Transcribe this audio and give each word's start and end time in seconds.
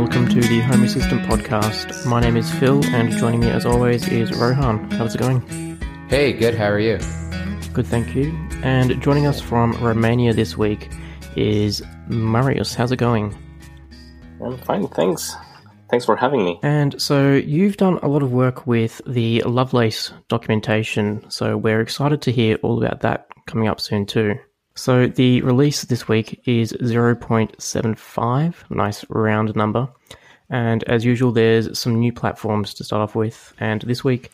welcome 0.00 0.26
to 0.26 0.40
the 0.40 0.60
Home 0.60 0.82
Assistant 0.82 1.20
podcast. 1.26 2.06
My 2.06 2.20
name 2.20 2.34
is 2.34 2.50
Phil, 2.54 2.82
and 2.86 3.12
joining 3.12 3.40
me 3.40 3.50
as 3.50 3.66
always 3.66 4.08
is 4.08 4.32
Rohan. 4.32 4.90
How's 4.92 5.14
it 5.14 5.18
going? 5.18 5.42
Hey, 6.08 6.32
good. 6.32 6.54
How 6.54 6.70
are 6.70 6.78
you? 6.78 6.96
Good, 7.74 7.86
thank 7.86 8.16
you. 8.16 8.32
And 8.62 8.98
joining 9.02 9.26
us 9.26 9.42
from 9.42 9.72
Romania 9.72 10.32
this 10.32 10.56
week 10.56 10.88
is 11.36 11.82
Marius. 12.08 12.74
How's 12.74 12.92
it 12.92 12.96
going? 12.96 13.36
I'm 14.42 14.56
fine, 14.56 14.88
thanks. 14.88 15.36
Thanks 15.90 16.06
for 16.06 16.16
having 16.16 16.46
me. 16.46 16.58
And 16.62 17.00
so 17.00 17.34
you've 17.34 17.76
done 17.76 17.98
a 18.02 18.08
lot 18.08 18.22
of 18.22 18.32
work 18.32 18.66
with 18.66 19.02
the 19.06 19.42
Lovelace 19.42 20.14
documentation, 20.28 21.30
so 21.30 21.58
we're 21.58 21.82
excited 21.82 22.22
to 22.22 22.32
hear 22.32 22.56
all 22.62 22.82
about 22.82 23.00
that 23.00 23.26
coming 23.46 23.68
up 23.68 23.82
soon 23.82 24.06
too. 24.06 24.36
So 24.80 25.06
the 25.08 25.42
release 25.42 25.84
this 25.84 26.08
week 26.08 26.40
is 26.46 26.72
0.75, 26.72 28.54
nice 28.70 29.04
round 29.10 29.54
number. 29.54 29.86
And 30.48 30.82
as 30.84 31.04
usual, 31.04 31.32
there's 31.32 31.78
some 31.78 32.00
new 32.00 32.14
platforms 32.14 32.72
to 32.72 32.84
start 32.84 33.02
off 33.02 33.14
with. 33.14 33.52
And 33.60 33.82
this 33.82 34.02
week, 34.02 34.30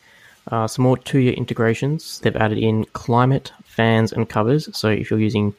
uh, 0.52 0.68
some 0.68 0.84
more 0.84 0.98
Tuya 0.98 1.36
integrations. 1.36 2.20
They've 2.20 2.36
added 2.36 2.58
in 2.58 2.84
climate, 2.92 3.50
fans, 3.64 4.12
and 4.12 4.28
covers. 4.28 4.68
So 4.72 4.88
if 4.88 5.10
you're 5.10 5.18
using 5.18 5.52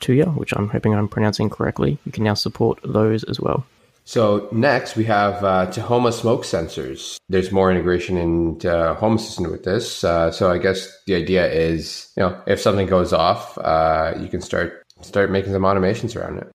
Tuya, 0.00 0.34
which 0.36 0.52
I'm 0.56 0.70
hoping 0.70 0.92
I'm 0.92 1.06
pronouncing 1.06 1.48
correctly, 1.48 1.98
you 2.04 2.10
can 2.10 2.24
now 2.24 2.34
support 2.34 2.80
those 2.82 3.22
as 3.22 3.38
well. 3.38 3.64
So 4.04 4.48
next 4.52 4.96
we 4.96 5.04
have 5.04 5.44
uh, 5.44 5.66
Tahoma 5.70 6.12
smoke 6.12 6.44
sensors. 6.44 7.16
There's 7.28 7.52
more 7.52 7.70
integration 7.70 8.16
into 8.16 8.94
Home 8.94 9.16
Assistant 9.16 9.50
with 9.50 9.64
this. 9.64 10.04
Uh, 10.04 10.30
so 10.30 10.50
I 10.50 10.58
guess 10.58 10.88
the 11.06 11.14
idea 11.14 11.50
is, 11.50 12.12
you 12.16 12.22
know, 12.22 12.40
if 12.46 12.60
something 12.60 12.86
goes 12.86 13.12
off, 13.12 13.56
uh, 13.58 14.14
you 14.18 14.28
can 14.28 14.40
start 14.40 14.82
start 15.00 15.30
making 15.30 15.52
some 15.52 15.62
automations 15.62 16.16
around 16.16 16.38
it. 16.38 16.48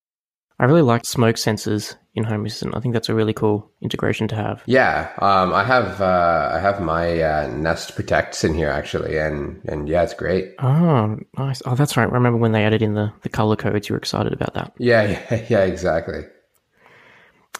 I 0.59 0.65
really 0.65 0.81
like 0.81 1.05
smoke 1.05 1.35
sensors 1.35 1.95
in 2.15 2.23
Home 2.23 2.43
Assistant. 2.45 2.75
I 2.75 2.79
think 2.79 2.93
that's 2.93 3.09
a 3.09 3.13
really 3.13 3.33
cool 3.33 3.71
integration 3.79 4.27
to 4.29 4.35
have. 4.35 4.63
Yeah, 4.65 5.11
um, 5.19 5.53
I 5.53 5.63
have 5.63 6.01
uh, 6.01 6.49
I 6.51 6.59
have 6.59 6.81
my 6.81 7.21
uh, 7.21 7.47
Nest 7.47 7.95
Protects 7.95 8.43
in 8.43 8.55
here 8.55 8.69
actually, 8.69 9.19
and 9.19 9.61
and 9.65 9.87
yeah, 9.87 10.01
it's 10.01 10.15
great. 10.15 10.55
Oh, 10.57 11.17
nice. 11.37 11.61
Oh, 11.65 11.75
that's 11.75 11.95
right. 11.95 12.11
Remember 12.11 12.37
when 12.39 12.53
they 12.53 12.65
added 12.65 12.81
in 12.81 12.95
the 12.95 13.13
the 13.21 13.29
color 13.29 13.55
codes? 13.55 13.87
You 13.87 13.93
were 13.93 13.99
excited 13.99 14.33
about 14.33 14.55
that. 14.55 14.73
Yeah, 14.79 15.03
yeah, 15.29 15.45
yeah, 15.49 15.63
exactly. 15.63 16.23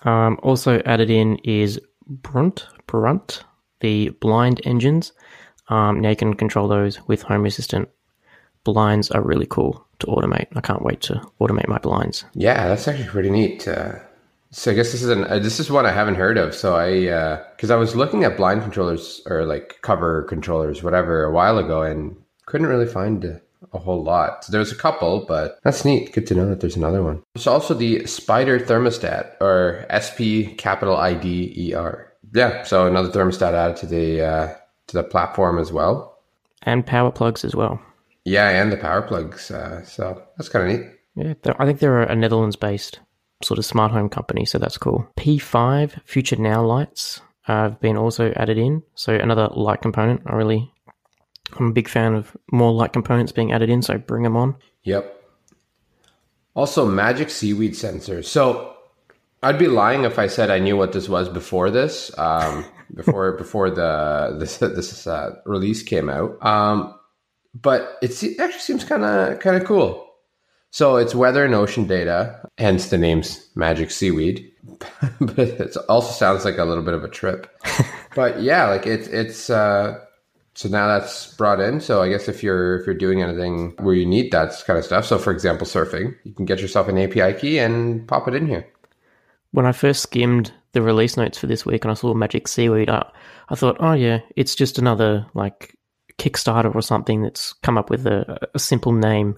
Um, 0.04 0.40
also 0.44 0.82
added 0.86 1.10
in 1.10 1.38
is 1.44 1.80
Brunt, 2.08 2.68
Brunt, 2.86 3.44
the 3.80 4.10
blind 4.22 4.62
engines. 4.64 5.12
Um, 5.70 6.00
now 6.00 6.10
you 6.10 6.16
can 6.16 6.34
control 6.36 6.68
those 6.68 7.06
with 7.08 7.22
Home 7.24 7.46
Assistant. 7.46 7.90
Blinds 8.64 9.12
are 9.12 9.22
really 9.22 9.46
cool 9.46 9.86
to 10.00 10.08
automate. 10.08 10.48
I 10.56 10.62
can't 10.62 10.84
wait 10.84 11.02
to 11.02 11.22
automate 11.40 11.68
my 11.68 11.78
blinds. 11.78 12.26
Yeah, 12.34 12.68
that's 12.68 12.88
actually 12.88 13.08
pretty 13.08 13.30
neat. 13.30 13.68
Uh, 13.68 13.96
so 14.52 14.72
I 14.72 14.74
guess 14.76 14.92
this 14.92 15.04
is 15.04 15.10
an 15.10 15.26
uh, 15.26 15.40
this 15.40 15.60
is 15.60 15.70
one 15.70 15.86
I 15.86 15.92
haven't 15.92 16.16
heard 16.16 16.38
of. 16.38 16.56
So 16.56 16.76
I 16.76 17.42
because 17.56 17.72
uh, 17.72 17.76
I 17.76 17.78
was 17.78 17.96
looking 17.96 18.24
at 18.24 18.38
blind 18.38 18.62
controllers 18.62 19.22
or 19.26 19.46
like 19.46 19.80
cover 19.82 20.24
controllers, 20.24 20.84
whatever, 20.84 21.24
a 21.24 21.32
while 21.32 21.58
ago, 21.58 21.82
and 21.82 22.16
couldn't 22.46 22.68
really 22.68 22.88
find 22.88 23.42
a 23.74 23.80
whole 23.80 24.04
lot. 24.04 24.44
So 24.44 24.52
there's 24.52 24.72
a 24.72 24.76
couple, 24.76 25.26
but 25.28 25.60
that's 25.64 25.86
neat. 25.86 26.14
Good 26.14 26.28
to 26.28 26.36
know 26.36 26.48
that 26.50 26.62
there's 26.62 26.76
another 26.76 27.04
one. 27.04 27.24
There's 27.34 27.48
also 27.48 27.74
the 27.74 28.06
Spider 28.06 28.60
thermostat 28.60 29.36
or 29.42 29.86
SP 29.90 30.58
capital 30.58 30.96
I 30.96 31.14
D 31.14 31.54
E 31.56 31.74
R. 31.74 32.14
Yeah, 32.34 32.64
so 32.64 32.88
another 32.88 33.10
thermostat 33.10 33.54
added 33.54 33.78
to 33.78 33.86
the 33.86 34.22
uh, 34.22 34.56
to 34.88 34.98
the 34.98 35.04
platform 35.04 35.60
as 35.60 35.72
well, 35.72 36.18
and 36.64 36.86
power 36.86 37.12
plugs 37.12 37.44
as 37.44 37.56
well. 37.56 37.82
Yeah, 38.26 38.50
and 38.50 38.72
the 38.72 38.78
power 38.78 39.02
plugs. 39.02 39.50
Uh, 39.52 39.84
so 39.86 40.22
that's 40.38 40.50
kind 40.50 40.70
of 40.70 40.80
neat. 40.80 40.92
Yeah, 41.16 41.54
I 41.58 41.66
think 41.66 41.80
they're 41.80 42.04
a 42.04 42.16
Netherlands-based 42.16 43.00
sort 43.42 43.58
of 43.58 43.66
smart 43.66 43.92
home 43.92 44.10
company, 44.10 44.46
so 44.46 44.58
that's 44.58 44.78
cool. 44.78 45.08
P5 45.18 46.02
Future 46.06 46.36
Now 46.36 46.64
lights 46.64 47.22
have 47.44 47.80
been 47.80 47.98
also 47.98 48.34
added 48.36 48.58
in, 48.58 48.84
so 48.96 49.16
another 49.16 49.48
light 49.56 49.82
component. 49.82 50.22
I 50.26 50.36
really 50.36 50.72
I'm 51.60 51.68
a 51.68 51.74
big 51.74 51.88
fan 51.88 52.14
of 52.14 52.36
more 52.52 52.72
light 52.72 52.94
components 52.94 53.32
being 53.32 53.52
added 53.52 53.70
in, 53.70 53.82
so 53.82 53.98
bring 53.98 54.24
them 54.24 54.38
on. 54.38 54.56
Yep. 54.84 55.14
Also, 56.56 56.86
magic 56.86 57.30
seaweed 57.30 57.76
sensor. 57.76 58.24
So 58.24 58.76
I'd 59.44 59.60
be 59.60 59.68
lying 59.68 60.04
if 60.04 60.18
I 60.18 60.28
said 60.28 60.50
I 60.50 60.60
knew 60.60 60.76
what 60.76 60.94
this 60.94 61.08
was 61.08 61.30
before 61.30 61.70
this, 61.70 62.12
um, 62.18 62.66
before 62.94 63.34
before 63.34 63.70
the 63.70 64.36
this 64.40 64.58
this 64.58 65.06
uh, 65.06 65.36
release 65.46 65.84
came 65.84 66.10
out. 66.10 66.44
Um, 66.44 66.96
but 67.54 67.98
it 68.02 68.12
actually 68.40 68.60
seems 68.60 68.84
kind 68.84 69.04
of 69.04 69.40
kind 69.40 69.56
of 69.56 69.66
cool. 69.66 70.08
So 70.72 70.98
it's 70.98 71.16
weather 71.16 71.46
and 71.46 71.56
ocean 71.56 71.88
data, 71.88 72.40
hence 72.58 72.90
the 72.90 72.98
name's 72.98 73.48
Magic 73.56 73.90
Seaweed. 73.90 74.52
but 75.20 75.40
it 75.40 75.78
also 75.88 76.12
sounds 76.12 76.46
like 76.46 76.58
a 76.58 76.66
little 76.66 76.84
bit 76.84 76.94
of 76.94 77.04
a 77.04 77.08
trip. 77.08 77.50
but 78.16 78.42
yeah, 78.42 78.68
like 78.68 78.86
it's 78.86 79.08
it's 79.08 79.50
uh, 79.50 80.00
so 80.58 80.68
now 80.68 80.88
that's 80.88 81.36
brought 81.36 81.60
in. 81.60 81.80
So 81.80 82.02
I 82.02 82.10
guess 82.10 82.28
if 82.28 82.42
you're 82.42 82.80
if 82.80 82.88
you're 82.88 82.96
doing 82.96 83.22
anything 83.22 83.76
where 83.78 83.94
you 83.94 84.08
need 84.08 84.32
that 84.32 84.56
kind 84.66 84.80
of 84.80 84.84
stuff, 84.84 85.06
so 85.06 85.20
for 85.20 85.32
example 85.32 85.68
surfing, 85.68 86.16
you 86.24 86.34
can 86.34 86.46
get 86.46 86.62
yourself 86.62 86.88
an 86.88 86.98
API 86.98 87.40
key 87.40 87.60
and 87.60 88.08
pop 88.08 88.28
it 88.28 88.34
in 88.34 88.48
here. 88.48 88.68
When 89.52 89.68
I 89.68 89.72
first 89.72 90.02
skimmed 90.02 90.52
the 90.72 90.82
release 90.82 91.16
notes 91.16 91.38
for 91.38 91.46
this 91.46 91.64
week 91.64 91.86
and 91.86 91.92
I 91.92 91.94
saw 91.94 92.12
Magic 92.16 92.48
Seaweed, 92.48 92.90
I, 92.90 93.08
I 93.50 93.56
thought, 93.56 93.78
oh 93.80 93.94
yeah, 93.94 94.22
it's 94.36 94.56
just 94.56 94.80
another 94.80 95.28
like 95.36 95.76
Kickstarter 96.18 96.74
or 96.74 96.82
something 96.82 97.22
that's 97.22 97.54
come 97.62 97.78
up 97.78 97.92
with 97.92 98.08
a, 98.08 98.50
a 98.56 98.58
simple 98.58 98.94
name 98.94 99.38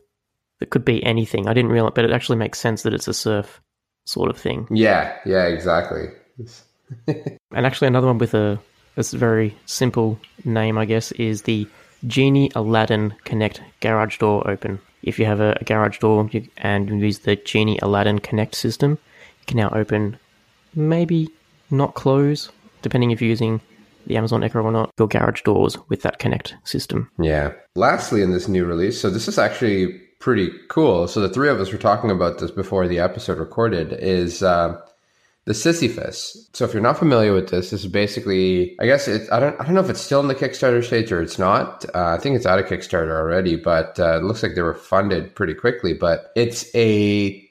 that 0.62 0.70
could 0.70 0.86
be 0.86 1.04
anything. 1.04 1.50
I 1.50 1.54
didn't 1.54 1.72
realize, 1.72 1.92
but 1.96 2.06
it 2.06 2.12
actually 2.12 2.38
makes 2.38 2.60
sense 2.60 2.84
that 2.84 2.94
it's 2.94 3.10
a 3.10 3.14
surf 3.14 3.62
sort 4.06 4.30
of 4.30 4.38
thing. 4.38 4.70
Yeah, 4.72 5.18
yeah, 5.26 5.48
exactly. 5.48 6.06
and 7.08 7.66
actually, 7.66 7.90
another 7.90 8.08
one 8.08 8.20
with 8.20 8.34
a 8.34 8.58
this 9.00 9.14
very 9.14 9.56
simple 9.66 10.20
name, 10.44 10.78
I 10.78 10.84
guess, 10.84 11.14
is 11.14 11.44
the 11.44 11.66
Genie 12.08 12.52
Aladdin 12.54 13.16
Connect 13.24 13.62
Garage 13.80 14.18
Door 14.18 14.50
Open. 14.50 14.78
If 15.04 15.18
you 15.18 15.24
have 15.24 15.40
a, 15.40 15.58
a 15.62 15.64
garage 15.64 16.00
door 16.00 16.30
and 16.58 17.02
use 17.02 17.20
the 17.20 17.38
Genie 17.38 17.80
Aladdin 17.82 18.20
Connect 18.20 18.56
system, 18.56 18.92
you 18.92 19.46
can 19.48 19.56
now 19.56 19.70
open, 19.70 20.20
maybe 20.76 21.30
not 21.72 21.94
close, 21.94 22.52
depending 22.82 23.12
if 23.12 23.22
you're 23.22 23.30
using 23.30 23.62
the 24.06 24.18
Amazon 24.18 24.44
Echo 24.44 24.62
or 24.62 24.72
not, 24.74 24.92
your 25.00 25.08
garage 25.08 25.44
doors 25.44 25.78
with 25.88 26.02
that 26.02 26.20
Connect 26.20 26.56
system. 26.66 27.10
Yeah. 27.22 27.54
Lastly, 27.78 28.22
in 28.22 28.34
this 28.34 28.50
new 28.50 28.66
release, 28.66 29.00
so 29.00 29.10
this 29.10 29.30
is 29.30 29.40
actually 29.40 29.98
pretty 30.20 30.52
cool. 30.68 31.08
So 31.08 31.22
the 31.22 31.30
three 31.30 31.48
of 31.48 31.62
us 31.62 31.72
were 31.72 31.78
talking 31.78 32.12
about 32.12 32.40
this 32.40 32.52
before 32.52 32.86
the 32.86 33.00
episode 33.00 33.38
recorded. 33.38 33.94
Is 33.94 34.44
uh, 34.44 34.78
the 35.50 35.56
Sisyphus. 35.56 36.48
So 36.54 36.64
if 36.64 36.74
you're 36.74 36.84
not 36.84 37.00
familiar 37.00 37.34
with 37.34 37.50
this, 37.50 37.72
this 37.72 37.84
is 37.84 37.92
basically, 37.92 38.78
I 38.80 38.86
guess 38.86 39.08
it, 39.08 39.28
I 39.32 39.40
don't, 39.40 39.60
I 39.60 39.66
don't 39.66 39.74
know 39.74 39.82
if 39.82 39.90
it's 39.90 40.00
still 40.00 40.20
in 40.20 40.28
the 40.28 40.36
Kickstarter 40.36 40.86
stage 40.86 41.12
or 41.12 41.24
it's 41.24 41.40
not. 41.40 41.86
Uh, 41.96 42.10
I 42.10 42.20
think 42.20 42.36
it's 42.36 42.46
out 42.46 42.60
of 42.60 42.68
Kickstarter 42.68 43.18
already, 43.18 43.56
but 43.56 44.00
uh, 44.00 44.18
it 44.18 44.24
looks 44.24 44.44
like 44.44 44.54
they 44.54 44.62
were 44.62 44.76
funded 44.76 45.34
pretty 45.34 45.56
quickly. 45.56 45.94
But 45.96 46.32
it's 46.36 46.70
a 46.76 47.44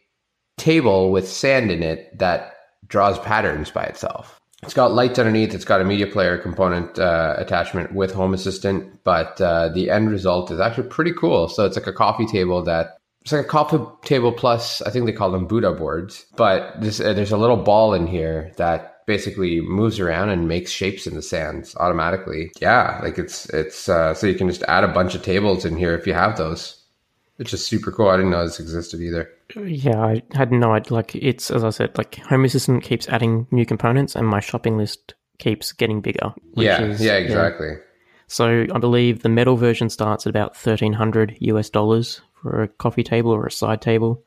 table 0.59 1.11
with 1.11 1.29
sand 1.29 1.73
in 1.73 1.83
it 1.83 2.17
that 2.17 2.55
draws 2.87 3.19
patterns 3.19 3.73
by 3.73 3.83
itself. 3.83 4.39
It's 4.63 4.75
got 4.75 4.93
lights 4.93 5.19
underneath. 5.19 5.53
It's 5.53 5.65
got 5.65 5.81
a 5.81 5.85
media 5.85 6.07
player 6.07 6.39
component 6.39 7.01
uh, 7.01 7.35
attachment 7.37 7.97
with 7.97 8.13
Home 8.13 8.33
Assistant, 8.33 9.03
but 9.03 9.41
uh, 9.41 9.71
the 9.71 9.91
end 9.91 10.09
result 10.13 10.53
is 10.53 10.61
actually 10.61 10.89
pretty 10.89 11.15
cool. 11.15 11.49
So 11.49 11.67
it's 11.67 11.77
like 11.77 11.89
a 11.89 11.93
coffee 11.93 12.27
table 12.27 12.63
that 12.63 12.98
it's 13.23 13.33
like 13.33 13.45
a 13.45 13.49
coffee 13.49 13.79
table 14.05 14.33
plus 14.33 14.81
i 14.83 14.91
think 14.91 15.07
they 15.07 15.13
call 15.13 15.31
them 15.31 15.47
buddha 15.47 15.73
boards 15.73 16.27
but 16.37 16.81
this, 16.81 17.01
uh, 17.01 17.13
there's 17.13 17.33
a 17.33 17.37
little 17.37 17.57
ball 17.57 17.95
in 17.95 18.07
here 18.07 18.53
that 18.57 18.99
basically 19.09 19.63
moves 19.63 19.99
around 19.99 20.29
and 20.29 20.47
makes 20.47 20.71
shapes 20.71 21.07
in 21.07 21.15
the 21.15 21.23
sands 21.23 21.75
automatically. 21.77 22.53
Yeah 22.61 23.01
like 23.03 23.19
it's 23.19 23.49
it's 23.49 23.89
uh, 23.89 24.13
so 24.13 24.27
you 24.27 24.35
can 24.35 24.49
just 24.49 24.63
add 24.65 24.85
a 24.85 24.89
bunch 24.89 25.15
of 25.15 25.23
tables 25.23 25.65
in 25.65 25.77
here 25.77 25.97
if 25.97 26.07
you 26.07 26.13
have 26.13 26.37
those 26.37 26.75
which 27.37 27.55
is 27.55 27.65
super 27.65 27.91
cool. 27.93 28.09
I 28.09 28.17
didn't 28.17 28.33
know 28.33 28.45
this 28.45 28.61
existed 28.61 29.01
either. 29.01 29.31
Yeah 29.57 29.99
i 30.05 30.23
had 30.33 30.53
no 30.53 30.75
idea. 30.75 30.93
Like 30.93 31.17
it's 31.17 31.51
as 31.51 31.65
i 31.65 31.71
said 31.71 31.97
like 31.97 32.17
home 32.17 32.45
assistant 32.45 32.85
keeps 32.85 33.09
adding 33.09 33.47
new 33.51 33.65
components 33.65 34.15
and 34.15 34.29
my 34.29 34.41
shopping 34.41 34.77
list 34.77 35.15
keeps 35.39 35.73
getting 35.73 36.03
bigger 36.03 36.35
yeah 36.55 36.83
is, 36.83 37.01
yeah 37.01 37.15
exactly. 37.15 37.69
Yeah. 37.69 37.77
so 38.27 38.67
i 38.75 38.79
believe 38.79 39.23
the 39.23 39.29
metal 39.29 39.57
version 39.57 39.89
starts 39.89 40.27
at 40.27 40.31
about 40.31 40.57
1300 40.57 41.39
us 41.41 41.71
dollars 41.71 42.21
for 42.43 42.63
a 42.63 42.69
coffee 42.69 43.03
table 43.03 43.31
or 43.31 43.47
a 43.47 43.51
side 43.51 43.81
table. 43.81 44.23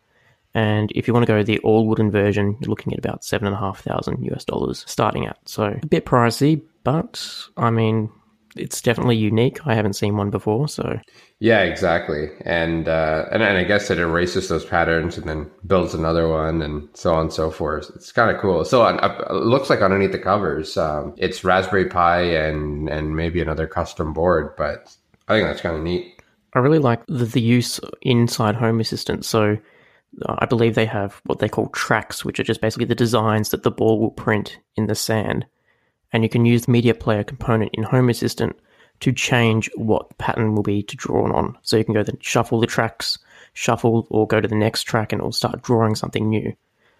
And 0.54 0.92
if 0.94 1.08
you 1.08 1.14
want 1.14 1.26
to 1.26 1.32
go 1.32 1.44
the 1.44 1.60
all 1.60 1.88
wooden 1.88 2.12
version, 2.12 2.58
you're 2.60 2.70
looking 2.70 2.94
at 2.94 3.00
about 3.00 3.24
seven 3.24 3.48
and 3.48 3.56
a 3.56 3.60
half 3.60 3.82
thousand 3.82 4.24
US 4.32 4.44
dollars 4.44 4.84
starting 4.88 5.26
out. 5.26 5.38
So 5.46 5.78
a 5.82 5.88
bit 5.88 6.06
pricey, 6.06 6.62
but 6.84 7.24
I 7.56 7.70
mean, 7.70 8.10
it's 8.56 8.82
definitely 8.82 9.16
unique. 9.16 9.66
I 9.66 9.76
haven't 9.76 9.94
seen 9.94 10.18
one 10.18 10.30
before, 10.30 10.68
so 10.68 11.00
yeah, 11.40 11.62
exactly. 11.62 12.30
And 12.42 12.88
uh, 12.88 13.26
and, 13.32 13.42
and 13.42 13.58
I 13.58 13.64
guess 13.64 13.90
it 13.90 13.98
erases 13.98 14.50
those 14.50 14.66
patterns 14.66 15.18
and 15.18 15.28
then 15.28 15.50
builds 15.66 15.94
another 15.94 16.28
one, 16.28 16.62
and 16.62 16.90
so 16.94 17.14
on 17.14 17.22
and 17.22 17.34
so 17.34 17.50
forth. 17.50 17.90
It's 17.96 18.12
kind 18.12 18.34
of 18.34 18.42
cool. 18.42 18.66
So 18.66 18.84
uh, 18.84 19.26
it 19.30 19.34
looks 19.34 19.70
like 19.70 19.82
underneath 19.82 20.12
the 20.12 20.20
covers, 20.20 20.76
um, 20.78 21.14
it's 21.18 21.44
Raspberry 21.44 21.86
Pi 21.86 22.22
and 22.22 22.90
and 22.90 23.16
maybe 23.16 23.42
another 23.42 23.68
custom 23.68 24.14
board, 24.14 24.56
but 24.58 24.96
I 25.28 25.36
think 25.36 25.48
that's 25.48 25.62
kind 25.62 25.78
of 25.78 25.84
neat. 25.84 26.21
I 26.54 26.60
really 26.60 26.80
like 26.80 27.06
the, 27.08 27.26
the 27.26 27.42
use 27.42 27.80
inside 28.02 28.56
Home 28.56 28.80
Assistant. 28.80 29.26
So 29.26 29.58
uh, 30.26 30.36
I 30.40 30.46
believe 30.46 30.76
they 30.76 30.86
have 30.86 31.22
what 31.26 31.40
they 31.40 31.50
call 31.50 31.68
tracks, 31.70 32.26
which 32.26 32.40
are 32.40 32.44
just 32.44 32.62
basically 32.62 32.86
the 32.86 32.96
designs 32.96 33.50
that 33.50 33.64
the 33.64 33.72
ball 33.72 34.00
will 34.00 34.12
print 34.12 34.60
in 34.76 34.88
the 34.88 34.96
sand. 34.96 35.46
And 36.12 36.24
you 36.24 36.30
can 36.30 36.46
use 36.46 36.66
the 36.66 36.72
media 36.72 36.94
player 36.94 37.24
component 37.24 37.72
in 37.74 37.84
Home 37.84 38.10
Assistant 38.10 38.60
to 39.00 39.12
change 39.12 39.70
what 39.76 40.18
pattern 40.18 40.54
will 40.56 40.64
be 40.64 40.84
to 40.84 40.96
draw 40.96 41.32
on. 41.34 41.58
So 41.62 41.78
you 41.78 41.86
can 41.86 41.94
go 41.94 42.04
then 42.04 42.18
shuffle 42.20 42.60
the 42.60 42.68
tracks, 42.68 43.18
shuffle, 43.54 44.08
or 44.10 44.28
go 44.28 44.42
to 44.42 44.48
the 44.48 44.56
next 44.56 44.84
track, 44.84 45.12
and 45.12 45.20
it'll 45.20 45.32
start 45.32 45.62
drawing 45.62 45.96
something 45.96 46.30
new. 46.30 46.54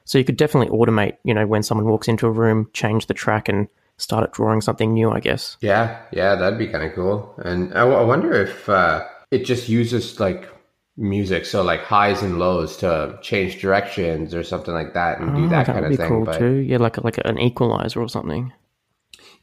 So 0.06 0.18
you 0.18 0.24
could 0.24 0.38
definitely 0.38 0.76
automate, 0.76 1.18
you 1.24 1.34
know, 1.34 1.46
when 1.46 1.62
someone 1.64 1.88
walks 1.88 2.08
into 2.08 2.26
a 2.26 2.32
room, 2.32 2.70
change 2.74 3.06
the 3.06 3.14
track 3.14 3.48
and 3.48 3.68
start 3.98 4.24
it 4.24 4.32
drawing 4.32 4.62
something 4.62 4.94
new, 4.94 5.12
I 5.12 5.20
guess. 5.20 5.58
Yeah, 5.62 6.02
yeah, 6.12 6.36
that'd 6.36 6.58
be 6.58 6.68
kind 6.68 6.84
of 6.84 6.94
cool. 6.94 7.36
And 7.38 7.74
I, 7.78 7.82
I 7.82 8.04
wonder 8.04 8.34
if 8.34 8.68
uh, 8.68 9.08
it 9.32 9.46
just 9.46 9.70
uses 9.70 10.20
like 10.20 10.50
music, 10.98 11.46
so 11.46 11.64
like 11.64 11.82
highs 11.82 12.22
and 12.22 12.40
lows 12.40 12.78
to 12.78 13.18
change 13.22 13.62
directions 13.62 14.36
or 14.36 14.44
something 14.44 14.74
like 14.74 14.94
that, 14.94 15.20
and 15.20 15.36
do 15.36 15.48
Oh, 15.48 15.48
that, 15.48 15.66
that 15.68 15.74
kind 15.74 15.86
of 15.86 15.90
be 15.90 15.98
thing. 15.98 16.10
cool 16.10 16.26
but 16.26 16.38
too. 16.38 16.56
Yeah, 16.58 16.78
like 16.78 17.04
like 17.04 17.18
an 17.26 17.40
equalizer 17.40 18.02
or 18.02 18.10
something. 18.10 18.54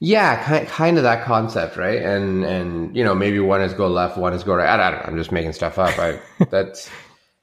yeah, 0.00 0.42
kind 0.44 0.68
kind 0.68 0.96
of 0.96 1.02
that 1.04 1.24
concept, 1.24 1.76
right? 1.76 2.00
And 2.02 2.44
and 2.44 2.96
you 2.96 3.04
know 3.04 3.14
maybe 3.14 3.40
one 3.40 3.60
is 3.62 3.72
go 3.74 3.88
left, 3.88 4.16
one 4.16 4.32
is 4.32 4.44
go 4.44 4.54
right. 4.54 4.68
I, 4.68 4.88
I 4.88 4.90
don't 4.90 5.00
know. 5.00 5.06
I'm 5.08 5.16
just 5.16 5.32
making 5.32 5.52
stuff 5.52 5.78
up. 5.78 5.98
I 5.98 6.20
that's 6.50 6.88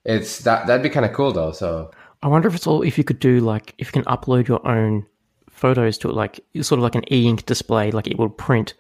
it's 0.05 0.39
that 0.39 0.67
that'd 0.67 0.83
be 0.83 0.89
kind 0.89 1.05
of 1.05 1.13
cool 1.13 1.31
though. 1.33 1.51
So 1.51 1.91
I 2.23 2.27
wonder 2.27 2.47
if 2.47 2.55
it's 2.55 2.67
all 2.67 2.81
if 2.83 2.97
you 2.97 3.03
could 3.03 3.19
do 3.19 3.39
like 3.39 3.73
if 3.77 3.87
you 3.87 3.91
can 3.91 4.05
upload 4.05 4.47
your 4.47 4.65
own 4.67 5.05
photos 5.49 5.97
to 5.99 6.09
it, 6.09 6.13
like 6.15 6.39
sort 6.61 6.79
of 6.79 6.83
like 6.83 6.95
an 6.95 7.11
e-ink 7.13 7.45
display, 7.45 7.91
like 7.91 8.07
it 8.07 8.17
will 8.19 8.29
print, 8.29 8.73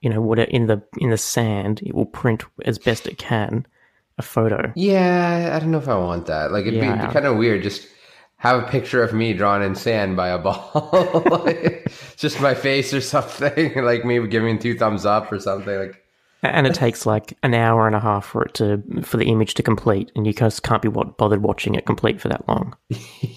you 0.00 0.10
know, 0.10 0.20
what 0.20 0.38
in 0.38 0.66
the 0.66 0.82
in 0.98 1.10
the 1.10 1.18
sand, 1.18 1.80
it 1.84 1.94
will 1.94 2.06
print 2.06 2.44
as 2.64 2.78
best 2.78 3.06
it 3.06 3.18
can 3.18 3.66
a 4.18 4.22
photo. 4.22 4.72
yeah, 4.76 5.52
I 5.54 5.58
don't 5.58 5.70
know 5.70 5.78
if 5.78 5.88
I 5.88 5.96
want 5.98 6.26
that. 6.26 6.50
Like 6.52 6.66
it'd 6.66 6.80
be, 6.80 6.86
Yeah. 6.86 7.06
be 7.06 7.12
kind 7.12 7.26
of 7.26 7.36
weird. 7.36 7.62
Just 7.62 7.86
have 8.38 8.62
a 8.62 8.66
picture 8.66 9.02
of 9.02 9.12
me 9.12 9.32
drawn 9.32 9.62
in 9.62 9.74
sand 9.74 10.16
by 10.16 10.28
a 10.28 10.38
ball, 10.38 11.22
like, 11.44 11.90
just 12.16 12.40
my 12.40 12.54
face 12.54 12.92
or 12.94 13.00
something. 13.00 13.72
Like 13.84 14.04
me 14.04 14.26
giving 14.26 14.58
two 14.58 14.76
thumbs 14.78 15.04
up 15.06 15.30
or 15.32 15.38
something. 15.40 15.78
Like 15.78 16.02
And 16.42 16.66
it 16.66 16.74
takes 16.74 17.04
like 17.06 17.36
an 17.42 17.54
hour 17.54 17.86
and 17.86 17.96
a 17.96 18.00
half 18.00 18.24
for 18.26 18.44
it 18.44 18.54
to 18.54 18.82
for 19.02 19.16
the 19.16 19.26
image 19.30 19.54
to 19.54 19.62
complete, 19.62 20.12
and 20.14 20.26
you 20.26 20.32
just 20.32 20.62
can't 20.62 20.82
be 20.82 20.88
bothered 20.88 21.42
watching 21.42 21.74
it 21.74 21.86
complete 21.86 22.20
for 22.20 22.28
that 22.28 22.46
long. 22.48 22.74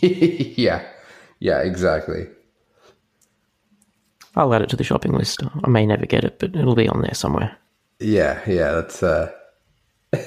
yeah, 0.01 0.85
yeah, 1.39 1.59
exactly. 1.61 2.27
I'll 4.39 4.53
add 4.53 4.61
it 4.61 4.69
to 4.69 4.77
the 4.77 4.85
shopping 4.85 5.11
list. 5.11 5.43
I 5.65 5.69
may 5.69 5.85
never 5.85 6.05
get 6.05 6.23
it, 6.23 6.39
but 6.39 6.55
it'll 6.55 6.73
be 6.73 6.87
on 6.87 7.01
there 7.01 7.13
somewhere. 7.13 7.57
Yeah, 7.99 8.41
yeah, 8.47 8.71
that's 8.71 9.03
uh 9.03 9.31
I 10.13 10.17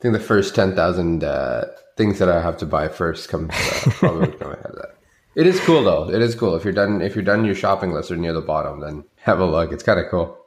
think 0.00 0.14
the 0.14 0.20
first 0.20 0.54
10,000 0.54 1.22
uh 1.22 1.66
things 1.98 2.18
that 2.18 2.30
I 2.30 2.40
have 2.40 2.56
to 2.58 2.66
buy 2.66 2.88
first 2.88 3.28
comes 3.28 3.50
uh, 3.52 3.90
probably 3.90 4.30
have 4.30 4.74
that. 4.74 4.96
It 5.34 5.46
is 5.46 5.60
cool 5.60 5.84
though. 5.84 6.08
It 6.08 6.22
is 6.22 6.34
cool. 6.34 6.56
If 6.56 6.64
you're 6.64 6.72
done 6.72 7.02
if 7.02 7.14
you're 7.14 7.24
done 7.24 7.44
your 7.44 7.54
shopping 7.54 7.92
list 7.92 8.10
or 8.10 8.16
near 8.16 8.32
the 8.32 8.40
bottom, 8.40 8.80
then 8.80 9.04
have 9.16 9.38
a 9.38 9.46
look. 9.46 9.70
It's 9.70 9.82
kind 9.82 10.00
of 10.00 10.06
cool. 10.10 10.38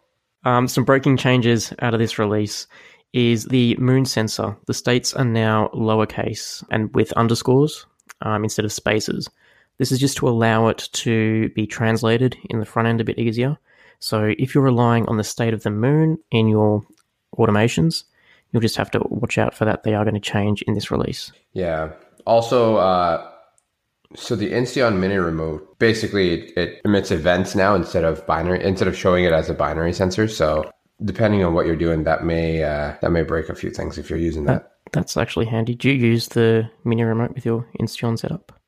Um, 0.43 0.67
some 0.67 0.83
breaking 0.83 1.17
changes 1.17 1.71
out 1.79 1.93
of 1.93 1.99
this 1.99 2.17
release 2.17 2.65
is 3.13 3.45
the 3.45 3.75
moon 3.75 4.05
sensor. 4.05 4.57
The 4.65 4.73
states 4.73 5.13
are 5.13 5.25
now 5.25 5.69
lowercase 5.75 6.63
and 6.71 6.91
with 6.95 7.11
underscores 7.13 7.85
um, 8.21 8.43
instead 8.43 8.65
of 8.65 8.73
spaces. 8.73 9.29
This 9.79 9.91
is 9.91 9.99
just 9.99 10.17
to 10.17 10.29
allow 10.29 10.67
it 10.67 10.89
to 10.91 11.49
be 11.49 11.65
translated 11.65 12.37
in 12.49 12.59
the 12.59 12.65
front 12.65 12.87
end 12.87 13.01
a 13.01 13.05
bit 13.05 13.17
easier. 13.17 13.57
So 13.99 14.33
if 14.37 14.53
you're 14.53 14.63
relying 14.63 15.05
on 15.07 15.17
the 15.17 15.23
state 15.23 15.53
of 15.53 15.63
the 15.63 15.71
moon 15.71 16.19
in 16.31 16.47
your 16.47 16.83
automations, 17.37 18.03
you'll 18.51 18.61
just 18.61 18.77
have 18.77 18.91
to 18.91 18.99
watch 19.09 19.37
out 19.37 19.53
for 19.53 19.65
that. 19.65 19.83
They 19.83 19.95
are 19.95 20.03
going 20.03 20.15
to 20.15 20.19
change 20.19 20.61
in 20.63 20.73
this 20.73 20.91
release. 20.91 21.31
Yeah. 21.53 21.93
Also 22.25 22.75
uh 22.75 23.25
so 24.15 24.35
the 24.35 24.51
Insteon 24.51 24.97
Mini 24.97 25.15
remote 25.15 25.77
basically 25.79 26.33
it, 26.33 26.57
it 26.57 26.81
emits 26.83 27.11
events 27.11 27.55
now 27.55 27.75
instead 27.75 28.03
of 28.03 28.25
binary 28.25 28.63
instead 28.63 28.87
of 28.87 28.97
showing 28.97 29.23
it 29.23 29.33
as 29.33 29.49
a 29.49 29.53
binary 29.53 29.93
sensor. 29.93 30.27
So 30.27 30.69
depending 31.05 31.43
on 31.43 31.53
what 31.53 31.65
you're 31.65 31.75
doing, 31.75 32.03
that 32.03 32.25
may 32.25 32.63
uh, 32.63 32.95
that 33.01 33.11
may 33.11 33.23
break 33.23 33.49
a 33.49 33.55
few 33.55 33.69
things 33.69 33.97
if 33.97 34.09
you're 34.09 34.19
using 34.19 34.45
that. 34.45 34.73
That's 34.91 35.15
actually 35.15 35.45
handy. 35.45 35.75
Do 35.75 35.89
you 35.89 35.95
use 35.95 36.29
the 36.29 36.69
mini 36.83 37.03
remote 37.03 37.33
with 37.33 37.45
your 37.45 37.67
Insteon 37.79 38.17
setup? 38.17 38.58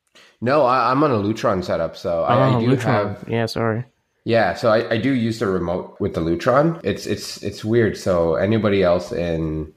No, 0.42 0.66
I, 0.66 0.90
I'm 0.90 1.02
on 1.04 1.12
a 1.12 1.14
Lutron 1.16 1.64
setup, 1.64 1.96
so 1.96 2.24
I, 2.24 2.34
I 2.34 2.54
Oh, 2.56 2.60
do 2.60 2.66
Lutron. 2.66 2.82
have 2.82 3.24
Yeah, 3.28 3.46
sorry. 3.46 3.84
Yeah, 4.24 4.54
so 4.54 4.70
I, 4.70 4.90
I 4.94 4.98
do 4.98 5.12
use 5.12 5.38
the 5.38 5.46
remote 5.46 5.96
with 6.00 6.14
the 6.14 6.20
Lutron. 6.20 6.80
It's 6.84 7.06
it's 7.06 7.42
it's 7.42 7.64
weird. 7.64 7.96
So 7.96 8.34
anybody 8.34 8.82
else 8.82 9.12
in 9.12 9.72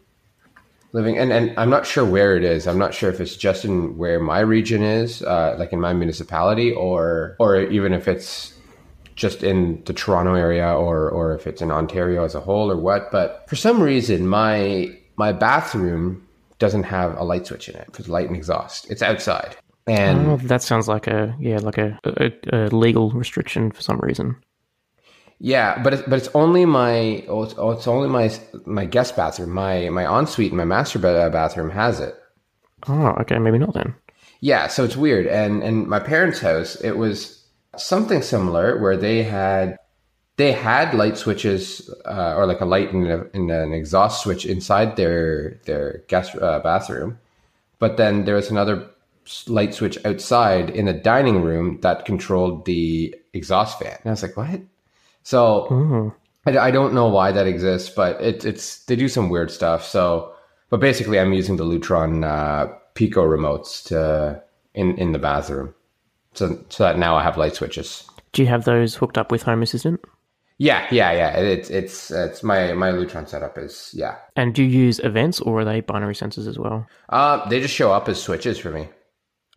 living 0.92 1.18
and, 1.18 1.32
and 1.32 1.54
I'm 1.58 1.70
not 1.70 1.86
sure 1.86 2.04
where 2.04 2.36
it 2.36 2.44
is. 2.44 2.68
I'm 2.68 2.78
not 2.80 2.94
sure 2.94 3.10
if 3.12 3.20
it's 3.22 3.36
just 3.36 3.64
in 3.66 3.98
where 3.98 4.20
my 4.20 4.40
region 4.40 4.82
is, 4.84 5.22
uh, 5.22 5.56
like 5.60 5.72
in 5.72 5.80
my 5.80 5.94
municipality, 5.94 6.72
or 6.72 7.36
or 7.40 7.60
even 7.62 7.94
if 7.94 8.08
it's 8.08 8.54
just 9.16 9.44
in 9.44 9.82
the 9.86 9.94
Toronto 9.94 10.34
area 10.34 10.68
or 10.68 11.10
or 11.10 11.34
if 11.36 11.48
it's 11.48 11.62
in 11.62 11.72
Ontario 11.72 12.24
as 12.24 12.34
a 12.36 12.40
whole 12.42 12.72
or 12.72 12.78
what. 12.78 13.12
But 13.12 13.46
for 13.48 13.56
some 13.56 13.82
reason 13.82 14.28
my 14.28 14.96
my 15.16 15.32
bathroom 15.32 16.28
doesn't 16.60 16.84
have 16.84 17.18
a 17.18 17.24
light 17.24 17.46
switch 17.48 17.70
in 17.70 17.76
it 17.76 17.88
for 17.94 18.02
the 18.04 18.12
light 18.12 18.28
and 18.28 18.36
exhaust. 18.36 18.90
It's 18.90 19.02
outside. 19.02 19.56
And 19.88 20.28
Oh, 20.28 20.38
that 20.38 20.64
sounds 20.64 20.88
like 20.88 21.08
a 21.08 21.36
yeah, 21.40 21.60
like 21.60 21.78
a, 21.78 22.00
a, 22.04 22.32
a 22.52 22.58
legal 22.70 23.12
restriction 23.12 23.72
for 23.72 23.82
some 23.82 24.00
reason. 24.00 24.36
Yeah, 25.40 25.82
but 25.84 25.94
it's, 25.94 26.04
but 26.04 26.18
it's 26.18 26.30
only 26.34 26.66
my 26.66 27.24
oh, 27.28 27.44
it's, 27.44 27.56
oh, 27.58 27.72
it's 27.72 27.88
only 27.88 28.08
my 28.08 28.32
my 28.66 28.86
guest 28.86 29.16
bathroom. 29.16 29.52
My 29.52 29.90
my 29.90 30.06
ensuite, 30.20 30.54
my 30.54 30.66
master 30.66 30.98
bathroom 30.98 31.70
has 31.72 32.00
it. 32.00 32.16
Oh, 32.88 33.10
okay, 33.22 33.38
maybe 33.38 33.58
not 33.60 33.74
then. 33.74 33.96
Yeah, 34.42 34.68
so 34.68 34.84
it's 34.84 34.96
weird. 34.96 35.28
And 35.28 35.62
and 35.62 35.88
my 35.88 36.00
parents' 36.00 36.40
house, 36.40 36.76
it 36.76 36.98
was 36.98 37.46
something 37.78 38.22
similar 38.22 38.80
where 38.80 38.98
they 38.98 39.24
had 39.24 39.78
they 40.38 40.52
had 40.52 40.94
light 40.94 41.18
switches 41.18 41.90
uh, 42.06 42.34
or 42.36 42.46
like 42.46 42.62
a 42.62 42.66
light 42.66 42.94
and, 42.94 43.08
a, 43.08 43.28
and 43.34 43.52
an 43.52 43.74
exhaust 43.74 44.24
switch 44.24 44.46
inside 44.46 44.96
their 44.96 45.60
their 45.66 46.04
guest 46.08 46.36
uh, 46.36 46.60
bathroom, 46.60 47.20
but 47.80 47.98
then 47.98 48.26
there 48.26 48.36
was 48.36 48.50
another 48.50 48.90
light 49.48 49.74
switch 49.74 49.98
outside 50.06 50.70
in 50.70 50.86
the 50.86 50.94
dining 50.94 51.42
room 51.42 51.80
that 51.82 52.06
controlled 52.06 52.66
the 52.66 53.16
exhaust 53.34 53.80
fan. 53.80 53.98
And 54.04 54.08
I 54.08 54.12
was 54.12 54.24
like, 54.24 54.38
what? 54.38 54.62
So 55.24 55.68
Oh, 55.70 56.14
I, 56.46 56.58
I 56.58 56.72
don't 56.72 56.94
know 56.94 57.08
why 57.08 57.32
that 57.32 57.48
exists, 57.48 57.90
but 57.90 58.22
it, 58.22 58.46
it's 58.46 58.84
they 58.86 58.96
do 58.96 59.08
some 59.08 59.30
weird 59.30 59.50
stuff. 59.52 59.84
So, 59.86 60.34
but 60.70 60.80
basically, 60.80 61.20
I'm 61.20 61.34
using 61.34 61.58
the 61.58 61.66
Lutron 61.66 62.24
uh, 62.24 62.72
Pico 62.94 63.24
remotes 63.24 63.84
to 63.86 64.42
in 64.74 64.96
in 64.98 65.12
the 65.12 65.20
bathroom, 65.20 65.74
so 66.34 66.64
so 66.70 66.84
that 66.84 66.98
now 67.00 67.16
I 67.16 67.24
have 67.24 67.38
light 67.38 67.56
switches. 67.56 68.04
do 68.34 68.42
you 68.44 68.48
have 68.50 68.66
those 68.66 68.96
hooked 68.96 69.18
up 69.18 69.32
with 69.32 69.44
Home 69.44 69.64
Assistant? 69.64 70.00
Yeah, 70.58 70.88
yeah, 70.92 71.12
yeah. 71.12 71.32
It's 71.38 71.70
it's 71.70 72.12
it's 72.12 72.44
my 72.44 72.74
my 72.74 72.92
Lutron 72.92 73.28
setup 73.28 73.58
is 73.58 73.92
yeah. 73.94 74.16
And 74.36 74.54
do 74.54 74.64
you 74.64 74.70
use 74.86 75.00
events 75.00 75.40
or 75.42 75.60
are 75.62 75.66
they 75.66 75.82
binary 75.82 76.14
sensors 76.16 76.48
as 76.48 76.58
well? 76.60 76.88
Uh, 77.10 77.48
they 77.50 77.60
just 77.60 77.74
show 77.74 77.92
up 77.92 78.08
as 78.08 78.22
switches 78.22 78.58
for 78.58 78.70
me. 78.72 78.88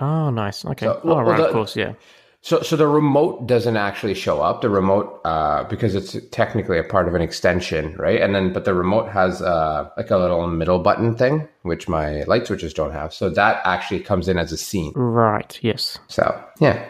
Oh, 0.01 0.31
nice. 0.31 0.65
Okay. 0.65 0.87
So- 0.87 1.01
oh, 1.03 1.07
well, 1.09 1.23
right, 1.25 1.37
the- 1.39 1.47
of 1.47 1.53
course, 1.53 1.77
yeah. 1.77 1.93
So, 2.41 2.63
so 2.63 2.77
the 2.77 2.87
remote 2.87 3.49
doesn't 3.49 3.77
actually 3.77 4.15
show 4.15 4.41
up. 4.41 4.61
The 4.63 4.71
remote, 4.71 5.21
uh, 5.25 5.65
because 5.65 5.97
it's 5.97 6.17
technically 6.31 6.79
a 6.79 6.85
part 6.85 7.09
of 7.09 7.15
an 7.15 7.21
extension, 7.21 7.97
right? 7.97 8.21
And 8.23 8.33
then, 8.33 8.53
but 8.53 8.65
the 8.65 8.75
remote 8.75 9.09
has 9.09 9.43
uh, 9.43 9.91
like 9.97 10.11
a 10.13 10.17
little 10.17 10.47
middle 10.47 10.79
button 10.79 11.17
thing, 11.17 11.49
which 11.63 11.89
my 11.89 12.23
light 12.29 12.47
switches 12.47 12.73
don't 12.73 12.93
have. 12.93 13.13
So 13.13 13.29
that 13.31 13.61
actually 13.65 14.01
comes 14.01 14.29
in 14.29 14.39
as 14.39 14.53
a 14.53 14.57
scene. 14.57 14.93
Right, 14.95 15.59
yes. 15.63 15.99
So 16.07 16.41
yeah, 16.61 16.85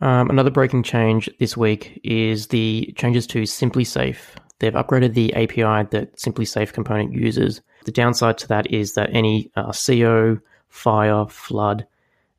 Um, 0.00 0.30
another 0.30 0.50
breaking 0.52 0.84
change 0.84 1.28
this 1.40 1.56
week 1.56 2.00
is 2.04 2.46
the 2.46 2.94
changes 2.96 3.26
to 3.28 3.42
SimpliSafe. 3.42 4.18
They've 4.60 4.72
upgraded 4.72 5.14
the 5.14 5.34
API 5.34 5.88
that 5.90 6.16
SimpliSafe 6.16 6.72
component 6.72 7.12
uses. 7.12 7.60
The 7.84 7.92
downside 7.92 8.38
to 8.38 8.48
that 8.48 8.70
is 8.70 8.94
that 8.94 9.10
any 9.12 9.50
uh, 9.56 9.72
CO, 9.72 10.38
fire, 10.68 11.26
flood, 11.26 11.86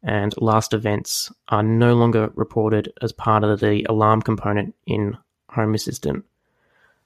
and 0.03 0.33
last 0.41 0.73
events 0.73 1.31
are 1.49 1.63
no 1.63 1.93
longer 1.95 2.31
reported 2.35 2.91
as 3.01 3.11
part 3.11 3.43
of 3.43 3.59
the 3.59 3.85
alarm 3.89 4.21
component 4.21 4.75
in 4.85 5.17
Home 5.49 5.73
Assistant. 5.73 6.25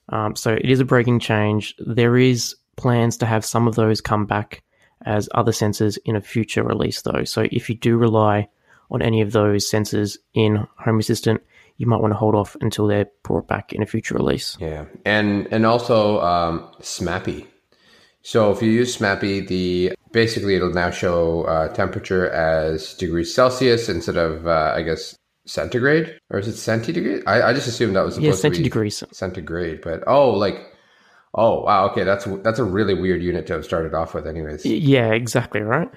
Um, 0.09 0.35
so 0.35 0.53
it 0.53 0.69
is 0.69 0.79
a 0.79 0.85
breaking 0.85 1.19
change. 1.19 1.75
There 1.79 2.17
is 2.17 2.55
plans 2.75 3.17
to 3.17 3.25
have 3.25 3.45
some 3.45 3.67
of 3.67 3.75
those 3.75 4.01
come 4.01 4.25
back 4.25 4.63
as 5.05 5.29
other 5.33 5.51
sensors 5.51 5.97
in 6.05 6.15
a 6.15 6.21
future 6.21 6.63
release, 6.63 7.01
though. 7.01 7.23
So 7.23 7.47
if 7.51 7.69
you 7.69 7.75
do 7.75 7.97
rely 7.97 8.47
on 8.91 9.01
any 9.01 9.21
of 9.21 9.31
those 9.31 9.69
sensors 9.69 10.17
in 10.33 10.67
Home 10.77 10.99
Assistant, 10.99 11.41
you 11.77 11.87
might 11.87 12.01
want 12.01 12.13
to 12.13 12.17
hold 12.17 12.35
off 12.35 12.55
until 12.61 12.87
they're 12.87 13.09
brought 13.23 13.47
back 13.47 13.73
in 13.73 13.81
a 13.81 13.85
future 13.85 14.13
release. 14.15 14.57
yeah, 14.59 14.85
and 15.05 15.47
and 15.51 15.65
also 15.65 16.21
um, 16.21 16.69
Smappee. 16.79 17.47
So 18.21 18.51
if 18.51 18.61
you 18.61 18.71
use 18.71 18.97
Smappee, 18.97 19.47
the 19.47 19.93
basically 20.13 20.55
it'll 20.55 20.71
now 20.73 20.91
show 20.91 21.43
uh, 21.43 21.69
temperature 21.73 22.29
as 22.31 22.95
degrees 22.95 23.35
Celsius 23.35 23.89
instead 23.89 24.17
of 24.17 24.47
uh, 24.47 24.73
I 24.75 24.83
guess 24.83 25.15
centigrade 25.45 26.17
or 26.31 26.39
is 26.39 26.47
it 26.47 26.55
centigrade? 26.57 27.23
I, 27.27 27.49
I 27.49 27.53
just 27.53 27.67
assumed 27.67 27.95
that 27.97 28.05
was 28.05 28.19
Yeah, 28.19 28.31
supposed 28.33 28.43
to 28.43 28.49
be 28.51 28.69
centigrade, 29.11 29.81
but 29.81 30.03
oh, 30.07 30.31
like 30.31 30.55
oh 31.35 31.63
wow, 31.63 31.87
okay, 31.89 32.03
that's 32.03 32.25
that's 32.43 32.59
a 32.59 32.63
really 32.63 32.93
weird 32.93 33.23
unit 33.23 33.47
to 33.47 33.53
have 33.53 33.65
started 33.65 33.93
off 33.93 34.13
with, 34.13 34.27
anyways. 34.27 34.65
Yeah, 34.65 35.11
exactly 35.11 35.61
right. 35.61 35.89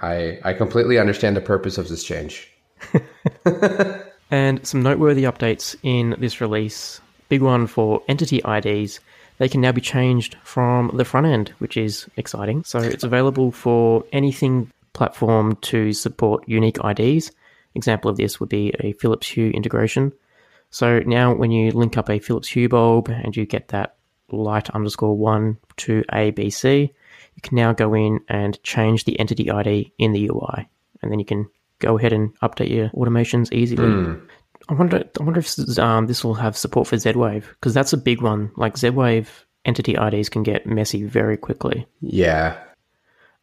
I 0.00 0.38
I 0.44 0.52
completely 0.54 0.98
understand 0.98 1.36
the 1.36 1.40
purpose 1.40 1.78
of 1.78 1.88
this 1.88 2.04
change. 2.04 2.50
and 4.30 4.66
some 4.66 4.82
noteworthy 4.82 5.24
updates 5.24 5.76
in 5.82 6.16
this 6.18 6.40
release. 6.40 7.00
Big 7.28 7.42
one 7.42 7.66
for 7.66 8.02
entity 8.08 8.40
IDs. 8.46 9.00
They 9.42 9.48
can 9.48 9.60
now 9.60 9.72
be 9.72 9.80
changed 9.80 10.36
from 10.44 10.92
the 10.94 11.04
front 11.04 11.26
end, 11.26 11.52
which 11.58 11.76
is 11.76 12.06
exciting. 12.16 12.62
So 12.62 12.78
it's 12.78 13.02
available 13.02 13.50
for 13.50 14.04
anything 14.12 14.70
platform 14.92 15.56
to 15.62 15.92
support 15.92 16.48
unique 16.48 16.78
IDs. 16.84 17.32
Example 17.74 18.08
of 18.08 18.16
this 18.16 18.38
would 18.38 18.48
be 18.48 18.72
a 18.78 18.92
Philips 18.92 19.26
Hue 19.26 19.50
integration. 19.50 20.12
So 20.70 21.00
now 21.00 21.34
when 21.34 21.50
you 21.50 21.72
link 21.72 21.98
up 21.98 22.08
a 22.08 22.20
Philips 22.20 22.46
Hue 22.50 22.68
bulb 22.68 23.08
and 23.08 23.36
you 23.36 23.44
get 23.44 23.66
that 23.70 23.96
light 24.30 24.70
underscore 24.70 25.16
one 25.16 25.58
to 25.78 26.04
ABC, 26.12 26.82
you 27.34 27.42
can 27.42 27.56
now 27.56 27.72
go 27.72 27.94
in 27.94 28.20
and 28.28 28.62
change 28.62 29.06
the 29.06 29.18
entity 29.18 29.50
ID 29.50 29.92
in 29.98 30.12
the 30.12 30.30
UI. 30.30 30.68
And 31.02 31.10
then 31.10 31.18
you 31.18 31.24
can 31.24 31.48
go 31.80 31.98
ahead 31.98 32.12
and 32.12 32.32
update 32.42 32.70
your 32.70 32.90
automations 32.90 33.52
easily. 33.52 33.88
Mm. 33.88 34.28
I 34.68 34.74
wonder, 34.74 35.04
I 35.20 35.22
wonder 35.22 35.40
if 35.40 35.78
um, 35.78 36.06
this 36.06 36.24
will 36.24 36.34
have 36.34 36.56
support 36.56 36.86
for 36.88 36.96
Z-Wave 36.96 37.48
because 37.48 37.74
that's 37.74 37.92
a 37.92 37.96
big 37.96 38.22
one. 38.22 38.50
Like 38.56 38.78
Z-Wave 38.78 39.46
entity 39.64 39.94
IDs 39.94 40.28
can 40.28 40.42
get 40.42 40.66
messy 40.66 41.04
very 41.04 41.36
quickly. 41.36 41.86
Yeah. 42.00 42.58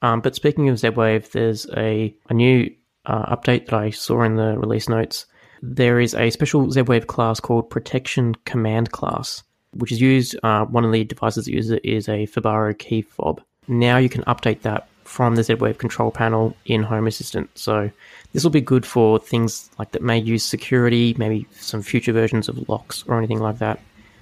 Um, 0.02 0.22
but 0.22 0.36
speaking 0.36 0.70
of 0.70 0.80
Z-Wave, 0.80 1.32
there's 1.32 1.68
a, 1.76 2.16
a 2.30 2.34
new 2.34 2.74
uh, 3.06 3.36
update 3.36 3.66
that 3.66 3.74
I 3.74 3.90
saw 3.90 4.24
in 4.24 4.36
the 4.36 4.58
release 4.58 4.88
notes. 4.88 5.26
There 5.62 6.00
is 6.00 6.14
a 6.14 6.30
special 6.30 6.72
Z-Wave 6.72 7.08
class 7.08 7.40
called 7.40 7.70
Protection 7.70 8.36
Command 8.46 8.92
class, 8.92 9.44
which 9.72 9.92
is 9.92 10.00
used. 10.00 10.38
Uh, 10.42 10.66
one 10.66 10.86
of 10.86 10.92
the 10.92 11.04
devices 11.04 11.46
that 11.46 11.52
uses 11.52 11.72
it 11.72 11.86
is 11.86 12.08
a 12.08 12.26
Fibaro 12.28 12.74
key 12.74 13.02
fob. 13.02 13.42
Now 13.68 13.98
you 13.98 14.10
can 14.10 14.24
update 14.24 14.62
that 14.62 14.88
from 15.10 15.36
the 15.36 15.44
Z-Wave 15.44 15.80
control 15.80 16.12
panel 16.12 16.56
in 16.66 16.84
Home 16.84 17.08
Assistant. 17.08 17.50
So 17.58 17.90
this 18.32 18.44
will 18.44 18.52
be 18.52 18.62
good 18.62 18.86
for 18.86 19.18
things 19.18 19.68
like 19.80 19.92
that 19.92 20.04
may 20.04 20.20
use 20.20 20.44
security, 20.44 21.16
maybe 21.18 21.48
some 21.54 21.82
future 21.82 22.14
versions 22.14 22.48
of 22.48 22.70
locks 22.70 23.04
or 23.08 23.18
anything 23.18 23.40
like 23.40 23.58
that. 23.58 23.80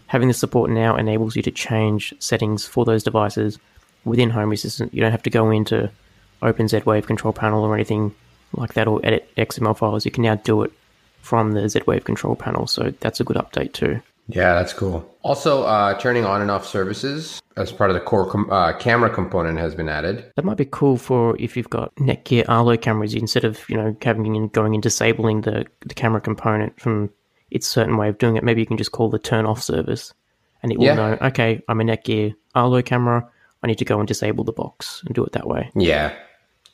Having 0.07 0.29
this 0.29 0.39
support 0.39 0.71
now 0.71 0.95
enables 0.95 1.35
you 1.35 1.41
to 1.43 1.51
change 1.51 2.13
settings 2.19 2.65
for 2.65 2.85
those 2.85 3.03
devices 3.03 3.59
within 4.05 4.29
Home 4.29 4.53
Assistant. 4.53 4.93
You 4.93 5.01
don't 5.01 5.11
have 5.11 5.23
to 5.23 5.29
go 5.29 5.51
into 5.51 5.91
Open 6.41 6.69
Z-Wave 6.69 7.05
control 7.05 7.33
panel 7.33 7.65
or 7.65 7.75
anything 7.75 8.15
like 8.53 8.73
that 8.75 8.87
or 8.87 9.01
edit 9.03 9.29
XML 9.35 9.77
files. 9.77 10.05
You 10.05 10.11
can 10.11 10.23
now 10.23 10.35
do 10.35 10.63
it 10.63 10.71
from 11.19 11.51
the 11.51 11.67
Z-Wave 11.67 12.05
control 12.05 12.37
panel. 12.37 12.65
So 12.65 12.93
that's 13.01 13.19
a 13.19 13.25
good 13.25 13.35
update 13.35 13.73
too. 13.73 14.01
Yeah, 14.27 14.53
that's 14.55 14.73
cool. 14.73 15.07
Also, 15.21 15.63
uh, 15.63 15.97
turning 15.99 16.25
on 16.25 16.41
and 16.41 16.51
off 16.51 16.65
services 16.65 17.41
as 17.55 17.71
part 17.71 17.89
of 17.89 17.93
the 17.95 18.01
core 18.01 18.29
com- 18.29 18.49
uh, 18.51 18.73
camera 18.73 19.09
component 19.09 19.57
has 19.57 19.73
been 19.73 19.89
added. 19.89 20.31
That 20.35 20.45
might 20.45 20.57
be 20.57 20.65
cool 20.69 20.97
for 20.97 21.35
if 21.39 21.55
you've 21.55 21.69
got 21.69 21.95
Netgear 21.95 22.45
Arlo 22.49 22.75
cameras. 22.77 23.13
Instead 23.13 23.45
of 23.45 23.67
you 23.69 23.77
know 23.77 23.95
having 24.01 24.35
and 24.35 24.51
going 24.51 24.73
and 24.73 24.83
disabling 24.83 25.41
the 25.41 25.65
the 25.81 25.93
camera 25.93 26.19
component 26.21 26.79
from 26.79 27.09
its 27.51 27.67
certain 27.67 27.95
way 27.97 28.09
of 28.09 28.17
doing 28.17 28.35
it, 28.35 28.43
maybe 28.43 28.61
you 28.61 28.67
can 28.67 28.77
just 28.77 28.91
call 28.91 29.09
the 29.09 29.19
turn 29.19 29.45
off 29.45 29.63
service, 29.63 30.13
and 30.61 30.71
it 30.71 30.77
will 30.77 30.85
Yeah. 30.87 30.95
know. 30.95 31.17
Okay, 31.21 31.61
I'm 31.69 31.79
a 31.79 31.83
Netgear 31.85 32.35
Arlo 32.53 32.81
camera. 32.81 33.27
I 33.63 33.67
need 33.67 33.77
to 33.79 33.85
go 33.85 33.99
and 33.99 34.07
disable 34.07 34.43
the 34.43 34.51
box 34.51 35.01
and 35.05 35.15
do 35.15 35.23
it 35.25 35.31
that 35.31 35.47
way. 35.47 35.71
Yeah. 35.75 36.13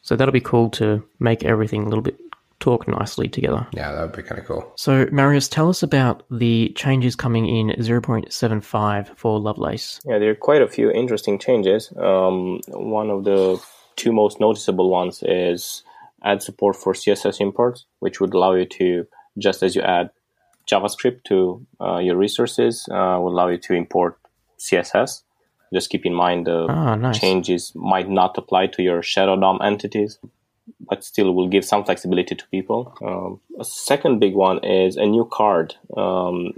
So 0.02 0.16
that'll 0.18 0.34
be 0.34 0.42
cool 0.42 0.70
to 0.72 1.02
make 1.20 1.46
everything 1.46 1.84
a 1.84 1.88
little 1.88 2.02
bit 2.02 2.18
talk 2.64 2.88
nicely 2.88 3.28
together. 3.28 3.68
Yeah, 3.74 3.92
that 3.92 4.02
would 4.02 4.16
be 4.16 4.24
kind 4.24 4.40
of 4.40 4.48
cool. 4.48 4.64
So, 4.78 5.08
Marius, 5.12 5.48
tell 5.50 5.70
us 5.70 5.84
about 5.84 6.24
the 6.32 6.72
changes 6.76 7.16
coming 7.16 7.46
in 7.48 7.68
0.75 7.78 9.18
for 9.18 9.40
Lovelace. 9.40 10.00
Yeah, 10.06 10.20
there 10.20 10.32
are 10.32 10.36
quite 10.36 10.62
a 10.62 10.68
few 10.68 10.90
interesting 10.92 11.38
changes. 11.40 11.92
Um, 11.98 12.60
one 12.70 13.10
of 13.10 13.24
the 13.26 13.62
two 13.96 14.12
most 14.12 14.40
noticeable 14.40 14.90
ones 14.90 15.24
is 15.24 15.84
add 16.24 16.42
support 16.42 16.76
for 16.76 16.94
CSS 16.94 17.42
imports, 17.42 17.86
which 18.00 18.20
would 18.22 18.34
allow 18.34 18.54
you 18.54 18.66
to, 18.66 19.06
just 19.38 19.62
as 19.64 19.76
you 19.76 19.82
add 19.82 20.10
JavaScript 20.72 21.24
to 21.26 21.66
uh, 21.82 21.98
your 21.98 22.16
resources, 22.16 22.88
uh, 22.90 23.18
will 23.22 23.34
allow 23.36 23.50
you 23.50 23.58
to 23.58 23.74
import 23.74 24.18
CSS. 24.58 25.24
Just 25.74 25.90
keep 25.90 26.06
in 26.06 26.14
mind 26.14 26.48
the 26.48 26.68
Ah, 26.70 26.96
nice. 26.96 27.20
changes 27.20 27.72
might 27.76 28.08
not 28.10 28.38
apply 28.38 28.68
to 28.68 28.82
your 28.84 29.02
Shadow 29.04 29.36
DOM 29.40 29.60
entities, 29.62 30.20
but 30.80 31.04
still 31.04 31.34
will 31.34 31.48
give 31.48 31.66
some 31.66 31.84
flexibility 31.84 32.36
to 32.36 32.48
people. 32.50 32.96
Um, 33.02 33.40
a 33.60 33.66
second 33.66 34.20
big 34.20 34.34
one 34.34 34.64
is 34.64 34.96
a 34.98 35.06
new 35.06 35.28
card. 35.32 35.76
Um, 35.96 36.54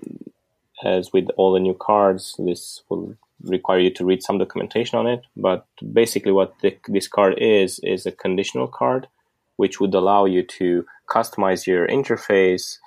as 0.83 1.13
with 1.13 1.29
all 1.37 1.53
the 1.53 1.59
new 1.59 1.73
cards, 1.73 2.35
this 2.37 2.83
will 2.89 3.15
require 3.41 3.79
you 3.79 3.91
to 3.91 4.05
read 4.05 4.23
some 4.23 4.37
documentation 4.37 4.99
on 4.99 5.07
it. 5.07 5.21
But 5.35 5.65
basically, 5.93 6.31
what 6.31 6.53
the, 6.61 6.77
this 6.87 7.07
card 7.07 7.35
is 7.37 7.79
is 7.79 8.05
a 8.05 8.11
conditional 8.11 8.67
card, 8.67 9.07
which 9.55 9.79
would 9.79 9.93
allow 9.93 10.25
you 10.25 10.43
to 10.43 10.85
customize 11.09 11.65
your 11.65 11.87
interface 11.87 12.77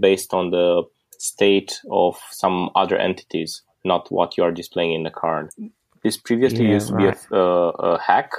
based 0.00 0.34
on 0.34 0.50
the 0.50 0.82
state 1.18 1.80
of 1.90 2.20
some 2.30 2.70
other 2.74 2.96
entities, 2.96 3.62
not 3.84 4.10
what 4.12 4.36
you 4.36 4.44
are 4.44 4.52
displaying 4.52 4.92
in 4.92 5.02
the 5.02 5.10
card. 5.10 5.50
This 6.02 6.16
previously 6.16 6.66
Yeah, 6.66 6.74
used 6.74 6.88
to 6.88 6.94
right. 6.94 7.28
be 7.30 7.36
a, 7.36 7.38
a, 7.38 7.68
a 7.70 8.00
hack. 8.00 8.32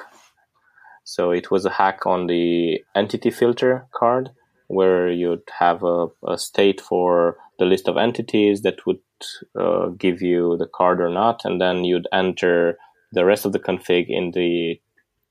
So 1.09 1.31
it 1.31 1.49
was 1.49 1.65
a 1.65 1.71
hack 1.71 2.05
on 2.05 2.27
the 2.27 2.83
entity 2.95 3.31
filter 3.31 3.87
card 3.91 4.29
where 4.67 5.09
you'd 5.09 5.49
have 5.57 5.81
a, 5.81 6.05
a 6.27 6.37
state 6.37 6.79
for 6.79 7.35
the 7.57 7.65
list 7.65 7.87
of 7.87 7.97
entities 7.97 8.61
that 8.61 8.85
would 8.85 8.99
uh, 9.59 9.87
give 9.87 10.21
you 10.21 10.55
the 10.57 10.67
card 10.67 11.01
or 11.01 11.09
not, 11.09 11.41
and 11.45 11.59
then 11.59 11.83
you'd 11.83 12.07
enter 12.13 12.77
the 13.11 13.25
rest 13.25 13.43
of 13.43 13.53
the 13.53 13.59
config 13.59 14.05
in 14.07 14.29
the 14.35 14.79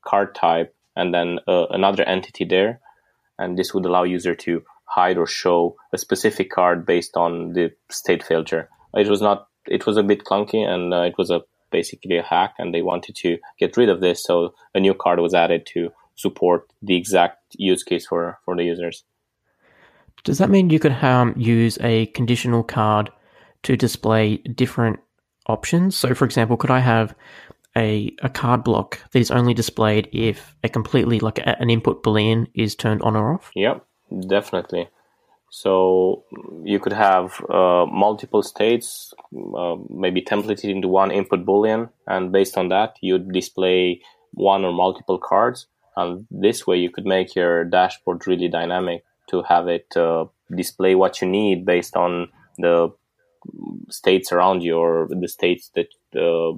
card 0.05 0.35
type 0.35 0.75
and 0.97 1.13
then 1.13 1.39
uh, 1.47 1.67
another 1.69 2.03
entity 2.03 2.43
there, 2.43 2.81
and 3.37 3.57
this 3.57 3.73
would 3.73 3.85
allow 3.85 4.03
user 4.03 4.35
to 4.35 4.61
hide 4.83 5.17
or 5.17 5.25
show 5.25 5.77
a 5.93 5.97
specific 5.97 6.51
card 6.51 6.85
based 6.85 7.15
on 7.15 7.53
the 7.53 7.71
state 7.89 8.21
filter. 8.21 8.67
It 8.95 9.07
was 9.07 9.21
not. 9.21 9.47
It 9.65 9.85
was 9.85 9.95
a 9.95 10.03
bit 10.03 10.25
clunky, 10.25 10.67
and 10.67 10.93
uh, 10.93 11.03
it 11.03 11.13
was 11.17 11.31
a 11.31 11.43
basically 11.71 12.17
a 12.17 12.23
hack, 12.23 12.55
and 12.57 12.73
they 12.73 12.81
wanted 12.81 13.15
to 13.17 13.37
get 13.59 13.77
rid 13.77 13.89
of 13.89 14.01
this, 14.01 14.23
so 14.23 14.53
a 14.73 14.79
new 14.79 14.93
card 14.93 15.19
was 15.19 15.33
added 15.33 15.65
to 15.67 15.91
support 16.15 16.71
the 16.81 16.95
exact 16.95 17.37
use 17.57 17.83
case 17.83 18.05
for 18.07 18.39
for 18.45 18.55
the 18.55 18.63
users. 18.63 19.03
Does 20.23 20.37
that 20.39 20.49
mean 20.49 20.69
you 20.69 20.79
could 20.79 20.91
um, 21.03 21.33
use 21.37 21.77
a 21.81 22.07
conditional 22.07 22.63
card 22.63 23.09
to 23.63 23.77
display 23.77 24.37
different 24.37 24.99
options? 25.47 25.95
So, 25.95 26.13
for 26.13 26.25
example, 26.25 26.57
could 26.57 26.71
I 26.71 26.79
have 26.79 27.15
a, 27.77 28.13
a 28.21 28.29
card 28.29 28.63
block 28.63 28.99
that 29.11 29.19
is 29.19 29.31
only 29.31 29.53
displayed 29.53 30.09
if 30.11 30.55
a 30.63 30.69
completely, 30.69 31.19
like 31.19 31.39
a, 31.39 31.59
an 31.61 31.69
input 31.69 32.03
boolean 32.03 32.47
is 32.53 32.75
turned 32.75 33.01
on 33.01 33.15
or 33.15 33.33
off? 33.33 33.51
Yep, 33.55 33.85
definitely. 34.27 34.89
So 35.49 36.23
you 36.63 36.79
could 36.79 36.93
have 36.93 37.43
uh, 37.49 37.85
multiple 37.87 38.43
states, 38.43 39.13
uh, 39.57 39.75
maybe 39.89 40.21
templated 40.21 40.69
into 40.69 40.87
one 40.87 41.11
input 41.11 41.45
boolean, 41.45 41.89
and 42.07 42.31
based 42.31 42.57
on 42.57 42.69
that, 42.69 42.97
you'd 43.01 43.31
display 43.31 44.01
one 44.33 44.63
or 44.63 44.71
multiple 44.71 45.17
cards. 45.17 45.67
And 45.97 46.27
this 46.29 46.67
way, 46.67 46.77
you 46.77 46.91
could 46.91 47.05
make 47.05 47.35
your 47.35 47.65
dashboard 47.65 48.27
really 48.27 48.47
dynamic 48.47 49.03
to 49.29 49.41
have 49.43 49.67
it 49.67 49.95
uh, 49.97 50.25
display 50.55 50.95
what 50.95 51.21
you 51.21 51.27
need 51.27 51.65
based 51.65 51.95
on 51.95 52.29
the 52.57 52.91
states 53.89 54.31
around 54.31 54.61
you 54.61 54.77
or 54.77 55.07
the 55.09 55.27
states 55.27 55.71
that 55.75 55.87
uh, 56.19 56.55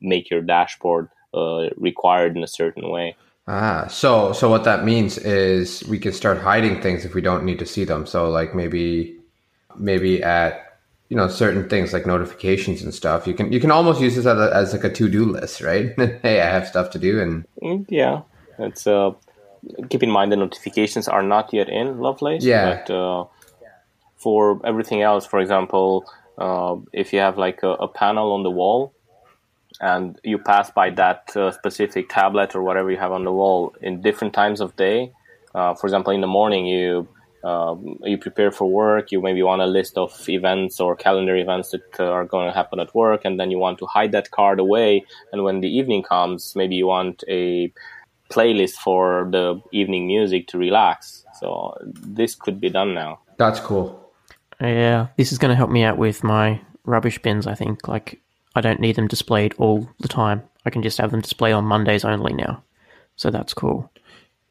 make 0.00 0.30
your 0.30 0.40
dashboard 0.40 1.08
uh, 1.34 1.68
required 1.76 2.36
in 2.36 2.42
a 2.42 2.48
certain 2.48 2.88
way. 2.88 3.16
Ah, 3.52 3.88
so 3.88 4.32
so 4.32 4.48
what 4.48 4.62
that 4.62 4.84
means 4.84 5.18
is 5.18 5.82
we 5.88 5.98
can 5.98 6.12
start 6.12 6.38
hiding 6.38 6.80
things 6.80 7.04
if 7.04 7.14
we 7.16 7.20
don't 7.20 7.42
need 7.44 7.58
to 7.58 7.66
see 7.66 7.82
them. 7.82 8.06
So 8.06 8.30
like 8.30 8.54
maybe 8.54 9.18
maybe 9.76 10.22
at 10.22 10.78
you 11.08 11.16
know 11.16 11.26
certain 11.26 11.68
things 11.68 11.92
like 11.92 12.06
notifications 12.06 12.80
and 12.80 12.94
stuff, 12.94 13.26
you 13.26 13.34
can 13.34 13.52
you 13.52 13.58
can 13.58 13.72
almost 13.72 14.00
use 14.00 14.14
this 14.14 14.24
as, 14.24 14.38
a, 14.38 14.54
as 14.54 14.72
like 14.72 14.84
a 14.84 14.90
to 14.90 15.08
do 15.08 15.24
list, 15.24 15.62
right? 15.62 15.92
hey, 16.22 16.40
I 16.40 16.46
have 16.46 16.68
stuff 16.68 16.90
to 16.90 16.98
do, 17.00 17.20
and 17.20 17.44
Mm, 17.60 17.86
Yeah, 17.88 18.22
it's 18.60 18.86
uh, 18.86 19.14
keep 19.88 20.04
in 20.04 20.12
mind 20.12 20.30
the 20.30 20.36
notifications 20.36 21.08
are 21.08 21.22
not 21.22 21.52
yet 21.52 21.68
in 21.68 21.98
Lovelace. 21.98 22.44
Yeah. 22.44 22.84
But 22.86 22.94
uh, 22.94 23.24
for 24.16 24.64
everything 24.64 25.02
else, 25.02 25.26
for 25.26 25.40
example, 25.40 26.04
uh, 26.38 26.76
if 26.92 27.12
you 27.12 27.18
have 27.18 27.36
like 27.36 27.64
a, 27.64 27.70
a 27.70 27.88
panel 27.88 28.30
on 28.30 28.44
the 28.44 28.50
wall 28.50 28.94
and 29.80 30.20
you 30.22 30.38
pass 30.38 30.70
by 30.70 30.90
that 30.90 31.34
uh, 31.36 31.50
specific 31.50 32.08
tablet 32.08 32.54
or 32.54 32.62
whatever 32.62 32.90
you 32.90 32.98
have 32.98 33.12
on 33.12 33.24
the 33.24 33.32
wall 33.32 33.74
in 33.80 34.02
different 34.02 34.34
times 34.34 34.60
of 34.60 34.76
day, 34.76 35.12
uh, 35.54 35.74
for 35.74 35.86
example, 35.86 36.12
in 36.12 36.20
the 36.20 36.26
morning 36.26 36.66
you 36.66 37.08
um, 37.42 37.98
you 38.02 38.18
prepare 38.18 38.50
for 38.50 38.70
work, 38.70 39.10
you 39.10 39.22
maybe 39.22 39.42
want 39.42 39.62
a 39.62 39.66
list 39.66 39.96
of 39.96 40.28
events 40.28 40.78
or 40.78 40.94
calendar 40.94 41.34
events 41.36 41.70
that 41.70 41.98
uh, 41.98 42.04
are 42.04 42.26
going 42.26 42.46
to 42.46 42.52
happen 42.52 42.78
at 42.80 42.94
work, 42.94 43.24
and 43.24 43.40
then 43.40 43.50
you 43.50 43.58
want 43.58 43.78
to 43.78 43.86
hide 43.86 44.12
that 44.12 44.30
card 44.30 44.60
away. 44.60 45.04
And 45.32 45.42
when 45.42 45.60
the 45.60 45.68
evening 45.68 46.02
comes, 46.02 46.54
maybe 46.54 46.76
you 46.76 46.86
want 46.86 47.24
a 47.28 47.72
playlist 48.30 48.74
for 48.74 49.28
the 49.30 49.60
evening 49.72 50.06
music 50.06 50.48
to 50.48 50.58
relax. 50.58 51.24
So 51.40 51.76
this 51.82 52.34
could 52.34 52.60
be 52.60 52.68
done 52.68 52.94
now. 52.94 53.20
that's 53.38 53.60
cool. 53.60 53.96
Yeah, 54.60 55.08
this 55.16 55.32
is 55.32 55.38
going 55.38 55.48
to 55.48 55.56
help 55.56 55.70
me 55.70 55.82
out 55.82 55.96
with 55.96 56.22
my 56.22 56.60
rubbish 56.84 57.18
bins, 57.22 57.46
I 57.46 57.54
think. 57.54 57.88
Like, 57.88 58.20
I 58.54 58.60
don't 58.60 58.80
need 58.80 58.96
them 58.96 59.08
displayed 59.08 59.54
all 59.58 59.88
the 60.00 60.08
time. 60.08 60.42
I 60.64 60.70
can 60.70 60.82
just 60.82 60.98
have 60.98 61.10
them 61.10 61.20
displayed 61.20 61.54
on 61.54 61.64
Mondays 61.64 62.04
only 62.04 62.32
now. 62.32 62.62
So 63.16 63.30
that's 63.30 63.54
cool. 63.54 63.90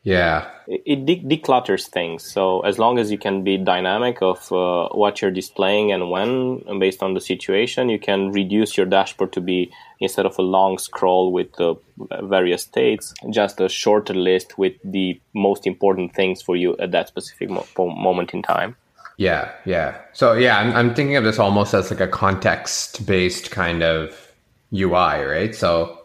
Yeah. 0.04 0.50
It, 0.68 0.82
it 0.86 1.06
de- 1.06 1.38
declutters 1.38 1.88
things. 1.88 2.24
So 2.24 2.62
as 2.62 2.80
long 2.80 3.00
as 3.00 3.12
you 3.12 3.18
can 3.18 3.44
be 3.44 3.58
dynamic 3.58 4.22
of 4.22 4.52
uh, 4.52 4.88
what 4.90 5.22
you're 5.22 5.32
displaying 5.32 5.92
and 5.92 6.10
when, 6.10 6.64
and 6.68 6.80
based 6.80 7.04
on 7.04 7.14
the 7.14 7.22
situation, 7.22 7.90
you 7.90 8.00
can 8.00 8.32
reduce 8.32 8.78
your 8.78 8.86
dashboard 8.86 9.34
to 9.34 9.42
be 9.42 9.72
instead 10.00 10.26
of 10.26 10.40
a 10.40 10.42
long 10.42 10.78
scroll 10.78 11.34
with 11.34 11.52
the 11.54 11.76
various 12.24 12.64
states, 12.64 13.14
just 13.30 13.60
a 13.60 13.68
shorter 13.68 14.14
list 14.14 14.58
with 14.58 14.74
the 14.84 15.20
most 15.34 15.68
important 15.68 16.16
things 16.16 16.42
for 16.42 16.56
you 16.56 16.78
at 16.78 16.92
that 16.92 17.10
specific 17.10 17.50
mo- 17.50 17.68
moment 17.78 18.34
in 18.34 18.42
time. 18.42 18.78
Yeah, 19.20 19.52
yeah. 19.66 20.00
So 20.14 20.32
yeah, 20.32 20.58
I'm, 20.60 20.74
I'm 20.74 20.96
thinking 20.96 21.18
of 21.18 21.26
this 21.26 21.40
almost 21.40 21.74
as 21.74 21.92
like 21.92 22.00
a 22.00 22.08
context 22.08 23.06
based 23.06 23.52
kind 23.52 23.84
of 23.84 24.34
UI, 24.74 25.24
right? 25.26 25.54
So 25.54 26.00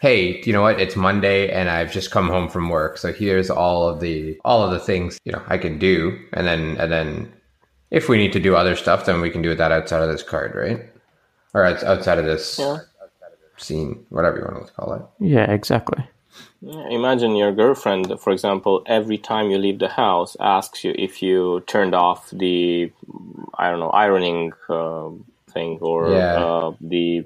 hey, 0.00 0.40
you 0.44 0.52
know 0.52 0.62
what? 0.62 0.80
It's 0.80 0.94
Monday 0.94 1.50
and 1.50 1.68
I've 1.68 1.90
just 1.90 2.12
come 2.12 2.28
home 2.28 2.48
from 2.48 2.68
work. 2.68 2.96
So 2.96 3.12
here's 3.12 3.50
all 3.50 3.88
of 3.88 3.98
the 3.98 4.38
all 4.44 4.62
of 4.62 4.70
the 4.70 4.78
things, 4.78 5.18
you 5.24 5.32
know, 5.32 5.42
I 5.48 5.58
can 5.58 5.80
do. 5.80 6.16
And 6.32 6.46
then 6.46 6.76
and 6.78 6.92
then 6.92 7.32
if 7.90 8.08
we 8.08 8.18
need 8.18 8.32
to 8.34 8.40
do 8.40 8.54
other 8.54 8.76
stuff, 8.76 9.04
then 9.04 9.20
we 9.20 9.30
can 9.30 9.42
do 9.42 9.52
that 9.56 9.72
outside 9.72 10.04
of 10.04 10.08
this 10.08 10.22
card, 10.22 10.54
right? 10.54 10.88
Or 11.54 11.64
outside 11.64 12.18
of 12.18 12.24
this 12.24 12.56
yeah. 12.56 12.78
scene, 13.56 14.06
whatever 14.10 14.38
you 14.38 14.44
want 14.44 14.64
to 14.64 14.72
call 14.74 14.92
it. 14.94 15.02
Yeah, 15.18 15.50
exactly. 15.50 16.08
Imagine 16.62 17.36
your 17.36 17.52
girlfriend, 17.52 18.20
for 18.20 18.32
example, 18.32 18.82
every 18.86 19.16
time 19.16 19.50
you 19.50 19.56
leave 19.56 19.78
the 19.78 19.88
house, 19.88 20.36
asks 20.40 20.84
you 20.84 20.94
if 20.98 21.22
you 21.22 21.62
turned 21.66 21.94
off 21.94 22.28
the, 22.30 22.92
I 23.56 23.70
don't 23.70 23.80
know, 23.80 23.90
ironing 23.90 24.52
uh, 24.68 25.08
thing 25.50 25.78
or 25.80 26.12
yeah. 26.12 26.34
uh, 26.34 26.72
the 26.80 27.24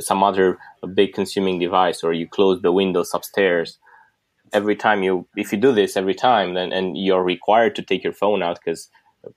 some 0.00 0.22
other 0.22 0.58
big 0.94 1.12
consuming 1.12 1.58
device 1.58 2.02
or 2.02 2.12
you 2.12 2.26
close 2.26 2.60
the 2.62 2.72
windows 2.72 3.12
upstairs 3.14 3.78
every 4.52 4.74
time 4.74 5.02
you 5.02 5.26
if 5.36 5.52
you 5.52 5.58
do 5.58 5.72
this 5.72 5.96
every 5.96 6.14
time 6.14 6.54
then 6.54 6.72
and 6.72 6.96
you're 6.96 7.22
required 7.22 7.76
to 7.76 7.82
take 7.82 8.02
your 8.02 8.12
phone 8.12 8.42
out 8.42 8.58
because 8.58 8.88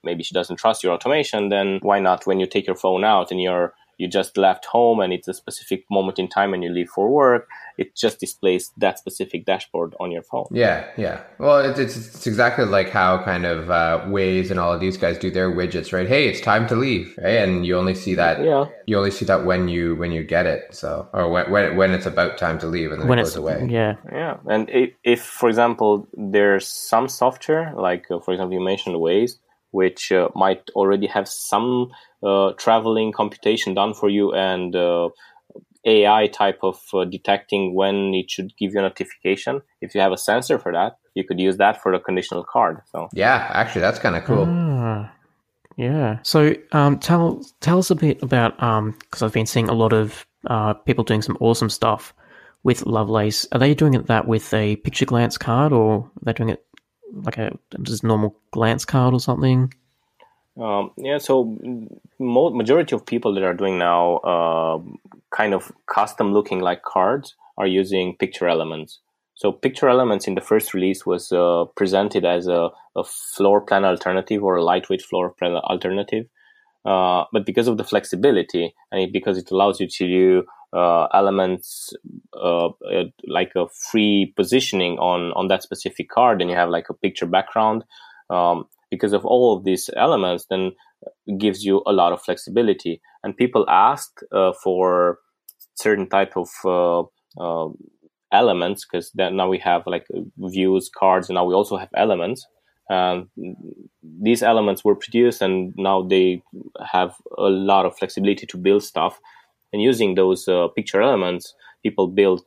maybe 0.04 0.24
she 0.24 0.34
doesn't 0.34 0.56
trust 0.56 0.84
your 0.84 0.94
automation 0.94 1.50
then 1.50 1.80
why 1.82 2.00
not 2.00 2.26
when 2.26 2.40
you 2.40 2.48
take 2.48 2.66
your 2.66 2.76
phone 2.76 3.04
out 3.04 3.30
and 3.30 3.42
you're 3.42 3.74
you 3.98 4.08
just 4.08 4.38
left 4.38 4.66
home 4.66 5.00
and 5.00 5.14
it's 5.14 5.28
a 5.28 5.34
specific 5.34 5.84
moment 5.92 6.18
in 6.18 6.28
time 6.28 6.54
and 6.54 6.64
you 6.64 6.72
leave 6.72 6.90
for 6.90 7.10
work 7.10 7.48
it 7.78 7.96
just 7.96 8.20
displays 8.20 8.72
that 8.78 9.00
specific 9.00 9.46
dashboard 9.46 9.96
on 10.00 10.12
your 10.12 10.24
phone. 10.24 10.48
Yeah 10.52 10.86
yeah. 10.98 11.22
Well 11.38 11.60
it's, 11.60 11.80
it's, 11.80 11.98
it's 11.98 12.28
exactly 12.28 12.66
like 12.66 12.90
how 12.90 13.24
kind 13.24 13.46
of 13.46 13.70
uh, 13.70 14.02
waze 14.08 14.52
and 14.52 14.60
all 14.60 14.74
of 14.74 14.80
these 14.80 14.98
guys 14.98 15.18
do 15.18 15.32
their 15.32 15.52
widgets 15.52 15.94
right? 15.94 16.08
Hey 16.08 16.28
it's 16.28 16.42
time 16.42 16.68
to 16.68 16.76
leave 16.76 17.18
right? 17.18 17.38
And 17.38 17.66
you 17.66 17.78
only 17.78 17.96
see 17.96 18.16
that 18.16 18.44
yeah. 18.44 18.66
you 18.86 18.98
only 18.98 19.12
see 19.12 19.26
that 19.26 19.46
when 19.46 19.68
you 19.68 19.96
when 19.96 20.12
you 20.12 20.24
get 20.24 20.46
it 20.46 20.74
so 20.74 21.08
or 21.14 21.30
when 21.30 21.52
when, 21.52 21.76
when 21.76 21.92
it's 21.92 22.06
about 22.06 22.38
time 22.38 22.60
to 22.60 22.68
leave 22.68 22.92
and 22.92 23.02
then 23.02 23.08
when 23.08 23.20
it 23.20 23.24
goes 23.24 23.36
away. 23.36 23.68
yeah. 23.70 23.96
Yeah 24.12 24.38
and 24.48 24.70
if, 24.70 24.92
if 25.04 25.22
for 25.22 25.50
example 25.50 26.08
there's 26.14 26.68
some 26.68 27.08
software 27.08 27.74
like 27.76 28.06
uh, 28.12 28.20
for 28.20 28.34
example 28.34 28.54
you 28.54 28.64
mentioned 28.64 28.96
waze 28.96 29.34
which 29.72 30.12
uh, 30.12 30.30
might 30.36 30.70
already 30.76 31.08
have 31.08 31.28
some 31.28 31.92
uh, 32.24 32.52
traveling 32.58 33.12
computation 33.12 33.74
done 33.74 33.94
for 33.94 34.10
you 34.10 34.34
and 34.34 34.76
uh, 34.76 35.10
AI 35.86 36.28
type 36.28 36.60
of 36.64 36.80
uh, 36.94 37.06
detecting 37.06 37.74
when 37.74 38.14
it 38.14 38.30
should 38.30 38.56
give 38.58 38.74
you 38.74 38.80
a 38.80 38.84
notification. 38.84 39.62
If 39.82 39.96
you 39.96 40.02
have 40.02 40.12
a 40.12 40.18
sensor 40.18 40.60
for 40.60 40.72
that, 40.72 40.98
you 41.16 41.24
could 41.24 41.40
use 41.40 41.58
that 41.58 41.82
for 41.82 41.94
a 41.94 42.00
conditional 42.00 42.44
card. 42.44 42.82
So 42.92 43.10
yeah, 43.14 43.50
actually, 43.54 43.82
that's 43.82 44.00
kind 44.00 44.16
of 44.16 44.24
cool. 44.24 44.46
Ah, 44.48 45.12
yeah. 45.78 46.20
So 46.24 46.54
um, 46.72 47.00
tell 47.00 47.44
tell 47.60 47.80
us 47.80 47.92
a 47.92 47.96
bit 47.96 48.22
about 48.22 48.56
because 48.58 49.22
um, 49.22 49.26
I've 49.26 49.34
been 49.34 49.46
seeing 49.46 49.70
a 49.70 49.74
lot 49.74 49.94
of 49.94 50.26
uh, 50.48 50.74
people 50.74 51.04
doing 51.04 51.22
some 51.22 51.38
awesome 51.40 51.70
stuff 51.70 52.14
with 52.64 52.86
Lovelace. 52.86 53.48
Are 53.52 53.60
they 53.60 53.74
doing 53.74 53.94
it 53.94 54.08
that 54.08 54.28
with 54.28 54.54
a 54.54 54.76
picture 54.78 55.06
glance 55.06 55.38
card, 55.38 55.74
or 55.74 56.04
are 56.04 56.12
they 56.24 56.34
doing 56.34 56.50
it 56.50 56.64
like 57.14 57.38
a 57.38 57.58
just 57.82 58.04
normal 58.04 58.36
glance 58.52 58.86
card 58.86 59.14
or 59.14 59.20
something? 59.20 59.74
Um, 60.62 60.92
yeah, 60.98 61.18
so 61.18 61.58
mo- 62.20 62.52
majority 62.52 62.96
of 62.96 63.06
people 63.06 63.34
that 63.34 63.44
are 63.44 63.54
doing 63.54 63.80
now 63.80 64.18
uh, 64.18 64.80
kind 65.36 65.56
of 65.56 65.72
custom 65.88 66.34
looking 66.34 66.60
like 66.60 66.84
cards 66.84 67.36
are 67.58 67.66
using 67.66 68.16
picture 68.18 68.48
elements. 68.48 69.00
So 69.34 69.52
picture 69.52 69.90
elements 69.90 70.28
in 70.28 70.36
the 70.36 70.42
first 70.42 70.76
release 70.76 71.04
was 71.04 71.32
uh, 71.32 71.66
presented 71.76 72.26
as 72.26 72.46
a, 72.46 72.70
a, 72.96 73.04
floor 73.04 73.62
plan 73.62 73.86
alternative 73.86 74.44
or 74.44 74.58
a 74.58 74.64
lightweight 74.64 75.02
floor 75.02 75.32
plan 75.32 75.54
alternative. 75.56 76.28
Uh, 76.86 77.24
but 77.34 77.44
because 77.44 77.68
of 77.68 77.78
the 77.78 77.84
flexibility 77.84 78.76
and 78.92 79.02
it, 79.02 79.12
because 79.12 79.40
it 79.40 79.50
allows 79.50 79.80
you 79.80 79.88
to 79.88 80.08
do 80.08 80.44
uh, 80.74 81.06
elements 81.14 81.92
uh, 82.40 82.70
like 83.28 83.52
a 83.56 83.66
free 83.90 84.32
positioning 84.36 85.00
on 85.00 85.32
on 85.34 85.48
that 85.48 85.64
specific 85.64 86.10
card, 86.10 86.40
and 86.40 86.50
you 86.50 86.56
have 86.56 86.70
like 86.70 86.90
a 86.90 86.94
picture 86.94 87.26
background. 87.26 87.84
Um, 88.30 88.66
because 88.92 89.14
of 89.14 89.26
all 89.26 89.58
of 89.58 89.64
these 89.64 89.90
elements, 89.96 90.46
then 90.50 90.74
gives 91.40 91.64
you 91.64 91.82
a 91.88 91.94
lot 91.94 92.14
of 92.14 92.22
flexibility. 92.22 93.02
And 93.24 93.36
people 93.36 93.66
asked 93.68 94.24
uh, 94.32 94.52
for 94.64 95.18
certain 95.76 96.08
type 96.10 96.34
of 96.36 96.50
uh, 96.64 97.02
uh, 97.42 97.70
elements 98.32 98.86
because 98.86 99.12
then 99.16 99.38
now 99.38 99.50
we 99.50 99.58
have 99.60 99.84
like 99.88 100.06
views, 100.38 100.90
cards, 100.96 101.30
and 101.30 101.36
now 101.36 101.46
we 101.46 101.54
also 101.54 101.78
have 101.78 101.90
elements. 101.96 102.46
And 102.90 103.28
these 104.04 104.44
elements 104.44 104.84
were 104.84 104.96
produced, 104.96 105.42
and 105.42 105.74
now 105.78 106.02
they 106.02 106.44
have 106.86 107.16
a 107.38 107.44
lot 107.44 107.86
of 107.86 107.98
flexibility 107.98 108.46
to 108.48 108.58
build 108.58 108.84
stuff. 108.84 109.18
And 109.72 109.82
using 109.82 110.16
those 110.16 110.48
uh, 110.48 110.68
picture 110.76 111.02
elements, 111.02 111.54
people 111.84 112.08
build. 112.08 112.42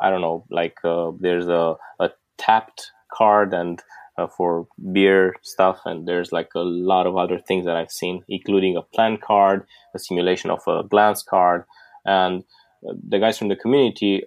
I 0.00 0.10
don't 0.10 0.20
know, 0.20 0.44
like 0.50 0.76
uh, 0.84 1.12
there's 1.18 1.48
a, 1.48 1.76
a 1.98 2.10
tapped 2.38 2.90
card 3.12 3.52
and 3.54 3.80
uh, 4.16 4.26
for 4.26 4.66
beer 4.92 5.34
stuff, 5.42 5.80
and 5.84 6.06
there's 6.06 6.32
like 6.32 6.50
a 6.54 6.60
lot 6.60 7.06
of 7.06 7.16
other 7.16 7.38
things 7.38 7.64
that 7.66 7.76
I've 7.76 7.90
seen, 7.90 8.22
including 8.28 8.76
a 8.76 8.82
plan 8.82 9.18
card, 9.18 9.66
a 9.94 9.98
simulation 9.98 10.50
of 10.50 10.60
a 10.66 10.82
glance 10.84 11.22
card, 11.22 11.64
and 12.04 12.44
uh, 12.88 12.94
the 13.08 13.18
guys 13.18 13.38
from 13.38 13.48
the 13.48 13.56
community 13.56 14.24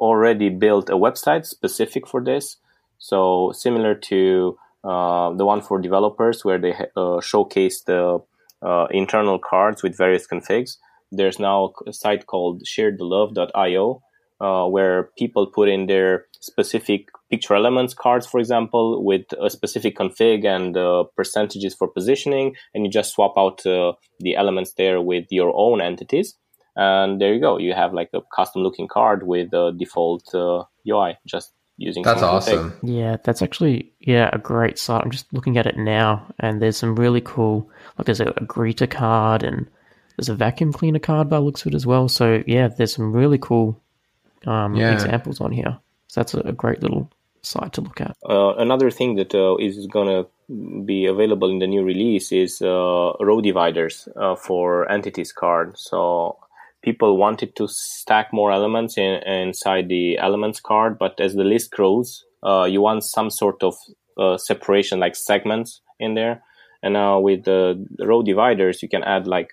already 0.00 0.48
built 0.48 0.88
a 0.88 0.94
website 0.94 1.44
specific 1.44 2.06
for 2.06 2.22
this. 2.22 2.56
So 2.98 3.52
similar 3.54 3.94
to 3.94 4.56
uh, 4.84 5.32
the 5.34 5.44
one 5.44 5.60
for 5.60 5.80
developers, 5.80 6.44
where 6.44 6.58
they 6.58 6.74
uh, 6.96 7.20
showcase 7.20 7.82
the 7.82 8.20
uh, 8.62 8.86
internal 8.90 9.38
cards 9.38 9.82
with 9.82 9.96
various 9.96 10.26
configs. 10.26 10.78
There's 11.10 11.38
now 11.38 11.72
a 11.86 11.92
site 11.92 12.26
called 12.26 12.62
sharethelove.io 12.64 14.02
uh, 14.40 14.66
where 14.66 15.10
people 15.16 15.46
put 15.46 15.68
in 15.68 15.86
their 15.86 16.26
specific 16.40 17.08
picture 17.30 17.54
elements 17.54 17.94
cards, 17.94 18.26
for 18.26 18.38
example, 18.38 19.04
with 19.04 19.26
a 19.40 19.50
specific 19.50 19.96
config 19.96 20.44
and 20.44 20.76
uh, 20.76 21.04
percentages 21.16 21.74
for 21.74 21.88
positioning, 21.88 22.54
and 22.74 22.84
you 22.84 22.90
just 22.90 23.12
swap 23.12 23.34
out 23.36 23.64
uh, 23.66 23.92
the 24.20 24.36
elements 24.36 24.72
there 24.74 25.00
with 25.00 25.26
your 25.30 25.52
own 25.54 25.80
entities. 25.80 26.34
And 26.76 27.20
there 27.20 27.34
you 27.34 27.40
go. 27.40 27.58
You 27.58 27.74
have 27.74 27.92
like 27.92 28.10
a 28.14 28.20
custom 28.34 28.62
looking 28.62 28.86
card 28.86 29.26
with 29.26 29.50
the 29.50 29.72
default 29.72 30.30
UI, 30.32 31.10
uh, 31.10 31.14
just 31.26 31.52
using 31.78 32.02
that's 32.02 32.22
awesome 32.22 32.72
config. 32.72 32.78
yeah 32.82 33.16
that's 33.22 33.40
actually 33.40 33.92
yeah 34.00 34.28
a 34.32 34.38
great 34.38 34.78
site 34.78 35.00
i'm 35.02 35.12
just 35.12 35.32
looking 35.32 35.56
at 35.56 35.66
it 35.66 35.76
now 35.76 36.26
and 36.40 36.60
there's 36.60 36.76
some 36.76 36.96
really 36.96 37.20
cool 37.20 37.70
like 37.96 38.04
there's 38.04 38.20
a, 38.20 38.26
a 38.30 38.44
greeter 38.44 38.90
card 38.90 39.44
and 39.44 39.64
there's 40.16 40.28
a 40.28 40.34
vacuum 40.34 40.72
cleaner 40.72 40.98
card 40.98 41.30
by 41.30 41.38
looks 41.38 41.62
of 41.62 41.68
it 41.68 41.76
as 41.76 41.86
well 41.86 42.08
so 42.08 42.42
yeah 42.48 42.66
there's 42.66 42.92
some 42.92 43.12
really 43.12 43.38
cool 43.38 43.80
um, 44.46 44.74
yeah. 44.74 44.92
examples 44.92 45.40
on 45.40 45.52
here. 45.52 45.78
So 46.08 46.20
that's 46.20 46.34
a 46.34 46.52
great 46.52 46.82
little 46.82 47.10
site 47.42 47.72
to 47.74 47.80
look 47.80 48.00
at. 48.00 48.16
Uh, 48.28 48.54
another 48.56 48.90
thing 48.90 49.16
that 49.16 49.34
uh, 49.34 49.56
is 49.56 49.86
going 49.86 50.08
to 50.08 50.28
be 50.84 51.06
available 51.06 51.50
in 51.50 51.58
the 51.58 51.66
new 51.66 51.84
release 51.84 52.32
is 52.32 52.62
uh, 52.62 53.12
row 53.20 53.40
dividers 53.40 54.08
uh, 54.16 54.34
for 54.34 54.90
entities 54.90 55.32
card. 55.32 55.78
So 55.78 56.38
people 56.82 57.16
wanted 57.16 57.54
to 57.56 57.68
stack 57.68 58.32
more 58.32 58.52
elements 58.52 58.96
in, 58.96 59.22
inside 59.24 59.88
the 59.88 60.18
elements 60.18 60.60
card, 60.60 60.98
but 60.98 61.20
as 61.20 61.34
the 61.34 61.44
list 61.44 61.70
grows, 61.70 62.24
uh, 62.42 62.64
you 62.64 62.80
want 62.80 63.04
some 63.04 63.30
sort 63.30 63.62
of 63.62 63.74
uh, 64.16 64.38
separation, 64.38 65.00
like 65.00 65.16
segments 65.16 65.80
in 65.98 66.14
there. 66.14 66.42
And 66.82 66.94
now 66.94 67.18
with 67.18 67.44
the 67.44 67.86
row 67.98 68.22
dividers, 68.22 68.82
you 68.82 68.88
can 68.88 69.02
add 69.02 69.26
like 69.26 69.52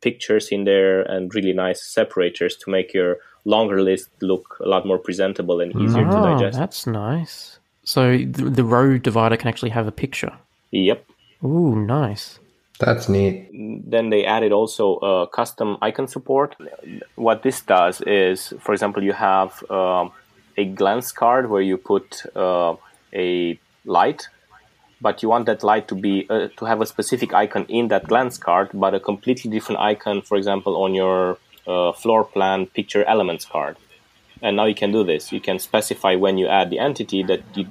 pictures 0.00 0.48
in 0.48 0.64
there 0.64 1.02
and 1.02 1.34
really 1.34 1.52
nice 1.52 1.84
separators 1.84 2.56
to 2.56 2.70
make 2.70 2.94
your 2.94 3.18
longer 3.46 3.80
list 3.80 4.10
look 4.20 4.58
a 4.60 4.68
lot 4.68 4.84
more 4.84 4.98
presentable 4.98 5.60
and 5.60 5.74
easier 5.80 6.06
oh, 6.06 6.10
to 6.10 6.20
digest. 6.34 6.58
That's 6.58 6.86
nice. 6.86 7.58
So 7.84 8.18
the, 8.18 8.50
the 8.50 8.64
row 8.64 8.98
divider 8.98 9.36
can 9.36 9.48
actually 9.48 9.70
have 9.70 9.86
a 9.86 9.92
picture. 9.92 10.32
Yep. 10.72 11.06
Ooh, 11.44 11.76
nice. 11.76 12.40
That's 12.80 13.08
neat. 13.08 13.48
Then 13.88 14.10
they 14.10 14.26
added 14.26 14.52
also 14.52 14.96
uh, 14.96 15.26
custom 15.26 15.78
icon 15.80 16.08
support. 16.08 16.56
What 17.14 17.42
this 17.42 17.62
does 17.62 18.02
is, 18.02 18.52
for 18.60 18.72
example, 18.72 19.02
you 19.02 19.12
have 19.12 19.64
uh, 19.70 20.08
a 20.56 20.64
glance 20.64 21.12
card 21.12 21.48
where 21.48 21.62
you 21.62 21.78
put 21.78 22.22
uh, 22.34 22.74
a 23.14 23.58
light, 23.86 24.28
but 25.00 25.22
you 25.22 25.28
want 25.28 25.46
that 25.46 25.62
light 25.62 25.88
to 25.88 25.94
be 25.94 26.26
uh, 26.28 26.48
to 26.56 26.64
have 26.66 26.80
a 26.80 26.86
specific 26.86 27.32
icon 27.32 27.64
in 27.68 27.88
that 27.88 28.08
glance 28.08 28.36
card, 28.36 28.68
but 28.74 28.92
a 28.94 29.00
completely 29.00 29.50
different 29.50 29.80
icon, 29.80 30.20
for 30.20 30.36
example, 30.36 30.76
on 30.76 30.94
your 30.94 31.38
uh, 31.66 31.92
floor 31.92 32.24
plan 32.24 32.66
picture 32.66 33.04
elements 33.04 33.44
card. 33.44 33.76
and 34.42 34.54
now 34.56 34.66
you 34.66 34.74
can 34.74 34.92
do 34.92 35.02
this. 35.02 35.32
You 35.32 35.40
can 35.40 35.58
specify 35.58 36.14
when 36.14 36.36
you 36.40 36.46
add 36.46 36.68
the 36.70 36.78
entity 36.78 37.22
that 37.30 37.40
it 37.56 37.66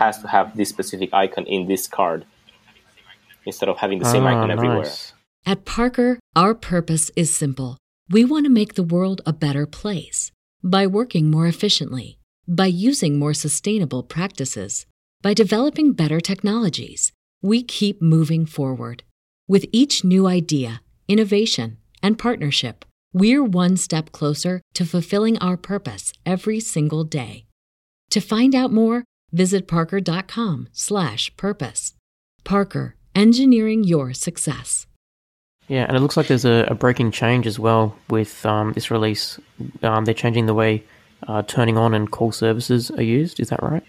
has 0.00 0.14
to 0.22 0.26
have 0.28 0.56
this 0.56 0.68
specific 0.70 1.10
icon 1.12 1.44
in 1.46 1.68
this 1.68 1.86
card 1.86 2.24
instead 3.44 3.68
of 3.68 3.76
having 3.78 3.98
the 3.98 4.04
same 4.14 4.24
Ah, 4.24 4.30
icon 4.32 4.50
everywhere. 4.50 4.90
At 5.46 5.64
Parker, 5.64 6.18
our 6.34 6.54
purpose 6.54 7.10
is 7.16 7.28
simple. 7.34 7.76
We 8.08 8.24
want 8.24 8.44
to 8.46 8.50
make 8.60 8.74
the 8.74 8.82
world 8.96 9.20
a 9.26 9.32
better 9.32 9.66
place 9.66 10.32
by 10.62 10.86
working 10.86 11.30
more 11.30 11.46
efficiently, 11.46 12.18
by 12.48 12.66
using 12.66 13.18
more 13.18 13.34
sustainable 13.34 14.02
practices, 14.02 14.86
by 15.22 15.32
developing 15.34 15.92
better 15.92 16.20
technologies. 16.20 17.12
We 17.42 17.62
keep 17.62 18.02
moving 18.02 18.44
forward. 18.46 19.02
With 19.48 19.64
each 19.72 20.04
new 20.04 20.26
idea, 20.26 20.80
innovation, 21.08 21.78
and 22.02 22.18
partnership, 22.18 22.84
we're 23.12 23.44
one 23.44 23.76
step 23.76 24.12
closer 24.12 24.60
to 24.74 24.84
fulfilling 24.84 25.36
our 25.38 25.56
purpose 25.56 26.12
every 26.24 26.60
single 26.60 27.02
day. 27.04 27.46
To 28.10 28.20
find 28.20 28.54
out 28.54 28.72
more, 28.72 29.02
visit 29.32 29.66
parker.com/purpose. 29.66 31.94
Parker, 32.44 32.96
engineering 33.14 33.84
your 33.84 34.14
success. 34.14 34.86
Yeah, 35.68 35.84
and 35.86 35.96
it 35.96 36.00
looks 36.00 36.16
like 36.16 36.26
there's 36.26 36.44
a, 36.44 36.66
a 36.68 36.74
breaking 36.74 37.12
change 37.12 37.46
as 37.46 37.60
well 37.60 37.96
with 38.08 38.44
um, 38.44 38.72
this 38.72 38.90
release. 38.90 39.38
Um, 39.82 40.04
they're 40.04 40.14
changing 40.14 40.46
the 40.46 40.54
way 40.54 40.82
uh, 41.28 41.42
turning 41.42 41.78
on 41.78 41.94
and 41.94 42.10
call 42.10 42.32
services 42.32 42.90
are 42.90 43.02
used. 43.02 43.38
Is 43.38 43.50
that 43.50 43.62
right? 43.62 43.84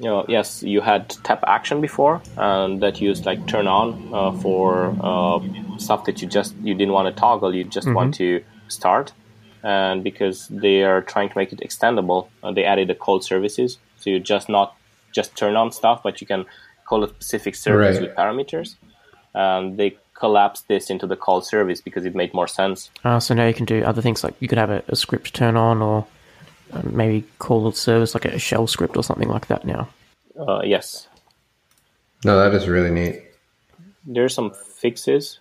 You 0.00 0.06
know, 0.06 0.24
yes, 0.28 0.62
you 0.62 0.80
had 0.80 1.10
tap 1.24 1.44
action 1.46 1.82
before, 1.82 2.22
and 2.38 2.80
that 2.82 3.02
used 3.02 3.26
like 3.26 3.46
turn 3.46 3.66
on 3.66 3.86
uh, 4.14 4.32
for 4.40 4.96
uh, 4.98 5.40
stuff 5.78 6.06
that 6.06 6.22
you 6.22 6.28
just 6.28 6.54
you 6.62 6.74
didn't 6.74 6.94
want 6.94 7.14
to 7.14 7.20
toggle, 7.20 7.54
you 7.54 7.64
just 7.64 7.86
want 7.92 8.14
to 8.14 8.42
start. 8.68 9.12
And 9.62 10.02
because 10.02 10.48
they 10.48 10.84
are 10.84 11.02
trying 11.02 11.28
to 11.28 11.36
make 11.36 11.52
it 11.52 11.60
extendable, 11.60 12.28
uh, 12.42 12.50
they 12.50 12.64
added 12.64 12.88
the 12.88 12.94
call 12.94 13.20
services, 13.20 13.78
so 13.98 14.08
you 14.08 14.18
just 14.18 14.48
not 14.48 14.74
just 15.12 15.36
turn 15.36 15.54
on 15.54 15.70
stuff, 15.70 16.02
but 16.02 16.22
you 16.22 16.26
can 16.26 16.46
call 16.88 17.04
a 17.04 17.08
specific 17.08 17.54
service 17.54 17.98
Right. 17.98 18.08
with 18.08 18.16
parameters. 18.16 18.76
And 19.34 19.76
they 19.78 19.98
collapsed 20.14 20.66
this 20.68 20.88
into 20.90 21.06
the 21.06 21.16
call 21.16 21.42
service 21.42 21.80
because 21.82 22.06
it 22.06 22.14
made 22.14 22.32
more 22.32 22.48
sense. 22.48 22.90
Uh, 23.04 23.20
so 23.20 23.34
now 23.34 23.46
you 23.46 23.54
can 23.54 23.66
do 23.66 23.82
other 23.84 24.02
things 24.02 24.24
like 24.24 24.34
you 24.40 24.48
could 24.48 24.58
have 24.58 24.70
a, 24.70 24.82
a 24.88 24.96
script 24.96 25.34
turn 25.34 25.56
on 25.56 25.82
or 25.82 26.06
maybe 26.84 27.24
call 27.38 27.66
a 27.68 27.72
service 27.72 28.14
like 28.14 28.24
a 28.24 28.38
shell 28.38 28.66
script 28.66 28.96
or 28.96 29.02
something 29.04 29.28
like 29.28 29.46
that 29.48 29.64
now. 29.64 29.88
Uh, 30.38 30.60
yes, 30.64 31.06
No, 32.24 32.38
that 32.38 32.54
is 32.54 32.68
really 32.68 32.90
neat. 32.90 33.22
there's 34.06 34.34
some 34.34 34.50
fixes. 34.52 35.38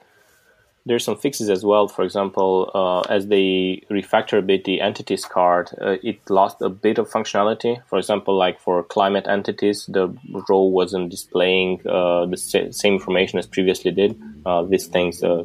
There's 0.86 1.04
some 1.04 1.18
fixes 1.18 1.50
as 1.50 1.64
well. 1.64 1.88
For 1.88 2.04
example, 2.04 2.72
uh, 2.74 3.02
as 3.14 3.28
they 3.28 3.84
refactor 3.92 4.40
a 4.40 4.42
bit 4.42 4.64
the 4.64 4.82
entities 4.82 5.24
card, 5.26 5.70
uh, 5.80 5.98
it 6.02 6.18
lost 6.30 6.62
a 6.62 6.70
bit 6.70 6.98
of 6.98 7.10
functionality. 7.10 7.82
For 7.88 8.00
example, 8.00 8.36
like 8.36 8.60
for 8.60 8.82
climate 8.84 9.28
entities, 9.28 9.86
the 9.88 10.08
row 10.50 10.64
wasn't 10.64 11.12
displaying 11.12 11.82
uh, 11.86 12.26
the 12.26 12.38
sa- 12.38 12.72
same 12.72 12.94
information 12.96 13.38
as 13.40 13.46
previously 13.46 13.92
did. 13.92 14.20
Uh, 14.46 14.64
these 14.64 14.88
things 14.88 15.22
uh, 15.22 15.44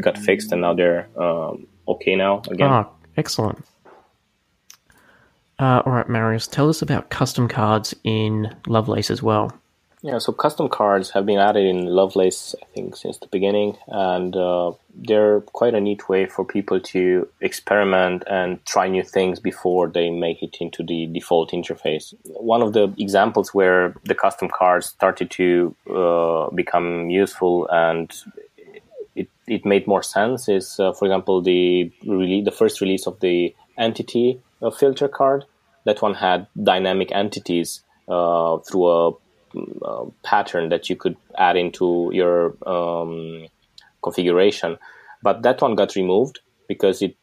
got 0.00 0.16
fixed, 0.16 0.52
and 0.52 0.62
now 0.62 0.72
they're 0.74 1.06
um, 1.16 1.66
okay 1.86 2.14
now 2.16 2.40
again. 2.48 2.68
Ah, 2.70 2.86
excellent. 3.16 3.58
Uh, 5.58 5.82
all 5.84 5.92
right, 5.92 6.08
Marius, 6.08 6.46
tell 6.46 6.68
us 6.68 6.82
about 6.82 7.10
custom 7.10 7.48
cards 7.48 7.94
in 8.04 8.54
Lovelace 8.66 9.10
as 9.10 9.22
well. 9.22 9.52
Yeah, 10.00 10.18
so 10.18 10.32
custom 10.32 10.68
cards 10.68 11.10
have 11.10 11.26
been 11.26 11.40
added 11.40 11.66
in 11.66 11.86
Lovelace, 11.86 12.54
I 12.62 12.66
think, 12.72 12.94
since 12.94 13.18
the 13.18 13.26
beginning, 13.26 13.76
and 13.88 14.36
uh, 14.36 14.72
they're 14.94 15.40
quite 15.40 15.74
a 15.74 15.80
neat 15.80 16.08
way 16.08 16.26
for 16.26 16.44
people 16.44 16.78
to 16.78 17.28
experiment 17.40 18.22
and 18.30 18.64
try 18.64 18.86
new 18.86 19.02
things 19.02 19.40
before 19.40 19.88
they 19.88 20.10
make 20.10 20.40
it 20.40 20.58
into 20.60 20.84
the 20.84 21.06
default 21.06 21.50
interface. 21.50 22.14
One 22.24 22.62
of 22.62 22.74
the 22.74 22.94
examples 22.96 23.52
where 23.52 23.92
the 24.04 24.14
custom 24.14 24.48
cards 24.48 24.86
started 24.86 25.32
to 25.32 25.74
uh, 25.92 26.50
become 26.54 27.10
useful 27.10 27.66
and 27.72 28.14
it, 29.16 29.28
it 29.48 29.66
made 29.66 29.88
more 29.88 30.04
sense 30.04 30.48
is, 30.48 30.78
uh, 30.78 30.92
for 30.92 31.06
example, 31.06 31.42
the 31.42 31.92
rele- 32.06 32.44
the 32.44 32.52
first 32.52 32.80
release 32.80 33.08
of 33.08 33.18
the 33.18 33.52
entity 33.76 34.40
uh, 34.62 34.70
filter 34.70 35.08
card. 35.08 35.44
That 35.84 36.02
one 36.02 36.14
had 36.14 36.46
dynamic 36.62 37.10
entities 37.12 37.82
uh, 38.08 38.58
through 38.58 38.86
a 38.86 39.10
uh, 39.82 40.04
pattern 40.22 40.68
that 40.68 40.90
you 40.90 40.96
could 40.96 41.16
add 41.38 41.56
into 41.56 42.10
your 42.12 42.56
um, 42.68 43.46
configuration. 44.02 44.78
But 45.22 45.42
that 45.42 45.62
one 45.62 45.74
got 45.74 45.96
removed 45.96 46.40
because 46.68 47.00
it 47.00 47.16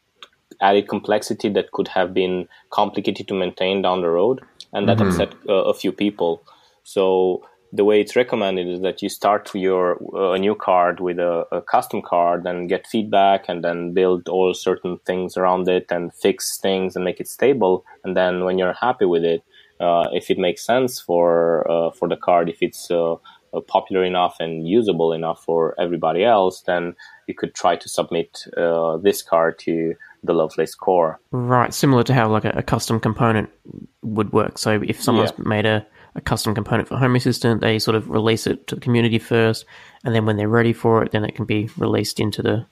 added 0.62 0.88
complexity 0.88 1.50
that 1.50 1.72
could 1.72 1.88
have 1.90 2.14
been 2.14 2.48
complicated 2.72 3.28
to 3.28 3.34
maintain 3.34 3.82
down 3.82 4.02
the 4.02 4.10
road, 4.10 4.42
and 4.74 4.88
that 4.90 5.02
upset 5.02 5.34
uh, 5.48 5.54
a 5.54 5.74
few 5.74 5.92
people. 5.92 6.42
So 6.84 7.46
the 7.74 7.84
way 7.84 8.00
it's 8.02 8.16
recommended 8.16 8.68
is 8.68 8.82
that 8.82 9.02
you 9.02 9.10
start 9.10 9.54
your 9.54 9.98
uh, 10.14 10.32
a 10.34 10.40
new 10.40 10.56
card 10.56 11.00
with 11.00 11.20
a, 11.20 11.46
a 11.52 11.62
custom 11.62 12.02
card 12.02 12.46
and 12.46 12.70
get 12.70 12.88
feedback, 12.88 13.50
and 13.50 13.64
then 13.64 13.94
build 13.94 14.30
all 14.30 14.54
certain 14.54 14.98
things 15.06 15.38
around 15.38 15.68
it 15.68 15.92
and 15.92 16.14
fix 16.14 16.58
things 16.58 16.96
and 16.96 17.04
make 17.04 17.20
it 17.20 17.28
stable. 17.28 17.84
And 18.04 18.16
then 18.16 18.46
when 18.46 18.58
you're 18.58 18.74
happy 18.74 19.06
with 19.06 19.24
it, 19.24 19.44
uh, 19.80 20.08
if 20.14 20.30
it 20.30 20.38
makes 20.38 20.66
sense 20.66 21.00
for 21.02 21.70
uh, 21.70 21.92
for 21.92 22.08
the 22.08 22.18
card, 22.18 22.50
if 22.50 22.62
it's 22.62 22.90
uh, 22.90 23.14
uh, 23.14 23.62
popular 23.68 24.04
enough 24.04 24.38
and 24.40 24.68
usable 24.68 25.12
enough 25.14 25.44
for 25.44 25.76
everybody 25.80 26.24
else, 26.24 26.62
then 26.62 26.96
you 27.28 27.34
could 27.34 27.54
try 27.56 27.76
to 27.76 27.90
submit 27.90 28.46
uh, 28.58 28.98
this 28.98 29.22
card 29.22 29.58
to 29.60 29.96
the 30.24 30.34
Lovelace 30.34 30.76
core. 30.76 31.20
Right, 31.32 31.74
similar 31.74 32.04
to 32.04 32.14
how 32.14 32.30
like 32.30 32.46
a, 32.46 32.54
a 32.56 32.64
custom 32.64 33.00
component 33.00 33.50
would 34.02 34.32
work. 34.34 34.58
So 34.58 34.82
if 34.86 35.02
someone's 35.02 35.34
Yeah. 35.38 35.44
made 35.48 35.66
a, 35.66 35.86
a 36.16 36.22
custom 36.22 36.56
component 36.56 36.88
for 36.88 36.98
Home 36.98 37.16
Assistant, 37.16 37.62
they 37.62 37.80
sort 37.80 37.96
of 37.96 38.10
release 38.10 38.48
it 38.48 38.68
to 38.68 38.76
the 38.76 38.82
community 38.82 39.20
first, 39.20 39.66
and 40.04 40.16
then 40.16 40.26
when 40.26 40.38
they're 40.38 40.48
ready 40.48 40.74
for 40.74 41.04
it, 41.04 41.12
then 41.12 41.26
it 41.26 41.36
can 41.36 41.46
be 41.46 41.70
released 41.78 42.20
into 42.20 42.42
the 42.42 42.66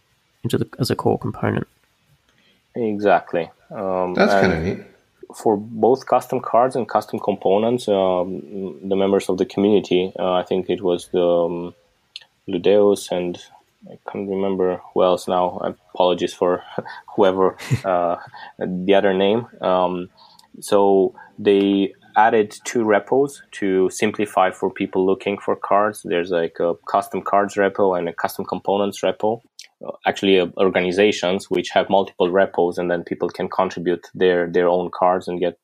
into 0.43 0.57
the 0.57 0.67
as 0.79 0.89
a 0.89 0.95
core 0.95 1.19
component. 1.19 1.67
Exactly. 2.75 3.51
Um, 3.71 4.13
That's 4.13 4.33
kind 4.33 4.53
of 4.53 4.63
neat. 4.63 4.85
for 5.35 5.57
both 5.57 6.05
custom 6.05 6.39
cards 6.39 6.75
and 6.75 6.87
custom 6.87 7.19
components, 7.19 7.87
um, 7.87 8.79
the 8.87 8.95
members 8.95 9.29
of 9.29 9.37
the 9.37 9.45
community, 9.45 10.11
uh, 10.17 10.33
I 10.33 10.43
think 10.43 10.69
it 10.69 10.81
was 10.81 11.07
the 11.09 11.25
um, 11.25 11.75
Ludeeus 12.47 13.11
and 13.11 13.37
I 13.89 13.97
can't 14.09 14.29
remember 14.29 14.81
who 14.93 15.03
else 15.03 15.27
now. 15.27 15.75
Apologies 15.93 16.33
for 16.33 16.63
whoever 17.15 17.57
uh, 17.83 18.17
the 18.57 18.93
other 18.95 19.13
name. 19.13 19.47
Um, 19.61 20.09
so 20.61 21.15
they 21.37 21.93
added 22.15 22.55
two 22.63 22.83
repos 22.83 23.41
to 23.51 23.89
simplify 23.89 24.51
for 24.51 24.71
people 24.71 25.05
looking 25.05 25.37
for 25.37 25.55
cards. 25.55 26.01
There's 26.03 26.31
like 26.31 26.57
a 26.59 26.75
custom 26.89 27.21
cards 27.21 27.55
repo 27.55 27.97
and 27.97 28.07
a 28.09 28.13
custom 28.13 28.45
components 28.45 29.01
repo 29.01 29.41
actually 30.05 30.39
uh, 30.39 30.47
organizations 30.57 31.49
which 31.49 31.69
have 31.69 31.89
multiple 31.89 32.29
repos 32.31 32.77
and 32.77 32.89
then 32.89 33.03
people 33.03 33.29
can 33.29 33.49
contribute 33.49 34.07
their 34.13 34.49
their 34.49 34.67
own 34.67 34.89
cards 34.93 35.27
and 35.27 35.39
get 35.39 35.57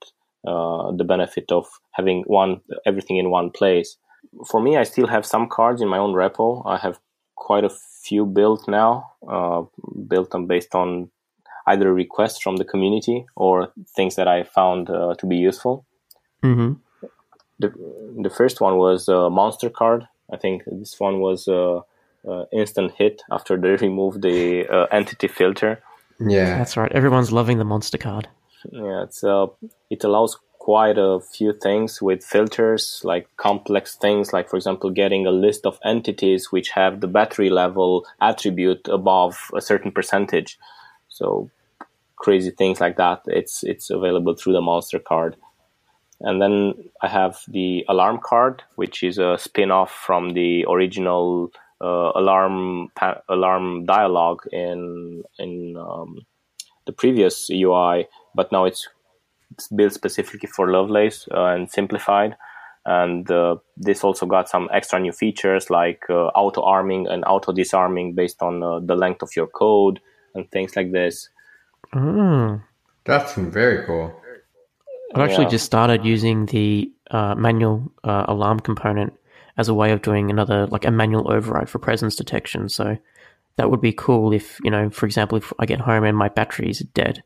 uh, 0.48 0.92
the 0.92 1.04
benefit 1.04 1.52
of 1.52 1.66
having 1.92 2.24
one 2.28 2.62
everything 2.86 3.18
in 3.18 3.30
one 3.30 3.50
place. 3.50 3.98
For 4.50 4.62
me 4.62 4.78
i 4.78 4.84
still 4.84 5.08
have 5.08 5.26
some 5.26 5.48
cards 5.48 5.82
in 5.82 5.88
my 5.88 5.98
own 5.98 6.14
repo. 6.14 6.64
I 6.66 6.78
have 6.78 7.00
quite 7.36 7.64
a 7.64 7.70
few 8.04 8.26
built 8.26 8.68
now 8.68 9.12
uh, 9.28 9.64
built 10.08 10.34
on 10.36 10.48
based 10.48 10.76
on 10.76 11.10
either 11.68 11.94
requests 11.94 12.42
from 12.42 12.58
the 12.58 12.66
community 12.66 13.26
or 13.36 13.72
things 13.96 14.16
that 14.16 14.28
i 14.28 14.44
found 14.44 14.90
uh, 14.90 15.14
to 15.16 15.26
be 15.26 15.36
useful 15.36 15.86
hmm 16.42 16.74
the, 17.60 17.74
the 18.22 18.30
first 18.30 18.62
one 18.62 18.78
was 18.78 19.08
a 19.08 19.30
monster 19.30 19.70
card 19.70 20.08
i 20.32 20.38
think 20.38 20.64
this 20.66 21.00
one 21.00 21.20
was 21.20 21.48
uh, 21.48 21.82
uh, 22.28 22.46
instant 22.52 22.94
hit 22.98 23.22
after 23.32 23.58
they 23.58 23.76
removed 23.88 24.22
the 24.22 24.68
uh, 24.68 24.86
entity 24.92 25.28
filter. 25.28 25.82
Yeah. 26.20 26.58
That's 26.58 26.76
right. 26.76 26.92
Everyone's 26.92 27.32
loving 27.32 27.58
the 27.58 27.66
monster 27.66 27.98
card. 27.98 28.28
Yeah, 28.72 29.04
it's 29.04 29.24
uh, 29.24 29.48
it 29.90 30.04
allows 30.04 30.38
quite 30.60 30.98
a 30.98 31.22
few 31.22 31.54
things 31.54 32.02
with 32.02 32.24
filters, 32.24 33.02
like 33.06 33.30
complex 33.38 33.96
things, 33.96 34.34
like 34.34 34.50
for 34.50 34.58
example, 34.58 34.90
getting 34.90 35.26
a 35.26 35.32
list 35.32 35.66
of 35.66 35.80
entities 35.86 36.52
which 36.52 36.70
have 36.72 37.00
the 37.00 37.08
battery 37.08 37.50
level 37.50 38.06
attribute 38.20 38.86
above 38.90 39.50
a 39.56 39.62
certain 39.62 39.92
percentage. 39.92 40.60
So 41.08 41.50
crazy 42.18 42.52
things 42.52 42.82
like 42.82 42.98
that. 42.98 43.22
It's 43.28 43.64
it's 43.64 43.90
available 43.90 44.36
through 44.36 44.54
the 44.54 44.62
monster 44.62 45.00
card. 45.00 45.38
And 46.22 46.42
then 46.42 46.74
I 47.02 47.08
have 47.08 47.40
the 47.48 47.86
alarm 47.88 48.20
card, 48.24 48.64
which 48.76 49.04
is 49.04 49.18
a 49.18 49.38
spin-off 49.38 49.92
from 49.92 50.32
the 50.32 50.66
original 50.68 51.52
uh, 51.82 52.12
alarm 52.16 52.90
pa- 52.96 53.22
alarm 53.30 53.86
dialogue 53.86 54.42
in 54.52 55.24
in 55.38 55.78
um, 55.78 56.26
the 56.90 56.94
previous 56.94 57.50
UI, 57.50 58.08
but 58.34 58.52
now 58.52 58.66
it's, 58.66 58.88
it's 59.52 59.68
built 59.68 59.94
specifically 59.94 60.50
for 60.50 60.72
Lovelace 60.72 61.28
uh, 61.32 61.46
and 61.46 61.70
simplified. 61.70 62.36
And 62.86 63.30
uh, 63.30 63.58
this 63.78 64.04
also 64.04 64.26
got 64.26 64.50
some 64.50 64.70
extra 64.74 65.00
new 65.00 65.12
features 65.12 65.70
like 65.70 66.02
uh, 66.10 66.28
auto 66.34 66.62
arming 66.64 67.08
and 67.08 67.24
auto 67.28 67.52
disarming 67.52 68.16
based 68.16 68.42
on 68.42 68.64
uh, 68.64 68.80
the 68.80 68.96
length 68.96 69.22
of 69.22 69.30
your 69.36 69.48
code 69.48 70.00
and 70.34 70.50
things 70.50 70.76
like 70.76 70.92
this. 70.92 71.30
Mm. 71.94 72.64
That's 73.06 73.34
very 73.36 73.86
cool. 73.86 74.20
I've 75.14 75.22
actually 75.22 75.46
Yeah. 75.46 75.52
just 75.52 75.66
started 75.66 76.06
using 76.06 76.46
the 76.48 76.92
uh, 77.12 77.36
manual 77.36 77.92
uh, 78.04 78.26
alarm 78.28 78.60
component 78.60 79.14
as 79.58 79.68
a 79.68 79.74
way 79.74 79.92
of 79.92 80.02
doing 80.02 80.30
another, 80.30 80.68
like 80.68 80.86
a 80.86 80.92
manual 80.92 81.32
override 81.32 81.70
for 81.70 81.80
presence 81.80 82.16
detection. 82.16 82.70
So 82.70 82.98
that 83.58 83.70
would 83.70 83.82
be 83.82 83.92
cool 83.92 84.32
if, 84.32 84.60
you 84.64 84.72
know, 84.72 84.90
for 84.90 85.06
example, 85.06 85.38
if 85.38 85.52
I 85.60 85.66
get 85.66 85.82
home 85.82 86.04
and 86.04 86.18
my 86.18 86.30
battery 86.30 86.70
is 86.70 86.80
dead, 86.80 87.24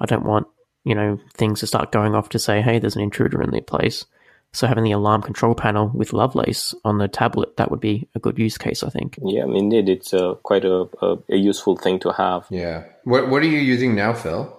I 0.00 0.06
don't 0.06 0.24
want, 0.24 0.46
you 0.84 0.94
know, 0.94 1.18
things 1.34 1.60
to 1.60 1.66
start 1.66 1.92
going 1.92 2.14
off 2.14 2.28
to 2.30 2.38
say, 2.38 2.60
hey, 2.60 2.78
there's 2.78 2.96
an 2.96 3.02
intruder 3.02 3.40
in 3.40 3.50
the 3.52 3.60
place. 3.60 4.04
So 4.52 4.66
having 4.66 4.84
the 4.84 4.92
alarm 4.92 5.22
control 5.22 5.54
panel 5.54 5.90
with 5.94 6.12
Lovelace 6.12 6.74
on 6.84 6.98
the 6.98 7.08
tablet, 7.08 7.56
that 7.56 7.70
would 7.70 7.80
be 7.80 8.06
a 8.14 8.18
good 8.18 8.38
use 8.38 8.58
case, 8.58 8.82
I 8.82 8.90
think. 8.90 9.18
Yeah, 9.22 9.44
indeed, 9.44 9.88
it's 9.88 10.12
uh, 10.12 10.34
quite 10.42 10.66
a, 10.66 10.88
a, 11.00 11.16
a 11.30 11.36
useful 11.36 11.76
thing 11.76 12.00
to 12.00 12.12
have. 12.12 12.44
Yeah. 12.50 12.84
What 13.04 13.30
What 13.30 13.40
are 13.42 13.46
you 13.46 13.60
using 13.60 13.94
now, 13.94 14.12
Phil? 14.12 14.54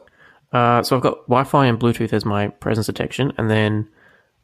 Uh, 0.54 0.84
so 0.84 0.96
I've 0.96 1.02
got 1.02 1.26
Wi-Fi 1.28 1.66
and 1.66 1.80
Bluetooth 1.80 2.14
as 2.14 2.26
my 2.26 2.48
presence 2.48 2.86
detection, 2.86 3.34
and 3.38 3.50
then 3.50 3.90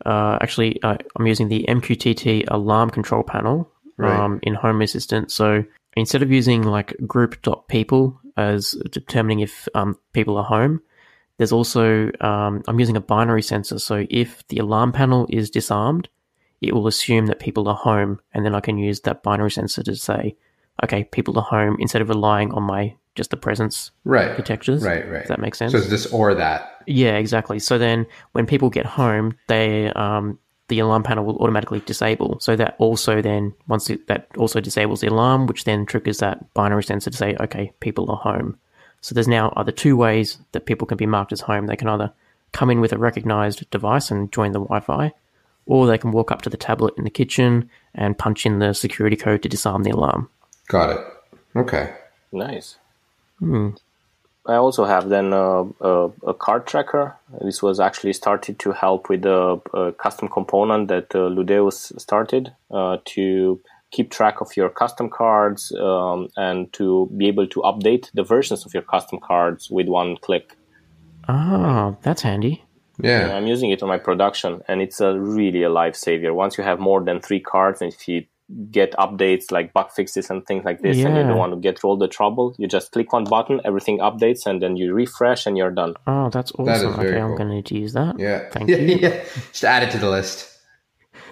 uh, 0.05 0.37
actually 0.41 0.81
uh, 0.83 0.97
I'm 1.15 1.27
using 1.27 1.47
the 1.47 1.65
MQTT 1.69 2.45
alarm 2.49 2.89
control 2.89 3.23
panel 3.23 3.71
Right. 3.99 4.17
um, 4.17 4.39
in 4.43 4.53
Home 4.53 4.81
Assistant. 4.81 5.29
So 5.29 5.65
instead 5.97 6.21
of 6.21 6.31
using 6.31 6.63
like 6.63 6.95
group.people 7.05 8.17
as 8.37 8.71
determining 8.91 9.41
if 9.41 9.67
um, 9.75 9.97
people 10.13 10.37
are 10.37 10.43
home, 10.45 10.81
there's 11.37 11.51
also 11.51 12.09
um, 12.21 12.63
I'm 12.67 12.79
using 12.79 12.95
a 12.95 13.01
binary 13.01 13.41
sensor. 13.41 13.77
So 13.77 14.05
if 14.09 14.47
the 14.47 14.59
alarm 14.59 14.93
panel 14.93 15.27
is 15.29 15.49
disarmed, 15.49 16.07
it 16.61 16.73
will 16.73 16.87
assume 16.87 17.25
that 17.25 17.39
people 17.39 17.67
are 17.67 17.75
home, 17.75 18.21
and 18.33 18.45
then 18.45 18.55
I 18.55 18.61
can 18.61 18.77
use 18.77 19.01
that 19.01 19.21
binary 19.21 19.51
sensor 19.51 19.83
to 19.83 19.95
say, 19.95 20.37
okay, 20.81 21.03
people 21.03 21.37
are 21.37 21.43
home, 21.43 21.75
instead 21.79 22.01
of 22.01 22.07
relying 22.07 22.53
on 22.53 22.63
my 22.63 22.95
just 23.19 23.29
the 23.29 23.37
presence 23.37 23.91
Right. 24.05 24.35
detectors. 24.35 24.81
Right. 24.83 25.07
Right. 25.07 25.19
Does 25.19 25.27
that 25.29 25.39
make 25.39 25.53
sense? 25.53 25.73
So 25.73 25.77
it's 25.77 25.89
this 25.89 26.07
or 26.07 26.33
that. 26.33 26.83
Yeah, 26.87 27.17
exactly. 27.17 27.59
So 27.59 27.77
then 27.77 28.07
when 28.31 28.45
people 28.47 28.69
get 28.71 28.85
home, 28.87 29.37
they 29.47 29.91
um, 29.93 30.39
the 30.69 30.79
alarm 30.79 31.03
panel 31.03 31.25
will 31.25 31.37
automatically 31.37 31.81
disable. 31.81 32.39
So 32.39 32.55
that 32.55 32.75
also 32.79 33.21
then 33.21 33.53
once 33.67 33.89
it, 33.89 34.07
that 34.07 34.27
also 34.37 34.59
disables 34.61 35.01
the 35.01 35.07
alarm, 35.07 35.45
which 35.47 35.65
then 35.65 35.85
triggers 35.85 36.19
that 36.19 36.51
binary 36.53 36.83
sensor 36.83 37.11
to 37.11 37.17
say, 37.17 37.35
okay, 37.39 37.73
people 37.79 38.09
are 38.09 38.17
home. 38.17 38.57
So 39.01 39.13
there's 39.13 39.27
now 39.27 39.53
either 39.57 39.71
two 39.71 39.95
ways 39.97 40.37
that 40.53 40.65
people 40.65 40.87
can 40.87 40.97
be 40.97 41.05
marked 41.05 41.31
as 41.31 41.41
home. 41.41 41.67
They 41.67 41.75
can 41.75 41.89
either 41.89 42.11
come 42.51 42.69
in 42.71 42.81
with 42.81 42.93
a 42.93 42.97
recognized 42.97 43.69
device 43.69 44.09
and 44.11 44.31
join 44.31 44.51
the 44.53 44.59
Wi-Fi, 44.59 45.11
or 45.65 45.85
they 45.85 45.97
can 45.97 46.11
walk 46.11 46.31
up 46.31 46.41
to 46.43 46.49
the 46.49 46.57
tablet 46.57 46.93
in 46.97 47.03
the 47.03 47.09
kitchen 47.11 47.69
and 47.93 48.17
punch 48.17 48.45
in 48.45 48.59
the 48.59 48.73
security 48.73 49.15
code 49.15 49.41
to 49.43 49.49
disarm 49.49 49.83
the 49.83 49.91
alarm. 49.91 50.29
Got 50.67 50.89
it. 50.97 51.01
Okay. 51.55 51.93
Nice. 52.31 52.77
Hmm. 53.39 53.69
I 54.45 54.55
also 54.55 54.85
have 54.85 55.09
then 55.09 55.33
uh, 55.33 55.65
a, 55.81 56.09
a 56.25 56.33
card 56.33 56.65
tracker. 56.65 57.15
This 57.41 57.61
was 57.61 57.79
actually 57.79 58.13
started 58.13 58.57
to 58.59 58.71
help 58.71 59.09
with 59.09 59.21
the 59.21 59.61
uh, 59.73 59.91
custom 59.91 60.27
component 60.27 60.87
that 60.87 61.13
uh, 61.13 61.29
Ludeeus 61.29 61.99
started 61.99 62.53
uh, 62.71 62.97
to 63.05 63.61
keep 63.91 64.11
track 64.11 64.41
of 64.41 64.55
your 64.55 64.69
custom 64.69 65.09
cards 65.09 65.71
um, 65.79 66.29
and 66.37 66.71
to 66.73 67.11
be 67.17 67.27
able 67.27 67.47
to 67.47 67.59
update 67.61 68.09
the 68.13 68.23
versions 68.23 68.65
of 68.65 68.73
your 68.73 68.83
custom 68.83 69.19
cards 69.19 69.69
with 69.69 69.87
one 69.87 70.17
click. 70.17 70.55
Ah, 71.27 71.95
that's 72.01 72.21
handy. 72.21 72.63
Yeah. 73.01 73.35
I'm 73.35 73.47
using 73.47 73.69
it 73.71 73.81
on 73.81 73.87
my 73.87 73.97
production, 73.97 74.61
and 74.67 74.81
it's 74.81 74.99
a 74.99 75.17
really 75.17 75.63
a 75.63 75.69
life 75.69 75.93
lifesaver. 75.93 76.33
Once 76.33 76.57
you 76.57 76.63
have 76.63 76.79
more 76.79 77.01
than 77.01 77.21
three 77.21 77.39
cards, 77.39 77.81
and 77.81 77.93
if 77.93 78.07
you 78.07 78.25
get 78.71 78.93
updates 78.93 79.51
like 79.51 79.73
bug 79.73 79.91
fixes 79.91 80.29
and 80.29 80.45
things 80.45 80.65
like 80.65 80.81
this, 80.81 80.97
and 80.97 81.15
you 81.15 81.23
don't 81.23 81.37
want 81.37 81.53
to 81.53 81.59
get 81.59 81.79
through 81.79 81.91
all 81.91 81.97
the 81.97 82.07
trouble, 82.07 82.55
you 82.57 82.67
just 82.67 82.91
click 82.91 83.13
one 83.13 83.23
button, 83.23 83.61
everything 83.63 83.99
updates, 83.99 84.45
and 84.45 84.61
then 84.61 84.75
you 84.75 84.93
refresh, 84.93 85.45
and 85.45 85.57
you're 85.57 85.71
done. 85.71 85.93
Oh, 86.07 86.29
that's 86.29 86.51
awesome. 86.53 86.65
That 86.65 86.75
is 86.77 86.95
very 86.95 87.09
okay, 87.09 87.21
I'm 87.21 87.35
going 87.35 87.49
to 87.49 87.55
need 87.55 87.65
to 87.67 87.77
use 87.77 87.93
that. 87.93 88.17
Yeah. 88.17 88.49
Thank 88.49 88.69
yeah, 88.69 88.77
you. 88.77 88.95
Yeah. 88.95 89.23
Just 89.51 89.63
add 89.63 89.83
it 89.83 89.91
to 89.91 89.97
the 89.97 90.09
list. 90.09 90.57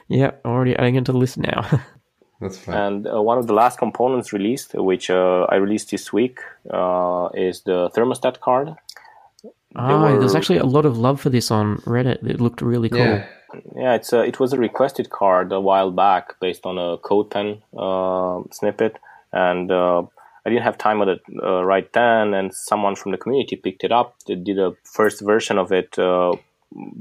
Yep, 0.09 0.41
already 0.45 0.75
adding 0.75 0.95
it 0.95 1.05
to 1.05 1.11
the 1.11 1.17
list 1.17 1.37
now. 1.37 1.81
That's 2.41 2.57
fine. 2.57 2.75
And 2.75 3.07
uh, 3.07 3.21
one 3.21 3.39
of 3.39 3.47
the 3.47 3.53
last 3.53 3.79
components 3.79 4.31
released, 4.31 4.75
which 4.75 5.09
uh, 5.09 5.47
I 5.49 5.55
released 5.55 5.89
this 5.89 6.13
week, 6.13 6.39
uh, 6.71 7.29
is 7.33 7.61
the 7.61 7.89
thermostat 7.95 8.39
card. 8.41 8.75
ah, 9.75 10.17
there's 10.19 10.35
actually 10.35 10.59
a 10.59 10.65
lot 10.65 10.85
of 10.85 10.97
love 10.99 11.19
for 11.19 11.31
this 11.31 11.49
on 11.49 11.77
Reddit. 11.77 12.23
It 12.29 12.39
looked 12.39 12.61
really 12.61 12.89
cool. 12.89 12.99
yeah. 12.99 13.25
Yeah, 13.75 13.93
it's 13.93 14.11
a, 14.11 14.21
it 14.21 14.39
was 14.39 14.53
a 14.53 14.57
requested 14.57 15.09
card 15.09 15.51
a 15.51 15.61
while 15.61 15.91
back 15.91 16.39
based 16.39 16.65
on 16.65 16.77
a 16.77 16.97
CodePen 16.97 17.61
uh, 17.77 18.43
snippet, 18.51 18.99
and 19.31 19.71
uh, 19.71 20.01
I 20.45 20.49
didn't 20.49 20.63
have 20.63 20.77
time 20.77 21.01
at 21.01 21.07
it 21.07 21.21
uh, 21.41 21.63
right 21.63 21.91
then. 21.93 22.33
And 22.33 22.53
someone 22.53 22.95
from 22.95 23.11
the 23.11 23.17
community 23.17 23.55
picked 23.55 23.83
it 23.83 23.91
up. 23.91 24.15
They 24.27 24.35
did 24.35 24.59
a 24.59 24.73
first 24.83 25.21
version 25.21 25.57
of 25.57 25.71
it 25.71 25.97
uh, 25.97 26.33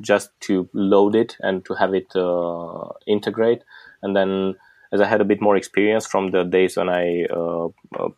just 0.01 0.31
to 0.43 0.69
load 0.73 1.17
it 1.17 1.37
and 1.41 1.65
to 1.65 1.75
have 1.75 1.95
it 1.95 2.15
uh, 2.15 2.91
integrate. 3.07 3.63
And 4.03 4.15
then, 4.15 4.55
as 4.93 5.01
I 5.01 5.07
had 5.07 5.21
a 5.21 5.25
bit 5.25 5.41
more 5.41 5.57
experience 5.57 6.07
from 6.07 6.31
the 6.31 6.45
days 6.45 6.77
when 6.77 6.89
I 6.89 7.25
uh, 7.25 7.69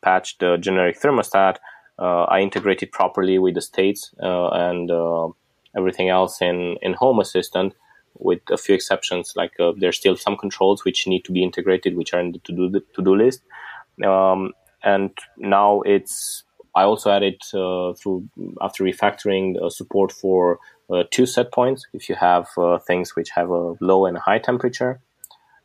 patched 0.02 0.40
the 0.40 0.58
generic 0.58 1.00
thermostat, 1.00 1.56
I 1.98 2.40
integrated 2.40 2.92
properly 2.92 3.38
with 3.38 3.54
the 3.54 3.60
states 3.62 4.14
and 4.18 4.90
everything 5.76 6.10
else 6.10 6.40
in 6.42 6.76
in 6.82 6.92
Home 6.94 7.20
Assistant 7.20 7.74
with 8.18 8.40
a 8.50 8.56
few 8.56 8.74
exceptions. 8.74 9.32
Like 9.36 9.52
uh, 9.60 9.72
there's 9.76 9.96
still 9.96 10.16
some 10.16 10.36
controls 10.36 10.84
which 10.84 11.06
need 11.06 11.24
to 11.24 11.32
be 11.32 11.42
integrated, 11.42 11.96
which 11.96 12.12
are 12.14 12.20
in 12.20 12.32
the 12.32 12.38
to 12.40 12.52
do 12.52 12.80
to 12.94 13.02
do 13.02 13.14
list. 13.16 13.42
Um, 14.04 14.52
and 14.82 15.10
now 15.36 15.80
it's 15.82 16.44
I 16.74 16.84
also 16.84 17.10
added 17.10 17.40
uh, 17.54 17.94
through 17.94 18.28
after 18.60 18.84
refactoring 18.84 19.60
uh, 19.60 19.70
support 19.70 20.12
for 20.12 20.58
uh, 20.90 21.04
two 21.10 21.26
set 21.26 21.52
points 21.52 21.86
if 21.92 22.08
you 22.08 22.14
have 22.14 22.46
uh, 22.56 22.78
things 22.78 23.16
which 23.16 23.30
have 23.30 23.50
a 23.50 23.74
low 23.80 24.06
and 24.06 24.16
a 24.16 24.20
high 24.20 24.38
temperature, 24.38 25.00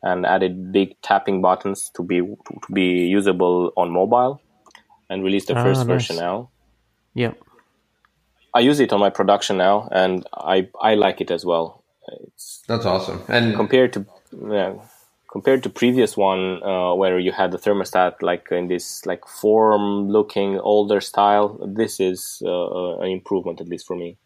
and 0.02 0.26
added 0.26 0.72
big 0.72 1.00
tapping 1.02 1.40
buttons 1.42 1.90
to 1.94 2.02
be 2.02 2.20
to 2.20 2.72
be 2.72 3.06
usable 3.06 3.72
on 3.76 3.90
mobile, 3.90 4.40
and 5.08 5.22
released 5.22 5.48
the 5.48 5.56
Ah, 5.56 5.62
first 5.62 5.80
nice. 5.80 5.86
version 5.86 6.16
now. 6.16 6.50
Yeah. 7.14 7.34
I 8.56 8.60
use 8.60 8.80
it 8.80 8.92
on 8.92 9.00
my 9.00 9.10
production 9.10 9.56
now, 9.56 9.88
and 9.92 10.26
I 10.32 10.68
I 10.80 10.94
like 10.94 11.20
it 11.20 11.30
as 11.30 11.44
well. 11.44 11.83
It's 12.08 12.62
That's 12.66 12.86
awesome. 12.86 13.22
And 13.28 13.54
compared 13.54 13.92
to 13.94 14.06
yeah, 14.32 14.74
compared 15.30 15.62
to 15.64 15.70
previous 15.70 16.16
one 16.16 16.62
uh, 16.62 16.94
where 16.94 17.18
you 17.18 17.32
had 17.32 17.50
the 17.52 17.58
thermostat 17.58 18.22
like 18.22 18.48
in 18.50 18.68
this 18.68 19.04
like 19.06 19.26
form 19.26 20.08
looking 20.08 20.58
older 20.58 21.00
style. 21.00 21.58
This 21.66 22.00
is 22.00 22.42
uh, 22.44 22.98
an 22.98 23.10
improvement 23.10 23.60
at 23.60 23.68
least 23.68 23.86
for 23.86 23.96
me. 23.96 24.16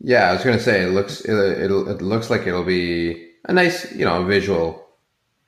yeah, 0.00 0.30
I 0.30 0.32
was 0.34 0.44
gonna 0.44 0.60
say 0.60 0.82
it 0.82 0.90
looks 0.90 1.20
it, 1.20 1.34
it'll 1.34 1.88
it 1.88 2.02
looks 2.02 2.30
like 2.30 2.46
it'll 2.46 2.64
be 2.64 3.30
a 3.44 3.52
nice 3.52 3.92
you 3.92 4.04
know 4.04 4.24
visual 4.24 4.88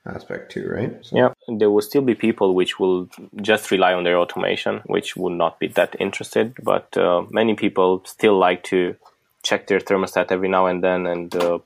aspect 0.05 0.51
too, 0.51 0.67
right? 0.67 0.93
So, 1.01 1.15
Yeah, 1.15 1.33
there 1.59 1.69
will 1.69 1.81
still 1.81 2.01
be 2.01 2.15
people 2.15 2.55
which 2.55 2.79
will 2.79 3.07
just 3.41 3.71
rely 3.71 3.93
on 3.93 4.03
their 4.03 4.17
automation, 4.17 4.81
which 4.85 5.15
would 5.15 5.33
not 5.33 5.59
be 5.59 5.67
that 5.67 5.95
interested. 5.99 6.55
But 6.63 6.97
uh, 6.97 7.23
many 7.29 7.55
people 7.55 8.01
still 8.05 8.37
like 8.37 8.63
to 8.65 8.95
check 9.43 9.67
their 9.67 9.79
thermostat 9.79 10.31
every 10.31 10.49
now 10.49 10.65
and 10.67 10.83
then 10.83 11.05
and 11.07 11.35
uh, 11.35 11.59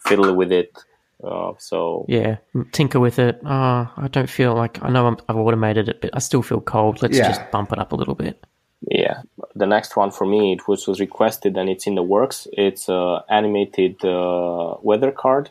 fiddle 0.00 0.34
with 0.34 0.52
it. 0.52 0.76
Uh, 1.22 1.52
so 1.58 2.04
Yeah. 2.08 2.36
Tinker 2.72 3.00
with 3.00 3.18
it. 3.18 3.40
Ah, 3.44 3.92
I 3.96 4.08
don't 4.08 4.28
feel 4.28 4.54
like 4.54 4.78
I 4.82 4.90
know 4.90 5.06
I'm, 5.06 5.16
I've 5.28 5.36
automated 5.36 5.88
it, 5.88 6.00
but 6.00 6.10
I 6.12 6.18
still 6.18 6.42
feel 6.42 6.60
cold. 6.60 7.00
Let's 7.02 7.16
Yeah. 7.16 7.28
just 7.28 7.50
bump 7.50 7.72
it 7.72 7.78
up 7.78 7.92
a 7.92 7.96
little 7.96 8.14
bit. 8.14 8.44
yeah, 8.90 9.22
the 9.54 9.66
next 9.66 9.96
one 9.96 10.10
for 10.10 10.26
me, 10.26 10.52
it 10.52 10.68
was 10.68 10.86
was 10.86 11.00
requested 11.00 11.56
and 11.56 11.70
it's 11.70 11.86
in 11.86 11.94
the 11.94 12.02
works. 12.02 12.46
It's 12.52 12.88
a 12.90 13.24
animated 13.30 14.04
uh, 14.04 14.74
weather 14.82 15.10
card. 15.10 15.48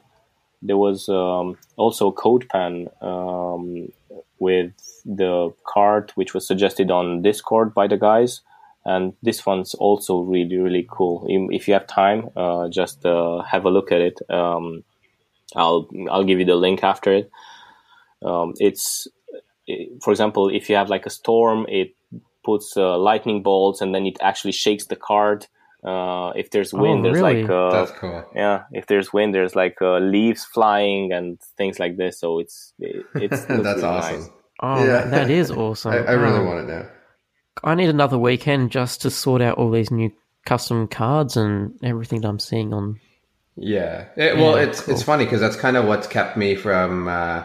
There 0.62 0.78
was 0.78 1.10
um, 1.10 1.58
also 1.76 2.10
a 2.10 2.14
CodePen 2.14 2.74
um, 3.02 3.92
with 4.40 4.72
the 5.04 5.52
card, 5.66 6.12
which 6.16 6.34
was 6.36 6.46
suggested 6.48 6.92
on 6.92 7.24
Discord 7.24 7.74
by 7.74 7.88
the 7.88 7.98
guys. 7.98 8.42
And 8.86 9.14
this 9.22 9.46
one's 9.46 9.74
also 9.76 10.20
really, 10.22 10.58
really 10.58 10.86
cool. 10.90 11.26
If 11.52 11.68
you 11.68 11.74
have 11.74 11.88
time, 11.88 12.30
uh, 12.36 12.68
just 12.70 13.06
uh, 13.06 13.42
have 13.44 13.66
a 13.66 13.70
look 13.70 13.92
at 13.92 14.02
it. 14.02 14.20
Um, 14.30 14.84
I'll 15.56 15.88
I'll 16.12 16.24
give 16.26 16.40
you 16.40 16.46
the 16.46 16.56
link 16.56 16.84
after 16.84 17.14
it. 17.14 17.32
Um, 18.22 18.54
it's, 18.60 19.08
i- 19.70 19.88
for 20.04 20.12
example, 20.12 20.50
if 20.50 20.70
you 20.70 20.76
have 20.76 20.90
like 20.90 21.06
a 21.06 21.10
storm, 21.10 21.66
it 21.70 21.96
puts 22.44 22.76
uh, 22.76 22.98
lightning 22.98 23.42
bolts 23.44 23.82
and 23.82 23.94
then 23.96 24.06
it 24.06 24.18
actually 24.22 24.52
shakes 24.52 24.86
the 24.88 24.96
card. 24.96 25.48
Uh, 25.84 26.32
if 26.36 26.50
there's 26.52 26.74
wind, 26.74 27.00
Oh, 27.00 27.04
there's 27.04 27.22
really? 27.22 27.44
like 27.44 27.50
uh, 27.50 27.72
that's 27.72 27.92
cool. 28.00 28.26
yeah. 28.36 28.64
If 28.72 28.88
there's 28.88 29.12
wind, 29.14 29.34
there's 29.34 29.56
like 29.56 29.78
uh, 29.82 30.00
leaves 30.00 30.46
flying 30.46 31.12
and 31.12 31.40
things 31.58 31.80
like 31.80 31.98
this. 31.98 32.20
So 32.20 32.40
it's 32.40 32.74
it, 32.80 33.06
it's 33.16 33.42
that's 33.46 33.50
really 33.50 33.84
awesome. 33.84 34.20
nice. 34.22 34.30
Oh, 34.62 34.86
Yeah. 34.86 35.06
that 35.10 35.30
is 35.30 35.52
awesome. 35.64 35.92
I, 35.94 35.98
I 36.00 36.12
really 36.14 36.40
Oh, 36.40 36.46
want 36.46 36.60
it 36.70 36.74
now. 36.74 36.86
I 37.64 37.76
need 37.76 37.90
another 37.90 38.18
weekend 38.18 38.72
just 38.72 39.02
to 39.02 39.10
sort 39.10 39.42
out 39.42 39.58
all 39.58 39.72
these 39.72 39.92
new 39.92 40.12
custom 40.46 40.88
cards 40.88 41.38
and 41.38 41.78
everything 41.84 42.22
that 42.22 42.28
I'm 42.28 42.40
seeing 42.40 42.74
on. 42.74 43.00
Yeah. 43.56 44.06
It- 44.16 44.38
well, 44.38 44.58
Yeah, 44.58 44.64
it's 44.64 44.82
cool. 44.82 44.94
it's 44.94 45.04
funny 45.04 45.26
because 45.26 45.40
that's 45.42 45.56
kind 45.56 45.78
of 45.78 45.86
what's 45.86 46.08
kept 46.08 46.38
me 46.38 46.56
from 46.56 47.08
uh, 47.08 47.44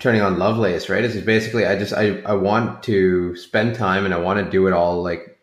turning 0.00 0.22
on 0.22 0.38
Lovelace, 0.38 0.88
right? 0.88 1.02
Is 1.04 1.20
basically 1.22 1.66
I 1.66 1.78
just 1.78 1.92
I 1.92 2.20
I 2.22 2.34
want 2.34 2.82
to 2.84 3.34
spend 3.36 3.74
time 3.74 4.04
and 4.04 4.14
I 4.14 4.18
want 4.18 4.44
to 4.44 4.50
do 4.50 4.66
it 4.66 4.72
all 4.72 5.02
like 5.02 5.38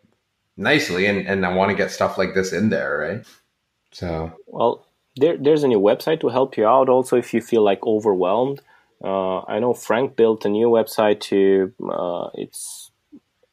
nicely, 0.56 1.06
and 1.08 1.28
and 1.28 1.46
I 1.46 1.54
want 1.54 1.72
to 1.72 1.76
get 1.78 1.92
stuff 1.92 2.18
like 2.18 2.34
this 2.34 2.54
in 2.54 2.70
there, 2.70 2.98
right? 2.98 3.26
So 3.92 4.32
well, 4.48 4.86
there 5.18 5.38
there's 5.38 5.64
a 5.64 5.68
new 5.68 5.80
website 5.80 6.22
to 6.22 6.30
help 6.30 6.58
you 6.58 6.66
out. 6.66 6.88
Also, 6.90 7.18
if 7.18 7.34
you 7.34 7.42
feel 7.42 7.64
like 7.64 7.86
overwhelmed, 7.86 8.62
uh, 9.04 9.40
I 9.42 9.60
know 9.60 9.74
Frank 9.74 10.16
built 10.16 10.46
a 10.46 10.50
new 10.50 10.68
website 10.70 11.20
to 11.22 11.74
uh, 11.92 12.30
it's 12.36 12.83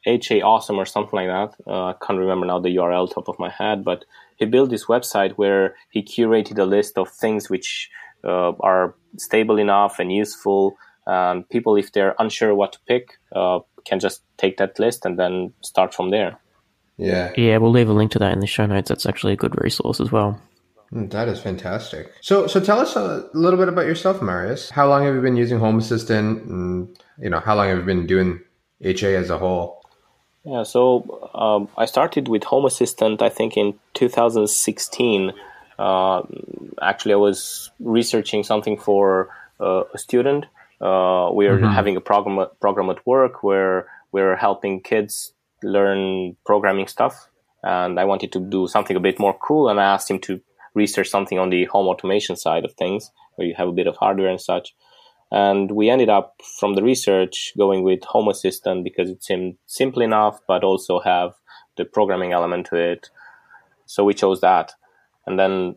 HA 0.06 0.42
Awesome 0.42 0.78
or 0.78 0.86
something 0.86 1.16
like 1.16 1.28
that. 1.28 1.54
Uh, 1.66 1.86
I 1.86 1.94
can't 2.04 2.18
remember 2.18 2.46
now 2.46 2.58
the 2.58 2.76
URL 2.76 3.12
top 3.12 3.28
of 3.28 3.38
my 3.38 3.50
head, 3.50 3.84
but 3.84 4.04
he 4.36 4.46
built 4.46 4.70
this 4.70 4.86
website 4.86 5.32
where 5.32 5.76
he 5.90 6.02
curated 6.02 6.58
a 6.58 6.64
list 6.64 6.96
of 6.96 7.10
things 7.10 7.50
which 7.50 7.90
uh, 8.24 8.52
are 8.60 8.94
stable 9.18 9.58
enough 9.58 9.98
and 9.98 10.12
useful. 10.12 10.76
And 11.06 11.48
people, 11.48 11.76
if 11.76 11.92
they're 11.92 12.14
unsure 12.18 12.54
what 12.54 12.72
to 12.72 12.78
pick, 12.86 13.18
uh, 13.34 13.60
can 13.84 14.00
just 14.00 14.22
take 14.38 14.56
that 14.58 14.78
list 14.78 15.04
and 15.04 15.18
then 15.18 15.52
start 15.62 15.94
from 15.94 16.10
there. 16.10 16.38
Yeah. 16.96 17.32
Yeah, 17.36 17.56
we'll 17.56 17.70
leave 17.70 17.88
a 17.88 17.94
link 17.94 18.12
to 18.12 18.18
that 18.18 18.32
in 18.32 18.40
the 18.40 18.46
show 18.46 18.66
notes. 18.66 18.88
That's 18.88 19.06
actually 19.06 19.32
a 19.32 19.36
good 19.36 19.60
resource 19.62 20.00
as 20.00 20.12
well. 20.12 20.40
Hmm, 20.90 21.08
that 21.08 21.28
is 21.28 21.40
fantastic. 21.40 22.12
So, 22.20 22.46
so 22.46 22.60
tell 22.60 22.78
us 22.80 22.96
a 22.96 23.28
little 23.32 23.58
bit 23.58 23.68
about 23.68 23.86
yourself, 23.86 24.20
Marius. 24.20 24.70
How 24.70 24.88
long 24.88 25.04
have 25.04 25.14
you 25.14 25.20
been 25.20 25.36
using 25.36 25.58
Home 25.58 25.78
Assistant, 25.78 26.44
and 26.44 26.96
you 27.18 27.30
know, 27.30 27.40
how 27.40 27.54
long 27.54 27.68
have 27.68 27.78
you 27.78 27.84
been 27.84 28.06
doing 28.06 28.40
HA 28.82 29.16
as 29.16 29.30
a 29.30 29.38
whole? 29.38 29.79
Yeah, 30.44 30.62
so 30.62 31.30
um, 31.34 31.68
I 31.76 31.84
started 31.84 32.28
with 32.28 32.44
Home 32.44 32.64
Assistant, 32.64 33.20
I 33.20 33.28
think, 33.28 33.56
in 33.56 33.78
2016. 33.94 35.32
Uh, 35.78 36.22
actually, 36.80 37.12
I 37.12 37.16
was 37.16 37.70
researching 37.78 38.42
something 38.42 38.78
for 38.78 39.28
uh, 39.60 39.84
a 39.92 39.98
student. 39.98 40.46
Uh, 40.80 41.30
we 41.34 41.46
are 41.46 41.58
mm-hmm. 41.58 41.66
having 41.66 41.96
a 41.96 42.00
program 42.00 42.46
program 42.58 42.88
at 42.88 43.06
work 43.06 43.42
where 43.42 43.86
we're 44.12 44.36
helping 44.36 44.80
kids 44.80 45.32
learn 45.62 46.36
programming 46.46 46.86
stuff, 46.86 47.28
and 47.62 48.00
I 48.00 48.04
wanted 48.04 48.32
to 48.32 48.40
do 48.40 48.66
something 48.66 48.96
a 48.96 49.00
bit 49.00 49.18
more 49.18 49.36
cool. 49.46 49.68
And 49.68 49.78
I 49.78 49.84
asked 49.84 50.10
him 50.10 50.20
to 50.20 50.40
research 50.74 51.10
something 51.10 51.38
on 51.38 51.50
the 51.50 51.66
home 51.66 51.86
automation 51.86 52.36
side 52.36 52.64
of 52.64 52.72
things, 52.74 53.10
where 53.34 53.46
you 53.46 53.54
have 53.58 53.68
a 53.68 53.72
bit 53.72 53.86
of 53.86 53.96
hardware 53.96 54.30
and 54.30 54.40
such. 54.40 54.74
And 55.30 55.70
we 55.72 55.88
ended 55.88 56.08
up 56.08 56.40
from 56.58 56.74
the 56.74 56.82
research 56.82 57.52
going 57.56 57.82
with 57.82 58.02
Home 58.04 58.28
Assistant 58.28 58.82
because 58.82 59.08
it 59.08 59.22
seemed 59.22 59.56
simple 59.66 60.02
enough, 60.02 60.40
but 60.48 60.64
also 60.64 61.00
have 61.00 61.34
the 61.76 61.84
programming 61.84 62.32
element 62.32 62.66
to 62.66 62.76
it. 62.76 63.10
So 63.86 64.04
we 64.04 64.14
chose 64.14 64.40
that. 64.40 64.72
And 65.26 65.38
then 65.38 65.76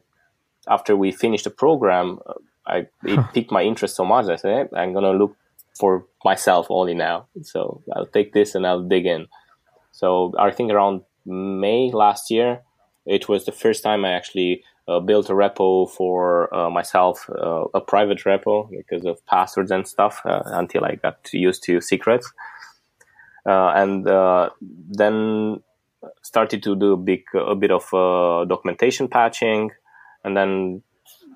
after 0.68 0.96
we 0.96 1.12
finished 1.12 1.44
the 1.44 1.52
program, 1.52 2.20
I, 2.66 2.88
it 3.04 3.20
piqued 3.34 3.52
my 3.52 3.64
interest 3.64 3.96
so 3.96 4.06
much. 4.06 4.26
I 4.26 4.38
said, 4.38 4.70
hey, 4.72 4.78
I'm 4.78 4.94
going 4.94 5.06
to 5.06 5.12
look 5.12 5.36
for 5.80 6.06
myself 6.24 6.68
only 6.70 6.94
now. 6.94 7.28
So 7.44 7.84
I'll 7.96 8.08
take 8.08 8.34
this 8.34 8.56
and 8.56 8.66
I'll 8.66 8.84
dig 8.84 9.06
in. 9.06 9.28
So 9.92 10.34
I 10.38 10.52
think 10.52 10.72
around 10.72 11.02
May 11.26 11.92
last 11.92 12.32
year, 12.32 12.62
it 13.06 13.30
was 13.30 13.46
the 13.46 13.52
first 13.52 13.84
time 13.84 14.06
I 14.06 14.12
actually 14.12 14.64
uh, 14.88 15.00
built 15.00 15.30
a 15.30 15.34
repo 15.34 15.90
for 15.90 16.54
uh, 16.54 16.70
myself, 16.70 17.30
uh, 17.30 17.66
a 17.74 17.82
private 17.82 18.20
repo 18.20 18.70
because 18.70 19.06
of 19.06 19.26
passwords 19.26 19.72
and 19.72 19.88
stuff 19.88 20.22
uh, 20.26 20.42
until 20.46 20.84
I 20.84 20.96
got 20.96 21.32
used 21.32 21.64
to 21.64 21.80
secrets. 21.82 22.32
Uh, 23.46 23.72
and 23.76 24.08
uh, 24.08 24.50
then 24.62 25.62
started 26.22 26.64
to 26.64 26.76
do 26.76 26.94
a 26.94 26.98
big, 26.98 27.24
a 27.34 27.56
bit 27.56 27.72
of 27.72 27.90
documentation 28.48 29.08
patching. 29.08 29.72
And 30.24 30.36
then 30.36 30.82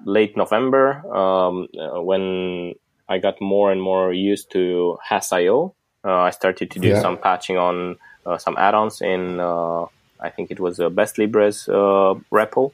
late 0.06 0.36
November, 0.38 1.04
um, 1.14 1.68
when 2.06 2.74
I 3.10 3.18
got 3.18 3.42
more 3.42 3.72
and 3.72 3.82
more 3.82 4.14
used 4.14 4.52
to 4.52 4.98
Hass.io, 5.04 5.74
I 6.04 6.30
started 6.30 6.72
to 6.72 6.80
do 6.80 6.90
yeah. 6.90 7.02
some 7.02 7.18
patching 7.18 7.58
on 7.58 7.98
some 8.38 8.58
add-ons 8.58 9.02
in, 9.02 9.42
I 9.42 10.30
think 10.34 10.52
it 10.52 10.60
was 10.60 10.80
a 10.80 10.90
Best 10.90 11.18
Libres 11.18 11.66
repo 11.68 12.72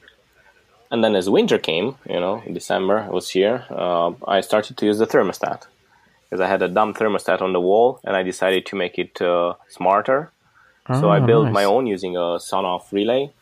and 0.94 1.02
then 1.02 1.16
as 1.16 1.28
winter 1.28 1.58
came, 1.58 1.96
you 2.08 2.20
know, 2.20 2.40
in 2.46 2.54
December 2.54 3.00
I 3.00 3.08
was 3.08 3.28
here, 3.28 3.66
uh, 3.68 4.12
I 4.28 4.40
started 4.42 4.76
to 4.76 4.86
use 4.86 4.98
the 4.98 5.08
thermostat 5.08 5.66
because 6.22 6.40
I 6.40 6.46
had 6.46 6.62
a 6.62 6.68
dumb 6.68 6.94
thermostat 6.94 7.42
on 7.42 7.52
the 7.52 7.60
wall, 7.60 7.98
and 8.04 8.14
I 8.14 8.22
decided 8.22 8.64
to 8.66 8.76
make 8.76 8.96
it 8.96 9.20
uh, 9.20 9.54
smarter. 9.68 10.30
Oh, 10.88 11.00
so 11.00 11.08
I 11.08 11.18
ah, 11.18 11.26
built 11.26 11.46
nice. 11.46 11.54
my 11.54 11.64
own 11.64 11.88
using 11.88 12.14
a 12.16 12.38
Sonoff 12.48 12.92
relay 12.92 13.32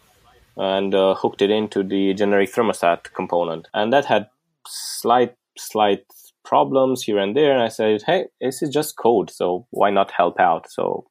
and 0.56 0.94
uh, 0.94 1.14
hooked 1.14 1.42
it 1.42 1.50
into 1.50 1.82
the 1.82 2.14
generic 2.14 2.50
thermostat 2.50 3.12
component, 3.12 3.68
and 3.74 3.92
that 3.92 4.06
had 4.06 4.30
slight 4.66 5.34
slight 5.58 6.06
problems 6.42 7.02
here 7.02 7.18
and 7.18 7.36
there. 7.36 7.52
And 7.52 7.62
I 7.62 7.68
said, 7.68 8.02
hey, 8.06 8.28
this 8.40 8.62
is 8.62 8.70
just 8.70 8.96
code, 8.96 9.28
so 9.30 9.66
why 9.68 9.90
not 9.90 10.10
help 10.10 10.40
out? 10.40 10.70
So 10.70 11.04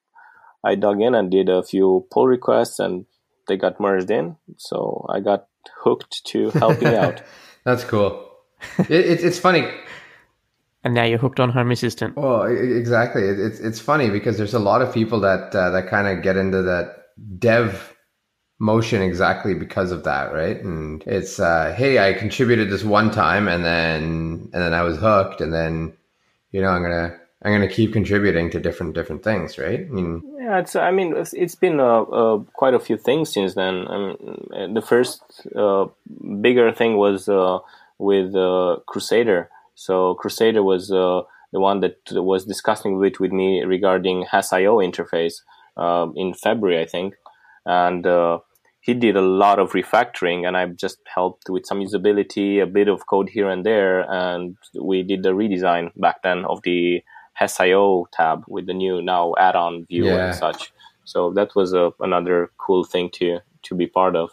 I 0.64 0.74
dug 0.74 1.00
in 1.02 1.14
and 1.14 1.30
did 1.30 1.50
a 1.50 1.62
few 1.62 2.08
pull 2.10 2.26
requests, 2.26 2.80
and 2.80 3.06
they 3.48 3.58
got 3.58 3.80
merged 3.80 4.10
in. 4.10 4.38
So 4.58 5.06
I 5.08 5.20
got 5.20 5.46
hooked 5.78 6.24
to 6.26 6.50
helping 6.52 6.88
out. 6.96 7.22
That's 7.64 7.84
cool. 7.84 8.30
It, 8.80 8.92
it, 8.92 9.24
it's 9.24 9.40
funny. 9.40 9.70
And 10.84 10.94
now 10.94 11.04
you're 11.04 11.20
hooked 11.20 11.40
on 11.40 11.50
Home 11.52 11.72
Assistant. 11.72 12.18
Well, 12.18 12.44
exactly. 12.44 13.24
It, 13.24 13.40
it's 13.40 13.60
it's 13.60 13.80
funny 13.80 14.10
because 14.10 14.38
there's 14.38 14.56
a 14.56 14.60
lot 14.60 14.82
of 14.82 14.94
people 14.94 15.20
that 15.22 15.56
uh, 15.56 15.70
that 15.72 15.90
kind 15.90 16.08
of 16.08 16.24
get 16.24 16.38
into 16.38 16.64
that 16.64 17.06
dev 17.38 17.96
motion 18.62 19.02
exactly 19.02 19.56
because 19.56 19.92
of 19.92 20.04
that, 20.04 20.34
right? 20.34 20.64
And 20.64 21.04
it's 21.06 21.40
uh, 21.40 21.74
hey, 21.76 22.00
I 22.00 22.14
contributed 22.14 22.70
this 22.70 22.84
one 22.84 23.12
time, 23.12 23.48
and 23.48 23.64
then 23.64 24.50
and 24.54 24.64
then 24.64 24.74
I 24.74 24.82
was 24.82 24.98
hooked, 24.98 25.42
and 25.42 25.54
then 25.54 25.94
you 26.52 26.62
know 26.62 26.70
I'm 26.70 26.82
gonna 26.82 27.16
I'm 27.44 27.52
gonna 27.52 27.68
keep 27.68 27.94
contributing 27.94 28.50
to 28.52 28.60
different 28.60 28.96
different 28.96 29.24
things, 29.24 29.58
right? 29.60 29.82
I 29.82 29.90
mean, 29.90 30.24
yeah, 30.42 30.58
it's. 30.58 30.76
I 30.76 30.90
mean, 30.90 31.16
it's, 31.16 31.34
it's 31.34 31.54
been 31.54 31.80
uh, 31.80 32.02
uh, 32.02 32.38
quite 32.54 32.74
a 32.74 32.80
few 32.80 32.98
things 32.98 33.32
since 33.32 33.54
then. 33.54 33.88
I 33.88 33.98
mean, 33.98 34.74
the 34.74 34.82
first 34.82 35.22
uh, 35.56 35.86
bigger 36.42 36.72
thing 36.72 36.98
was 36.98 37.30
uh, 37.30 37.60
with 38.00 38.36
uh, 38.36 38.78
Crusader. 38.88 39.50
So 39.76 40.16
Crusader 40.16 40.64
was 40.64 40.92
uh, 40.92 41.22
the 41.52 41.60
one 41.60 41.82
that 41.82 41.98
was 42.12 42.46
discussing 42.46 42.98
with 42.98 43.20
with 43.20 43.32
me 43.32 43.62
regarding 43.64 44.26
Hass.io 44.32 44.78
interface 44.78 45.42
in 46.16 46.34
February, 46.34 46.82
I 46.82 46.88
think, 46.88 47.14
and 47.66 48.06
he 48.80 48.96
did 48.96 49.16
a 49.16 49.22
lot 49.22 49.60
of 49.60 49.74
refactoring, 49.74 50.48
and 50.48 50.58
I 50.58 50.66
just 50.66 50.98
helped 51.06 51.52
with 51.52 51.68
some 51.68 51.82
usability, 51.82 52.64
a 52.64 52.66
bit 52.66 52.88
of 52.88 53.06
code 53.06 53.30
here 53.30 53.48
and 53.48 53.64
there, 53.64 54.12
and 54.12 54.58
we 54.74 55.04
did 55.04 55.22
the 55.22 55.30
redesign 55.30 55.92
back 55.96 56.24
then 56.24 56.46
of 56.46 56.64
the 56.64 57.04
Hass.io 57.42 58.08
tab 58.14 58.44
with 58.48 58.68
the 58.68 58.74
new 58.74 59.02
now 59.02 59.34
add-on 59.40 59.86
view 59.86 60.06
yeah. 60.06 60.28
and 60.28 60.36
such. 60.36 60.72
So 61.06 61.32
that 61.34 61.56
was 61.56 61.74
a, 61.74 61.92
another 62.00 62.52
cool 62.60 62.84
thing 62.84 63.10
to 63.16 63.40
to 63.64 63.76
be 63.76 63.88
part 63.88 64.16
of. 64.16 64.30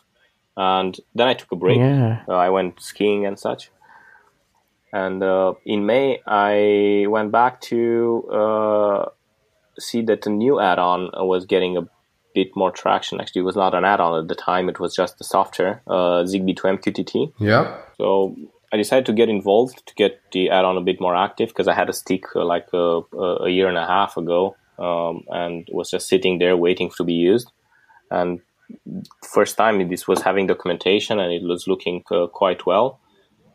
And 0.57 0.94
then 1.14 1.27
I 1.29 1.35
took 1.35 1.51
a 1.53 1.57
break. 1.57 1.79
Yeah. 1.79 2.23
Uh, 2.29 2.35
I 2.35 2.51
went 2.51 2.83
skiing 2.83 3.25
and 3.25 3.38
such. 3.38 3.71
And 4.92 5.23
uh, 5.23 5.55
in 5.64 5.87
May, 5.87 6.21
I 6.27 7.07
went 7.09 7.31
back 7.33 7.61
to 7.73 8.29
uh, 8.40 9.05
see 9.79 10.03
that 10.03 10.23
the 10.23 10.31
new 10.31 10.61
add-on 10.61 11.11
was 11.14 11.47
getting 11.47 11.77
a 11.79 11.88
bit 12.35 12.55
more 12.55 12.71
traction. 12.71 13.21
Actually, 13.21 13.40
it 13.40 13.44
was 13.44 13.57
not 13.57 13.75
an 13.75 13.85
add-on 13.85 14.21
at 14.21 14.29
the 14.29 14.35
time; 14.35 14.68
it 14.68 14.81
was 14.81 14.94
just 14.94 15.18
the 15.18 15.25
software, 15.25 15.83
uh, 15.87 16.25
Zigbee 16.31 16.57
to 16.57 16.62
MQTT. 16.62 17.33
Yeah. 17.38 17.79
So 17.97 18.37
I 18.73 18.77
decided 18.77 19.07
to 19.07 19.13
get 19.13 19.29
involved 19.29 19.87
to 19.87 19.95
get 19.95 20.21
the 20.33 20.51
add-on 20.51 20.77
a 20.77 20.83
bit 20.83 21.01
more 21.01 21.17
active 21.17 21.49
because 21.49 21.69
I 21.69 21.75
had 21.75 21.89
a 21.89 21.93
stick 21.93 22.25
uh, 22.37 22.45
like 22.45 22.69
a, 22.73 23.01
a, 23.17 23.49
year 23.49 23.69
and 23.69 23.79
a 23.79 23.87
half 23.87 24.17
ago 24.17 24.57
um, 24.79 25.25
and 25.29 25.67
was 25.73 25.91
just 25.91 26.09
sitting 26.09 26.39
there 26.39 26.57
waiting 26.57 26.91
to 26.97 27.05
be 27.05 27.15
used. 27.15 27.51
And 28.11 28.41
first 29.27 29.57
time 29.57 29.89
this 29.89 30.07
was 30.07 30.21
having 30.23 30.47
documentation 30.47 31.19
and 31.19 31.33
it 31.33 31.43
was 31.43 31.67
looking 31.67 32.05
uh, 32.11 32.27
quite 32.27 32.67
well. 32.67 33.01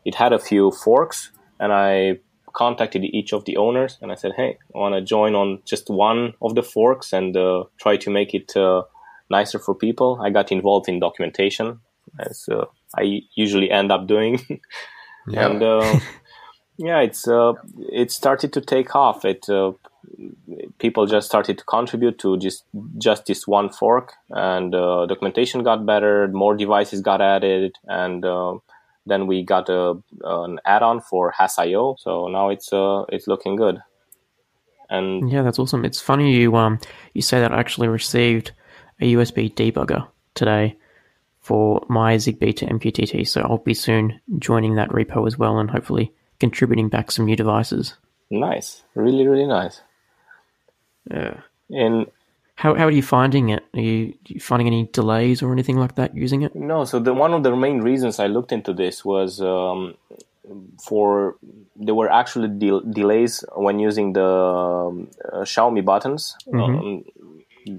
It 0.04 0.16
had 0.16 0.32
a 0.32 0.38
few 0.38 0.72
forks 0.72 1.30
and 1.60 1.72
I 1.72 2.18
contacted 2.52 3.04
each 3.04 3.32
of 3.32 3.44
the 3.44 3.56
owners 3.56 3.98
and 4.00 4.10
I 4.10 4.16
said, 4.16 4.32
"Hey, 4.36 4.58
I 4.74 4.78
want 4.78 4.94
to 4.94 5.00
join 5.00 5.34
on 5.34 5.60
just 5.64 5.90
one 5.90 6.34
of 6.42 6.54
the 6.54 6.62
forks 6.62 7.12
and 7.12 7.36
uh, 7.36 7.64
try 7.80 7.96
to 7.98 8.10
make 8.10 8.34
it 8.34 8.56
uh, 8.56 8.82
nicer 9.30 9.58
for 9.58 9.74
people." 9.74 10.18
I 10.22 10.30
got 10.30 10.52
involved 10.52 10.88
in 10.88 11.00
documentation 11.00 11.80
as 12.18 12.48
uh, 12.50 12.64
I 12.96 13.22
usually 13.34 13.70
end 13.70 13.92
up 13.92 14.06
doing. 14.06 14.40
yeah. 15.28 15.46
and 15.46 15.62
uh, 15.62 16.00
yeah, 16.76 17.00
it's 17.00 17.28
uh, 17.28 17.54
it 17.90 18.10
started 18.10 18.52
to 18.52 18.60
take 18.60 18.94
off. 18.94 19.24
It 19.24 19.48
uh, 19.48 19.72
people 20.78 21.06
just 21.06 21.26
started 21.26 21.58
to 21.58 21.64
contribute 21.64 22.18
to 22.20 22.36
just 22.38 22.64
just 22.98 23.26
this 23.26 23.46
one 23.46 23.70
fork, 23.70 24.12
and 24.30 24.74
uh, 24.74 25.06
documentation 25.06 25.62
got 25.62 25.86
better. 25.86 26.28
More 26.28 26.56
devices 26.56 27.00
got 27.00 27.20
added, 27.20 27.76
and 27.84 28.24
uh, 28.24 28.54
then 29.06 29.26
we 29.26 29.42
got 29.42 29.68
a, 29.68 29.96
an 30.22 30.58
add-on 30.64 31.00
for 31.00 31.30
Hass.io. 31.30 31.96
So 31.98 32.28
now 32.28 32.48
it's 32.48 32.72
uh, 32.72 33.04
it's 33.08 33.26
looking 33.26 33.56
good. 33.56 33.80
And 34.90 35.30
yeah, 35.30 35.42
that's 35.42 35.58
awesome. 35.58 35.84
It's 35.84 36.00
funny 36.00 36.36
you 36.36 36.56
um 36.56 36.78
you 37.14 37.22
say 37.22 37.40
that 37.40 37.52
I 37.52 37.58
actually 37.58 37.88
received 37.88 38.52
a 39.00 39.14
USB 39.14 39.52
debugger 39.52 40.06
today 40.34 40.76
for 41.44 41.84
my 41.90 42.16
Zigbee 42.16 42.56
to 42.56 42.66
MQTT. 42.66 43.28
So 43.28 43.42
I'll 43.42 43.58
be 43.58 43.74
soon 43.74 44.18
joining 44.38 44.76
that 44.76 44.88
repo 44.88 45.26
as 45.26 45.36
well 45.38 45.58
and 45.58 45.70
hopefully 45.70 46.10
contributing 46.40 46.88
back 46.88 47.10
some 47.10 47.26
new 47.26 47.36
devices. 47.36 47.96
Nice. 48.30 48.82
Really, 48.94 49.28
really 49.28 49.46
nice. 49.46 49.82
Yeah. 51.10 51.42
And 51.68 52.06
How 52.56 52.74
how 52.74 52.86
are 52.86 52.90
you 52.90 53.02
finding 53.02 53.50
it? 53.50 53.62
Are 53.74 53.80
you, 53.80 54.14
are 54.14 54.32
you 54.32 54.40
finding 54.40 54.68
any 54.68 54.88
delays 54.92 55.42
or 55.42 55.52
anything 55.52 55.76
like 55.76 55.96
that 55.96 56.16
using 56.16 56.40
it? 56.42 56.54
No. 56.54 56.86
So 56.86 56.98
the 56.98 57.12
one 57.12 57.34
of 57.34 57.42
the 57.42 57.54
main 57.54 57.82
reasons 57.82 58.18
I 58.18 58.26
looked 58.28 58.50
into 58.50 58.72
this 58.72 59.04
was 59.04 59.42
um, 59.42 59.96
for 60.80 61.36
there 61.76 61.94
were 61.94 62.10
actually 62.10 62.48
de- 62.48 62.86
delays 62.90 63.44
when 63.54 63.78
using 63.78 64.14
the 64.14 64.24
um, 64.24 65.08
uh, 65.30 65.44
Xiaomi 65.44 65.84
buttons. 65.84 66.36
Um, 66.54 67.04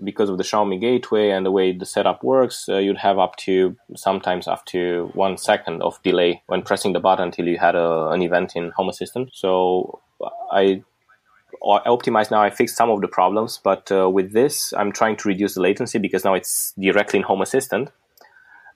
because 0.04 0.30
of 0.30 0.38
the 0.38 0.44
Xiaomi 0.44 0.80
gateway 0.80 1.30
and 1.30 1.46
the 1.46 1.52
way 1.52 1.72
the 1.72 1.86
setup 1.86 2.24
works, 2.24 2.68
uh, 2.70 2.78
you'd 2.78 2.98
have 2.98 3.20
up 3.20 3.36
to 3.38 3.76
sometimes 3.96 4.48
up 4.48 4.66
to 4.68 5.12
one 5.14 5.38
second 5.38 5.82
of 5.82 6.02
delay 6.04 6.42
when 6.48 6.62
pressing 6.62 6.94
the 6.94 7.00
button 7.00 7.26
until 7.26 7.48
you 7.48 7.58
had 7.58 7.76
a, 7.76 8.08
an 8.10 8.22
event 8.22 8.56
in 8.56 8.72
Home 8.72 8.90
Assistant. 8.90 9.30
So 9.34 10.02
I 10.52 10.84
optimized 11.64 12.32
now. 12.32 12.42
I 12.42 12.50
fixed 12.50 12.76
some 12.76 12.90
of 12.90 13.02
the 13.02 13.08
problems, 13.08 13.60
but 13.64 13.92
uh, 13.92 14.10
with 14.10 14.34
this, 14.34 14.74
I'm 14.74 14.92
trying 14.92 15.18
to 15.18 15.28
reduce 15.28 15.56
the 15.56 15.62
latency 15.62 16.00
because 16.00 16.24
now 16.24 16.34
it's 16.34 16.74
directly 16.80 17.20
in 17.20 17.24
Home 17.24 17.42
Assistant. 17.42 17.90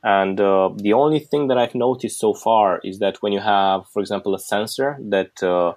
And 0.02 0.40
uh, 0.40 0.70
the 0.76 0.94
only 0.94 1.20
thing 1.20 1.48
that 1.48 1.58
I've 1.58 1.76
noticed 1.76 2.20
so 2.20 2.34
far 2.34 2.80
is 2.84 3.00
that 3.00 3.22
when 3.22 3.34
you 3.34 3.42
have, 3.42 3.88
for 3.88 4.00
example, 4.00 4.34
a 4.34 4.40
sensor 4.40 4.98
that 5.02 5.44
uh, 5.44 5.74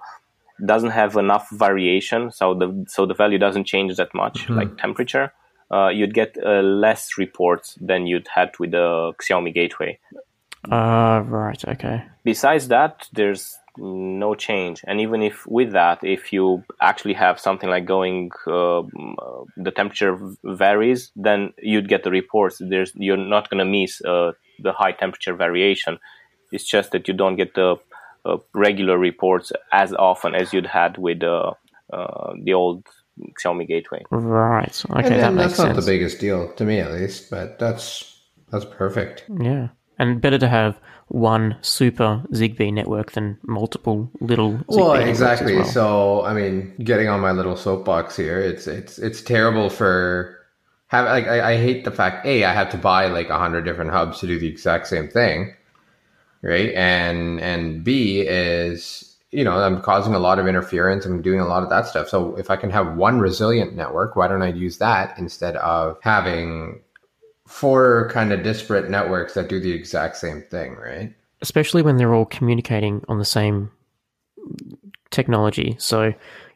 doesn't 0.65 0.91
have 0.91 1.15
enough 1.17 1.49
variation, 1.51 2.31
so 2.31 2.53
the 2.53 2.85
so 2.87 3.05
the 3.05 3.13
value 3.13 3.37
doesn't 3.37 3.65
change 3.65 3.95
that 3.97 4.13
much, 4.13 4.49
like 4.49 4.77
temperature, 4.77 5.33
uh, 5.71 5.89
you'd 5.89 6.13
get 6.13 6.37
uh, 6.45 6.61
less 6.61 7.17
reports 7.17 7.77
than 7.81 8.07
you'd 8.07 8.27
had 8.33 8.51
with 8.59 8.71
the 8.71 9.13
Xiaomi 9.21 9.53
gateway. 9.53 9.99
Uh, 10.71 11.23
right, 11.25 11.61
okay. 11.67 12.03
Besides 12.23 12.67
that, 12.69 13.07
there's 13.11 13.57
no 13.77 14.35
change. 14.35 14.81
And 14.87 15.01
even 15.01 15.21
if 15.21 15.45
with 15.47 15.71
that, 15.71 16.03
if 16.03 16.31
you 16.31 16.63
actually 16.79 17.15
have 17.15 17.39
something 17.39 17.69
like 17.69 17.85
going, 17.85 18.31
uh, 18.47 18.83
the 19.57 19.71
temperature 19.75 20.17
varies, 20.43 21.11
then 21.15 21.53
you'd 21.57 21.89
get 21.89 22.03
the 22.03 22.11
reports. 22.11 22.61
There's 22.61 22.91
you're 22.95 23.17
not 23.17 23.49
going 23.49 23.59
to 23.59 23.65
miss 23.65 24.01
uh, 24.05 24.33
the 24.59 24.73
high 24.73 24.91
temperature 24.91 25.33
variation. 25.33 25.99
It's 26.51 26.65
just 26.65 26.91
that 26.91 27.07
you 27.07 27.13
don't 27.15 27.35
get 27.35 27.55
the 27.55 27.77
uh, 28.25 28.37
regular 28.53 28.97
reports 28.97 29.51
as 29.71 29.93
often 29.93 30.35
as 30.35 30.53
you'd 30.53 30.65
had 30.65 30.97
with 30.97 31.23
uh, 31.23 31.53
uh, 31.91 32.33
the 32.43 32.53
old 32.53 32.87
Xiaomi 33.43 33.67
gateway. 33.67 34.03
Right, 34.11 34.83
okay, 34.89 34.99
and, 34.99 35.05
that 35.05 35.23
and 35.27 35.35
makes 35.35 35.49
that's 35.49 35.59
not 35.59 35.75
sense. 35.75 35.85
the 35.85 35.91
biggest 35.91 36.19
deal 36.19 36.51
to 36.53 36.65
me, 36.65 36.79
at 36.79 36.91
least. 36.91 37.29
But 37.29 37.59
that's 37.59 38.21
that's 38.51 38.65
perfect. 38.65 39.25
Yeah. 39.39 39.69
And 39.99 40.19
better 40.19 40.39
to 40.39 40.47
have 40.47 40.79
one 41.09 41.55
super 41.61 42.23
ZigBee 42.31 42.73
network 42.73 43.11
than 43.11 43.37
multiple 43.43 44.11
little 44.19 44.53
ZigBee 44.53 44.63
well, 44.67 44.93
networks 44.93 45.03
as 45.03 45.09
exactly. 45.09 45.55
well. 45.55 45.65
So, 45.65 46.25
I 46.25 46.33
mean, 46.33 46.73
getting 46.83 47.07
on 47.07 47.19
my 47.19 47.31
little 47.31 47.55
soapbox 47.55 48.15
here, 48.15 48.39
it's 48.39 48.67
it's 48.67 48.97
it's 48.97 49.21
terrible 49.21 49.69
for 49.69 50.39
have 50.87 51.05
like 51.05 51.27
I, 51.27 51.53
I 51.53 51.57
hate 51.57 51.85
the 51.85 51.91
fact 51.91 52.25
a 52.25 52.43
I 52.43 52.53
have 52.53 52.69
to 52.71 52.77
buy 52.77 53.07
like 53.07 53.29
a 53.29 53.37
hundred 53.37 53.65
different 53.65 53.91
hubs 53.91 54.19
to 54.19 54.27
do 54.27 54.39
the 54.39 54.47
exact 54.47 54.87
same 54.87 55.07
thing, 55.07 55.53
right? 56.43 56.71
And 56.75 57.39
and 57.39 57.83
b 57.83 58.21
is 58.21 59.17
you 59.31 59.43
know 59.43 59.53
I'm 59.53 59.81
causing 59.81 60.13
a 60.13 60.19
lot 60.19 60.37
of 60.37 60.45
interference. 60.45 61.05
I'm 61.05 61.23
doing 61.23 61.39
a 61.39 61.47
lot 61.47 61.63
of 61.63 61.69
that 61.69 61.87
stuff. 61.87 62.09
So 62.09 62.35
if 62.35 62.51
I 62.51 62.55
can 62.55 62.69
have 62.69 62.95
one 62.95 63.19
resilient 63.19 63.75
network, 63.75 64.15
why 64.15 64.27
don't 64.27 64.43
I 64.43 64.49
use 64.49 64.77
that 64.77 65.17
instead 65.17 65.55
of 65.55 65.97
having 66.03 66.81
four 67.47 68.09
kind 68.11 68.31
of 68.31 68.43
disparate 68.43 68.89
networks 68.89 69.33
that 69.33 69.49
do 69.49 69.59
the 69.59 69.71
exact 69.71 70.17
same 70.17 70.43
thing, 70.43 70.75
right? 70.75 71.15
especially 71.43 71.81
when 71.81 71.97
they're 71.97 72.15
all 72.15 72.25
communicating 72.25 73.03
on 73.09 73.19
the 73.19 73.25
same 73.25 73.69
technology. 75.11 75.75
So 75.77 76.13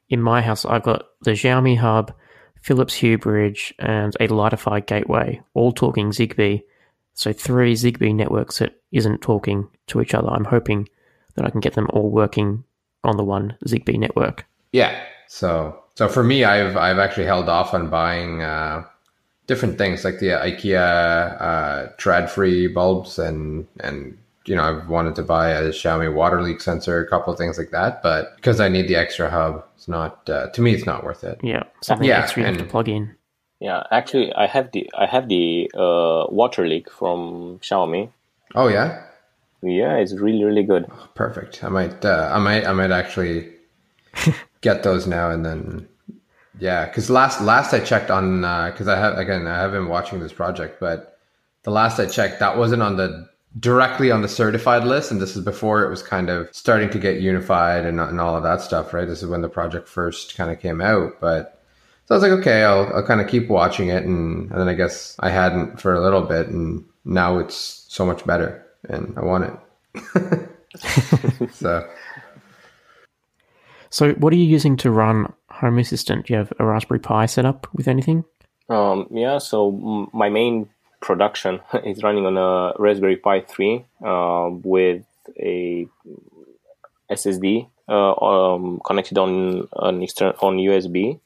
in 0.10 0.22
my 0.22 0.42
house, 0.42 0.64
I've 0.64 0.82
got 0.82 1.08
the 1.24 1.32
Xiaomi 1.32 1.78
hub, 1.78 2.14
Philips 2.62 2.94
Hue 2.94 3.18
bridge, 3.18 3.74
and 3.80 4.16
a 4.20 4.30
Lightify 4.30 4.88
gateway, 4.88 5.42
all 5.54 5.74
talking 5.74 6.12
ZigBee. 6.12 6.64
So 7.18 7.34
three 7.34 7.74
ZigBee 7.74 8.14
networks 8.14 8.60
that 8.60 8.80
isn't 8.92 9.22
talking 9.22 9.68
to 9.88 10.02
each 10.02 10.14
other. 10.14 10.30
I'm 10.30 10.46
hoping 10.46 10.88
that 11.34 11.46
I 11.46 11.50
can 11.50 11.62
get 11.62 11.74
them 11.74 11.88
all 11.92 12.12
working 12.12 12.64
on 13.04 13.18
the 13.18 13.24
one 13.24 13.58
ZigBee 13.66 13.98
network. 13.98 14.46
Yeah. 14.72 15.04
So 15.28 15.84
so 15.96 16.08
for 16.08 16.24
me, 16.24 16.44
I've 16.44 16.78
I've 16.78 17.00
actually 17.00 17.26
held 17.26 17.50
off 17.50 17.74
on 17.74 17.90
buying 17.90 18.44
uh, 18.44 18.86
different 19.48 19.80
things 19.80 20.06
like 20.06 20.20
the 20.20 20.28
IKEA 20.28 21.42
uh, 21.42 21.88
Tradfri 21.98 22.72
bulbs 22.72 23.18
and 23.18 23.66
and 23.80 24.16
you 24.46 24.56
know 24.56 24.62
I've 24.62 24.88
wanted 24.88 25.16
to 25.16 25.24
buy 25.24 25.50
a 25.50 25.70
Xiaomi 25.70 26.14
water 26.14 26.44
leak 26.44 26.62
sensor, 26.62 27.04
a 27.04 27.10
couple 27.10 27.34
of 27.34 27.40
things 27.40 27.58
like 27.58 27.72
that, 27.72 28.04
but 28.04 28.36
because 28.36 28.60
I 28.60 28.70
need 28.70 28.88
the 28.88 28.96
extra 28.96 29.28
hub, 29.28 29.66
it's 29.76 29.88
not 29.88 30.30
uh, 30.30 30.52
to 30.52 30.62
me. 30.62 30.76
It's 30.76 30.86
not 30.86 31.04
worth 31.04 31.24
it. 31.24 31.40
Yeah, 31.42 31.64
something 31.82 32.08
Yeah, 32.08 32.22
extra 32.22 32.44
you 32.44 32.48
have 32.48 32.60
to 32.60 32.64
plug 32.64 32.88
in. 32.88 33.17
Yeah, 33.60 33.84
actually, 33.92 34.32
I 34.34 34.46
have 34.46 34.72
the 34.72 34.90
I 34.96 35.06
have 35.08 35.30
the 35.30 35.72
uh, 35.74 36.28
water 36.30 36.68
leak 36.68 36.92
from 36.92 37.60
Xiaomi. 37.64 38.10
Oh 38.54 38.68
yeah, 38.68 39.04
Yeah, 39.64 39.96
it's 39.96 40.14
really 40.14 40.44
really 40.44 40.64
good. 40.64 40.86
perfect. 41.16 41.64
I 41.64 41.70
might 41.70 42.06
uh, 42.06 42.32
I 42.34 42.40
might 42.40 42.66
I 42.68 42.74
might 42.74 42.92
actually 42.92 43.52
get 44.62 44.84
those 44.84 45.08
now 45.08 45.32
and 45.32 45.46
then. 45.46 45.88
Yeah, 46.60 46.86
because 46.86 47.10
last 47.10 47.42
last 47.42 47.74
I 47.74 47.80
checked 47.80 48.12
on 48.12 48.42
because 48.72 48.88
I 48.88 48.98
have 48.98 49.18
again 49.18 49.48
I 49.48 49.58
have 49.60 49.72
been 49.72 49.88
watching 49.88 50.20
this 50.20 50.34
project, 50.34 50.80
but 50.80 51.20
the 51.64 51.72
last 51.72 52.00
I 52.00 52.06
checked 52.06 52.40
that 52.40 52.58
wasn't 52.58 52.82
on 52.84 52.98
the 52.98 53.28
directly 53.60 54.12
on 54.12 54.22
the 54.22 54.28
certified 54.28 54.84
list, 54.84 55.12
and 55.12 55.20
this 55.20 55.36
is 55.36 55.44
before 55.44 55.84
it 55.84 55.90
was 55.90 56.04
kind 56.04 56.30
of 56.30 56.50
starting 56.52 56.90
to 56.92 57.00
get 57.00 57.22
unified 57.22 57.86
and, 57.86 58.00
and 58.00 58.20
all 58.20 58.36
of 58.38 58.44
that 58.44 58.62
stuff. 58.62 58.94
Right, 58.94 59.08
this 59.08 59.24
is 59.24 59.30
when 59.30 59.42
the 59.42 59.50
project 59.50 59.88
first 59.88 60.36
kind 60.38 60.52
of 60.52 60.60
came 60.60 60.80
out, 60.80 61.20
but. 61.20 61.56
So 62.08 62.16
I 62.16 62.20
was 62.20 62.24
like, 62.24 62.40
okay, 62.40 62.64
I'll, 62.64 62.90
I'll 62.96 63.06
kind 63.06 63.20
of 63.20 63.28
keep 63.28 63.50
watching 63.50 63.90
it, 63.90 64.04
and, 64.04 64.50
and 64.50 64.60
then 64.60 64.70
I 64.70 64.74
guess 64.74 65.16
I 65.20 65.30
hadn't 65.30 65.82
for 65.82 65.94
a 65.94 66.02
little 66.02 66.22
bit, 66.22 66.48
and 66.48 66.86
now 67.04 67.38
it's 67.38 67.86
so 67.90 68.06
much 68.06 68.26
better, 68.26 68.66
and 68.88 69.14
I 69.18 69.26
want 69.26 69.60
it. 69.94 70.50
so 71.52 71.86
So, 73.90 74.14
what 74.14 74.34
are 74.34 74.38
you 74.38 74.46
using 74.46 74.78
to 74.78 74.92
run 74.92 75.34
Home 75.50 75.80
Assistant? 75.80 76.28
Do 76.28 76.34
you 76.34 76.40
have 76.40 76.54
a 76.60 76.66
Raspberry 76.66 77.00
Pi 77.00 77.26
set 77.26 77.46
up 77.46 77.68
with 77.74 77.88
anything? 77.88 78.26
Um, 78.70 79.08
yeah, 79.12 79.38
so 79.38 79.72
my 80.14 80.30
main 80.30 80.70
production 81.02 81.62
is 81.86 82.04
running 82.04 82.26
on 82.26 82.38
a 82.38 82.74
Raspberry 82.80 83.18
Pi 83.18 83.42
3 83.42 83.86
uh, 84.06 84.50
with 84.64 85.04
a 85.40 85.88
SSD 87.10 87.70
uh, 87.90 88.14
um, 88.14 88.82
connected 88.86 89.18
on 89.18 89.68
an 89.78 90.04
external 90.04 90.36
on 90.42 90.58
USB, 90.58 91.20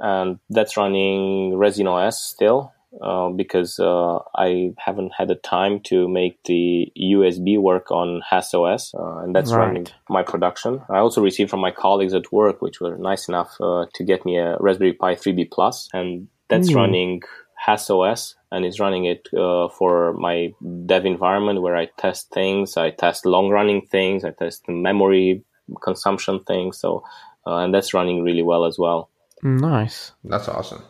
and 0.00 0.38
that's 0.48 0.76
running 0.76 1.52
ResinOS 1.52 2.14
still 2.14 2.72
uh, 3.00 3.28
because 3.30 3.78
uh, 3.78 4.18
I 4.34 4.72
haven't 4.78 5.12
had 5.16 5.28
the 5.28 5.36
time 5.36 5.80
to 5.84 6.08
make 6.08 6.42
the 6.44 6.90
USB 6.98 7.56
work 7.58 7.90
on 7.90 8.20
HassOS, 8.30 8.94
uh, 8.98 9.22
and 9.22 9.34
that's 9.34 9.52
Right. 9.52 9.66
running 9.66 9.86
my 10.08 10.22
production. 10.22 10.82
I 10.88 10.98
also 10.98 11.22
received 11.22 11.50
from 11.50 11.60
my 11.60 11.70
colleagues 11.70 12.14
at 12.14 12.32
work, 12.32 12.60
which 12.60 12.80
were 12.80 12.96
nice 12.96 13.28
enough 13.28 13.56
uh, 13.60 13.86
to 13.94 14.04
get 14.04 14.24
me 14.24 14.38
a 14.38 14.56
Raspberry 14.58 14.92
Pi 14.94 15.14
3B 15.14 15.44
Plus, 15.52 15.88
and 15.92 16.28
that's 16.48 16.70
Mm. 16.70 16.76
running 16.76 17.22
HassOS, 17.66 18.34
and 18.50 18.64
it's 18.64 18.80
running 18.80 19.04
it 19.04 19.28
uh, 19.36 19.68
for 19.68 20.14
my 20.14 20.52
dev 20.86 21.06
environment 21.06 21.62
where 21.62 21.76
I 21.76 21.86
test 21.98 22.30
things, 22.32 22.76
I 22.76 22.90
test 22.90 23.24
long 23.26 23.50
running 23.50 23.82
things, 23.86 24.24
I 24.24 24.30
test 24.30 24.68
memory 24.68 25.44
consumption 25.82 26.40
things. 26.44 26.78
So, 26.78 27.04
uh, 27.46 27.56
and 27.58 27.72
that's 27.74 27.94
running 27.94 28.22
really 28.24 28.42
well 28.42 28.64
as 28.64 28.78
well. 28.78 29.10
Nice. 29.42 30.12
That's 30.24 30.48
awesome. 30.48 30.82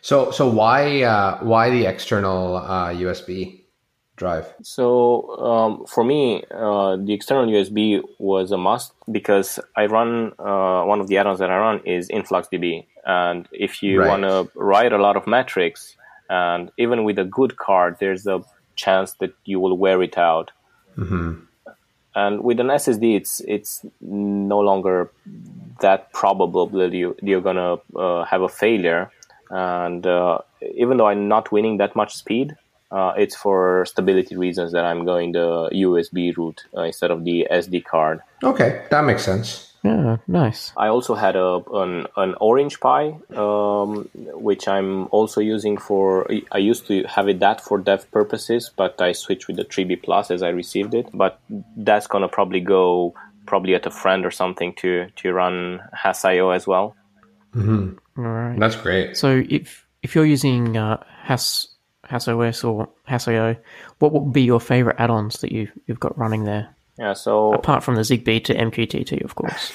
So 0.00 0.30
so 0.30 0.48
why 0.48 1.02
uh, 1.02 1.38
why 1.42 1.70
the 1.70 1.86
external 1.86 2.56
uh, 2.56 2.90
USB 2.90 3.64
drive? 4.16 4.52
So 4.62 5.36
um, 5.38 5.86
for 5.86 6.04
me, 6.04 6.44
uh, 6.50 6.96
the 6.96 7.12
external 7.12 7.46
USB 7.46 8.02
was 8.18 8.52
a 8.52 8.58
must 8.58 8.92
because 9.10 9.58
I 9.76 9.86
run 9.86 10.32
uh, 10.38 10.84
one 10.84 11.00
of 11.00 11.08
the 11.08 11.18
add-ons 11.18 11.38
that 11.40 11.50
I 11.50 11.56
run 11.58 11.80
is 11.86 12.08
InfluxDB, 12.08 12.86
and 13.04 13.48
if 13.52 13.82
you 13.82 13.98
Right. 14.00 14.08
want 14.08 14.22
to 14.22 14.50
write 14.58 14.92
a 14.92 14.98
lot 14.98 15.16
of 15.16 15.26
metrics, 15.26 15.96
and 16.28 16.70
even 16.78 17.04
with 17.04 17.18
a 17.18 17.24
good 17.24 17.56
card, 17.56 17.96
there's 18.00 18.26
a 18.26 18.42
chance 18.76 19.14
that 19.20 19.34
you 19.44 19.60
will 19.60 19.76
wear 19.76 20.02
it 20.02 20.16
out. 20.18 20.50
And 22.14 22.42
with 22.42 22.60
an 22.60 22.68
SSD, 22.68 23.16
it's 23.16 23.40
it's 23.40 23.84
no 24.00 24.60
longer 24.60 25.10
that 25.80 26.12
probable 26.12 26.66
that 26.68 26.92
you 26.92 27.16
you're 27.22 27.40
gonna 27.40 27.76
uh, 27.96 28.24
have 28.24 28.42
a 28.42 28.48
failure. 28.48 29.10
And 29.50 30.06
uh, 30.06 30.38
even 30.74 30.96
though 30.96 31.06
I'm 31.06 31.28
not 31.28 31.52
winning 31.52 31.78
that 31.78 31.94
much 31.96 32.14
speed, 32.14 32.56
uh, 32.90 33.12
it's 33.16 33.34
for 33.34 33.84
stability 33.86 34.36
reasons 34.36 34.72
that 34.72 34.84
I'm 34.84 35.04
going 35.04 35.32
the 35.32 35.68
USB 35.72 36.36
route 36.36 36.64
uh, 36.76 36.82
instead 36.82 37.10
of 37.10 37.24
the 37.24 37.46
SD 37.50 37.84
card. 37.84 38.20
Okay, 38.42 38.84
that 38.90 39.04
makes 39.04 39.24
sense. 39.24 39.73
Yeah, 39.84 40.16
nice. 40.26 40.72
I 40.78 40.88
also 40.88 41.14
had 41.14 41.36
a 41.36 41.62
an, 41.74 42.06
an 42.16 42.34
Orange 42.40 42.80
Pi, 42.80 43.18
um, 43.36 44.08
which 44.32 44.66
I'm 44.66 45.08
also 45.08 45.42
using 45.42 45.76
for. 45.76 46.26
I 46.50 46.58
used 46.58 46.86
to 46.86 47.04
have 47.04 47.28
it 47.28 47.40
that 47.40 47.60
for 47.60 47.78
dev 47.78 48.10
purposes, 48.10 48.70
but 48.74 48.98
I 49.02 49.12
switched 49.12 49.46
with 49.46 49.56
the 49.56 49.64
3B 49.64 50.02
Plus 50.02 50.30
as 50.30 50.42
I 50.42 50.48
received 50.48 50.94
it. 50.94 51.10
But 51.12 51.38
that's 51.76 52.06
gonna 52.06 52.28
probably 52.28 52.60
go 52.60 53.14
probably 53.44 53.74
at 53.74 53.84
a 53.84 53.90
friend 53.90 54.24
or 54.24 54.30
something 54.30 54.72
to 54.76 55.08
to 55.16 55.32
run 55.34 55.80
Hass.io 55.92 56.48
as 56.48 56.66
well. 56.66 56.96
All 58.16 58.24
right. 58.24 58.58
That's 58.58 58.76
great. 58.76 59.18
So 59.18 59.42
if 59.50 59.86
if 60.02 60.14
you're 60.14 60.24
using 60.24 60.78
uh, 60.78 61.04
Has 61.24 61.68
HassOS 62.08 62.64
or 62.64 62.88
Hass.io, 63.04 63.56
what 63.98 64.12
would 64.12 64.32
be 64.32 64.42
your 64.42 64.60
favorite 64.60 64.96
add-ons 64.98 65.40
that 65.40 65.52
you 65.52 65.68
you've 65.86 66.00
got 66.00 66.16
running 66.16 66.44
there? 66.44 66.73
Yeah, 66.98 67.14
so 67.14 67.52
Apart 67.52 67.82
from 67.82 67.96
the 67.96 68.02
ZigBee 68.02 68.44
to 68.44 68.54
MQTT, 68.54 69.24
of 69.24 69.34
course. 69.34 69.72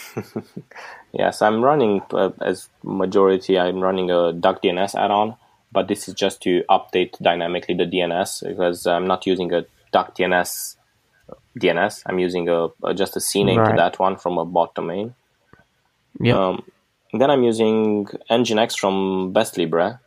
yes, 1.11 1.41
I'm 1.41 1.61
running 1.61 2.01
uh, 2.11 2.29
as 2.41 2.69
majority. 2.83 3.59
I'm 3.59 3.81
running 3.81 4.09
a 4.09 4.31
DuckDNS 4.33 4.95
add-on, 4.95 5.35
but 5.71 5.89
this 5.89 6.07
is 6.07 6.13
just 6.13 6.41
to 6.43 6.63
update 6.69 7.17
dynamically 7.21 7.75
the 7.75 7.83
DNS 7.83 8.47
because 8.47 8.87
I'm 8.87 9.05
not 9.05 9.27
using 9.27 9.53
a 9.53 9.65
DuckDNS 9.93 10.15
DNS. 10.17 10.75
DNS. 11.59 12.03
I'm 12.05 12.19
using 12.19 12.47
a, 12.49 12.67
a 12.83 12.93
just 12.93 13.15
a 13.15 13.19
CNAME 13.19 13.69
to 13.69 13.75
that 13.75 13.99
one 13.99 14.17
from 14.17 14.37
a 14.37 14.45
bot 14.45 14.75
domain. 14.75 15.15
Yep. 16.19 16.35
Um, 16.35 16.63
then 17.13 17.29
I'm 17.29 17.43
using 17.43 18.05
Nginx 18.29 18.77
from 18.77 19.33
Best 19.33 19.57
Libre. 19.57 19.99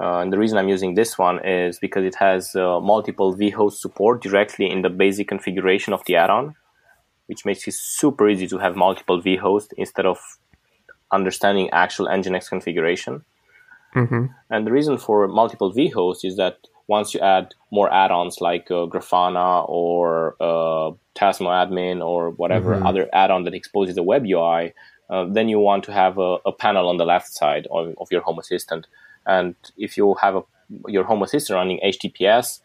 Uh, 0.00 0.20
and 0.20 0.32
the 0.32 0.38
reason 0.38 0.56
I'm 0.56 0.68
using 0.68 0.94
this 0.94 1.18
one 1.18 1.44
is 1.44 1.78
because 1.78 2.04
it 2.04 2.14
has 2.14 2.56
uh, 2.56 2.80
multiple 2.80 3.36
vhost 3.36 3.74
support 3.74 4.22
directly 4.22 4.70
in 4.70 4.80
the 4.80 4.88
basic 4.88 5.28
configuration 5.28 5.92
of 5.92 6.02
the 6.06 6.16
add-on, 6.16 6.54
which 7.26 7.44
makes 7.44 7.68
it 7.68 7.74
super 7.74 8.28
easy 8.28 8.46
to 8.48 8.58
have 8.58 8.76
multiple 8.76 9.20
vhosts 9.20 9.72
instead 9.76 10.06
of 10.06 10.18
understanding 11.12 11.68
actual 11.70 12.06
Nginx 12.06 12.48
configuration. 12.48 13.24
hmm 13.92 14.26
And 14.48 14.66
the 14.66 14.72
reason 14.72 14.96
for 14.96 15.28
multiple 15.28 15.72
vhosts 15.72 16.24
is 16.24 16.36
that 16.36 16.56
once 16.86 17.14
you 17.14 17.20
add 17.20 17.54
more 17.70 17.92
add-ons 17.92 18.40
like 18.40 18.70
uh, 18.70 18.86
Grafana 18.86 19.68
or 19.68 20.34
uh, 20.40 20.90
Tasmo 21.14 21.50
Admin 21.60 22.04
or 22.04 22.30
whatever 22.30 22.74
other 22.88 23.08
add-on 23.12 23.44
that 23.44 23.54
exposes 23.54 23.96
a 23.96 24.02
web 24.02 24.24
UI, 24.26 24.72
uh, 25.10 25.24
then 25.24 25.48
you 25.48 25.58
want 25.58 25.84
to 25.84 25.92
have 25.92 26.18
a, 26.18 26.38
a 26.46 26.52
panel 26.52 26.88
on 26.88 26.96
the 26.96 27.04
left 27.04 27.32
side 27.32 27.68
of, 27.70 27.94
of 27.98 28.08
your 28.10 28.22
Home 28.22 28.38
Assistant. 28.38 28.86
And 29.26 29.54
if 29.76 29.96
you 29.96 30.14
have 30.20 30.36
a, 30.36 30.42
your 30.88 31.04
Home 31.04 31.22
Assistant 31.22 31.56
running 31.56 31.80
HTTPS, 31.84 32.60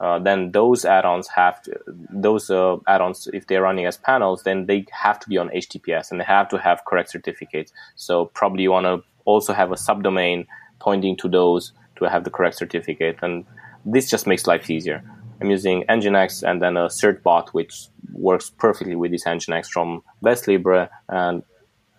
uh, 0.00 0.18
then 0.18 0.50
those 0.52 0.84
add-ons 0.84 1.28
have 1.28 1.62
to, 1.62 1.72
those 1.86 2.50
uh, 2.50 2.76
add-ons 2.86 3.28
if 3.32 3.46
they're 3.46 3.62
running 3.62 3.86
as 3.86 3.96
panels, 3.96 4.42
then 4.42 4.66
they 4.66 4.84
have 4.90 5.20
to 5.20 5.28
be 5.28 5.38
on 5.38 5.48
HTTPS 5.50 6.10
and 6.10 6.20
they 6.20 6.24
have 6.24 6.48
to 6.48 6.58
have 6.58 6.84
correct 6.84 7.10
certificates. 7.10 7.72
So 7.94 8.26
probably 8.26 8.64
you 8.64 8.72
want 8.72 8.86
to 8.86 9.02
also 9.24 9.52
have 9.52 9.70
a 9.70 9.76
subdomain 9.76 10.46
pointing 10.80 11.16
to 11.18 11.28
those 11.28 11.72
to 11.96 12.04
have 12.04 12.24
the 12.24 12.30
correct 12.30 12.56
certificate, 12.56 13.18
and 13.22 13.46
this 13.86 14.10
just 14.10 14.26
makes 14.26 14.46
life 14.46 14.68
easier. 14.68 15.02
I'm 15.40 15.50
using 15.50 15.84
Nginx 15.88 16.42
and 16.42 16.60
then 16.60 16.76
a 16.76 16.86
certbot 16.86 17.50
which 17.50 17.88
works 18.12 18.50
perfectly 18.50 18.96
with 18.96 19.10
this 19.12 19.24
Nginx 19.24 19.68
from 19.68 20.02
Best 20.22 20.48
Libre, 20.48 20.90
and 21.08 21.42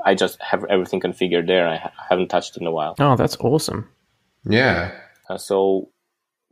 I 0.06 0.16
just 0.16 0.42
have 0.42 0.66
everything 0.66 1.00
configured 1.00 1.48
there. 1.48 1.68
I 1.68 1.92
haven't 2.10 2.28
touched 2.28 2.58
it 2.58 2.62
in 2.62 2.68
a 2.68 2.72
while. 2.72 2.96
Oh, 3.00 3.16
that's 3.16 3.38
awesome. 3.38 3.90
Yeah. 4.48 4.92
Uh, 5.30 5.38
so 5.38 5.90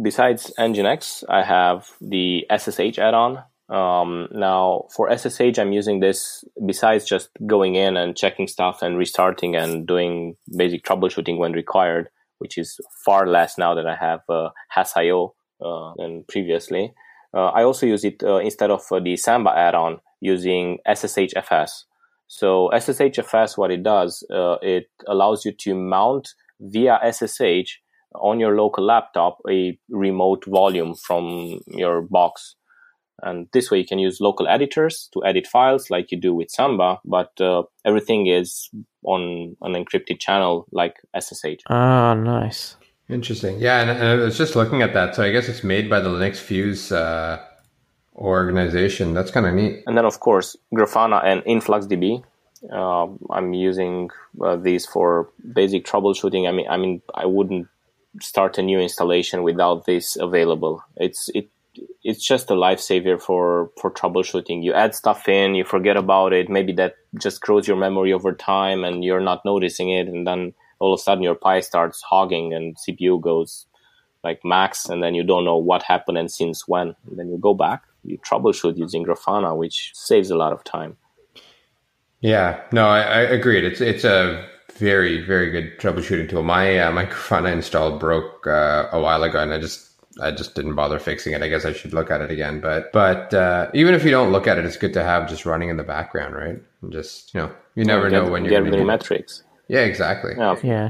besides 0.01 0.51
Nginx, 0.57 1.23
I 1.29 1.43
have 1.43 1.89
the 2.01 2.45
SSH 2.55 2.97
add-on. 2.99 3.43
Um, 3.69 4.27
now 4.31 4.87
for 4.95 5.15
SSH, 5.15 5.57
I'm 5.57 5.71
using 5.71 5.99
this 5.99 6.43
besides 6.65 7.05
just 7.05 7.29
going 7.47 7.75
in 7.75 7.97
and 7.97 8.15
checking 8.15 8.47
stuff 8.47 8.81
and 8.81 8.97
restarting 8.97 9.55
and 9.55 9.87
doing 9.87 10.35
basic 10.55 10.83
troubleshooting 10.83 11.37
when 11.37 11.53
required, 11.53 12.09
which 12.39 12.57
is 12.57 12.79
far 13.05 13.27
less 13.27 13.57
now 13.57 13.73
that 13.73 13.87
I 13.87 13.95
have 13.95 14.21
uh, 14.29 14.49
Hass.io 14.69 15.33
uh, 15.63 15.93
than 15.97 16.25
previously. 16.27 16.93
Uh, 17.33 17.47
I 17.47 17.63
also 17.63 17.85
use 17.85 18.03
it 18.03 18.21
uh, 18.21 18.37
instead 18.37 18.69
of 18.69 18.81
uh, 18.91 18.99
the 18.99 19.17
Samba 19.17 19.51
add-on 19.51 19.99
using 20.21 20.77
SSHFS. 20.87 21.83
So 22.27 22.69
SSHFS, 22.73 23.57
what 23.57 23.71
it 23.71 23.83
does, 23.83 24.25
uh, 24.31 24.57
it 24.61 24.85
allows 25.07 25.45
you 25.45 25.51
to 25.51 25.73
mount 25.75 26.29
via 26.59 26.99
SSH 27.11 27.79
on 28.15 28.39
your 28.39 28.55
local 28.55 28.83
laptop 28.83 29.39
a 29.49 29.77
remote 29.89 30.45
volume 30.45 30.95
from 30.95 31.59
your 31.67 32.01
box. 32.01 32.55
And 33.21 33.47
this 33.53 33.71
way 33.71 33.79
you 33.79 33.85
can 33.85 33.99
use 33.99 34.19
local 34.19 34.47
editors 34.47 35.09
to 35.13 35.23
edit 35.23 35.47
files 35.47 35.89
like 35.89 36.11
you 36.11 36.19
do 36.19 36.33
with 36.33 36.49
Samba, 36.49 36.99
but 37.05 37.39
uh, 37.39 37.63
everything 37.85 38.27
is 38.27 38.69
on 39.03 39.55
an 39.61 39.73
encrypted 39.73 40.19
channel 40.19 40.65
like 40.71 40.95
SSH. 41.17 41.61
Ah, 41.69 42.13
nice. 42.15 42.75
Interesting. 43.09 43.59
Yeah, 43.59 43.81
and, 43.81 43.89
and 43.91 44.03
I 44.03 44.15
was 44.15 44.37
just 44.37 44.55
looking 44.55 44.81
at 44.81 44.93
that. 44.93 45.15
So 45.15 45.23
I 45.23 45.31
guess 45.31 45.47
it's 45.47 45.63
made 45.63 45.89
by 45.89 45.99
the 45.99 46.09
Linux 46.09 46.37
Fuse 46.37 46.91
uh, 46.91 47.39
organization. 48.15 49.13
That's 49.13 49.31
kind 49.31 49.45
of 49.45 49.53
neat. 49.53 49.83
And 49.87 49.97
then, 49.97 50.05
of 50.05 50.19
course, 50.19 50.55
Grafana 50.73 51.23
and 51.23 51.43
InfluxDB. 51.43 52.23
Uh, 52.71 53.07
I'm 53.29 53.53
using 53.53 54.09
uh, 54.41 54.55
these 54.55 54.85
for 54.85 55.29
basic 55.53 55.85
troubleshooting. 55.85 56.47
I 56.47 56.51
mean, 56.51 56.67
I 56.69 56.77
mean, 56.77 57.01
I 57.13 57.25
wouldn't 57.25 57.67
start 58.21 58.57
a 58.57 58.61
new 58.61 58.79
installation 58.79 59.43
without 59.43 59.85
this 59.85 60.15
available. 60.15 60.83
It's 60.97 61.29
it 61.33 61.49
it's 62.03 62.25
just 62.25 62.51
a 62.51 62.53
lifesaver 62.53 63.19
for 63.21 63.71
for 63.81 63.91
troubleshooting. 63.91 64.63
You 64.63 64.73
add 64.73 64.95
stuff 64.95 65.27
in, 65.27 65.55
you 65.55 65.63
forget 65.63 65.97
about 65.97 66.33
it. 66.33 66.49
Maybe 66.49 66.73
that 66.73 66.95
just 67.19 67.41
grows 67.41 67.67
your 67.67 67.77
memory 67.77 68.13
over 68.13 68.33
time, 68.33 68.83
and 68.83 69.03
you're 69.03 69.19
not 69.19 69.45
noticing 69.45 69.89
it. 69.89 70.07
And 70.07 70.27
then 70.27 70.53
all 70.79 70.93
of 70.93 70.99
a 70.99 71.03
sudden, 71.03 71.23
your 71.23 71.35
Pi 71.35 71.61
starts 71.61 72.01
hogging, 72.01 72.53
and 72.53 72.77
CPU 72.77 73.19
goes 73.19 73.65
like 74.23 74.41
max, 74.45 74.87
and 74.87 75.03
then 75.03 75.15
you 75.15 75.23
don't 75.23 75.45
know 75.45 75.57
what 75.57 75.83
happened 75.83 76.17
and 76.17 76.31
since 76.31 76.67
when. 76.67 76.95
And 77.09 77.17
then 77.17 77.29
you 77.29 77.37
go 77.37 77.53
back, 77.53 77.83
you 78.03 78.17
troubleshoot 78.19 78.77
using 78.77 79.05
Grafana, 79.05 79.57
which 79.57 79.91
saves 79.93 80.29
a 80.29 80.37
lot 80.37 80.53
of 80.53 80.63
time. 80.63 80.97
Yeah, 82.21 82.61
no, 82.71 82.87
I, 82.87 83.01
I 83.01 83.19
agreed. 83.19 83.65
It's 83.65 83.81
it's 83.81 84.05
a 84.05 84.47
very 84.77 85.25
very 85.25 85.49
good 85.51 85.79
troubleshooting 85.79 86.29
tool. 86.29 86.43
My 86.43 86.79
uh, 86.79 86.91
my 86.91 87.05
Grafana 87.05 87.51
install 87.51 87.97
broke 87.97 88.47
uh, 88.47 88.89
a 88.91 88.99
while 88.99 89.23
ago, 89.23 89.39
and 89.39 89.53
I 89.53 89.59
just 89.59 89.89
I 90.21 90.31
just 90.31 90.55
didn't 90.55 90.75
bother 90.75 90.99
fixing 90.99 91.33
it. 91.33 91.41
I 91.41 91.47
guess 91.47 91.65
I 91.65 91.73
should 91.73 91.93
look 91.93 92.11
at 92.11 92.21
it 92.21 92.31
again. 92.31 92.59
But 92.59 92.91
but 92.91 93.33
uh, 93.33 93.69
even 93.73 93.93
if 93.95 94.03
you 94.03 94.11
don't 94.11 94.31
look 94.31 94.47
at 94.47 94.57
it, 94.57 94.65
it's 94.65 94.77
good 94.77 94.93
to 94.93 95.03
have 95.03 95.29
just 95.29 95.45
running 95.45 95.69
in 95.69 95.77
the 95.77 95.83
background, 95.83 96.35
right? 96.35 96.61
And 96.81 96.91
just 96.91 97.33
you 97.33 97.41
know, 97.41 97.51
you 97.75 97.85
never 97.85 98.09
get, 98.09 98.23
know 98.23 98.31
when 98.31 98.43
you're 98.43 98.51
get 98.51 98.59
going 98.59 98.71
the 98.71 98.77
to 98.77 98.85
metrics. 98.85 99.43
Yeah, 99.67 99.81
exactly. 99.81 100.33
Yeah, 100.37 100.55
Yeah. 100.63 100.89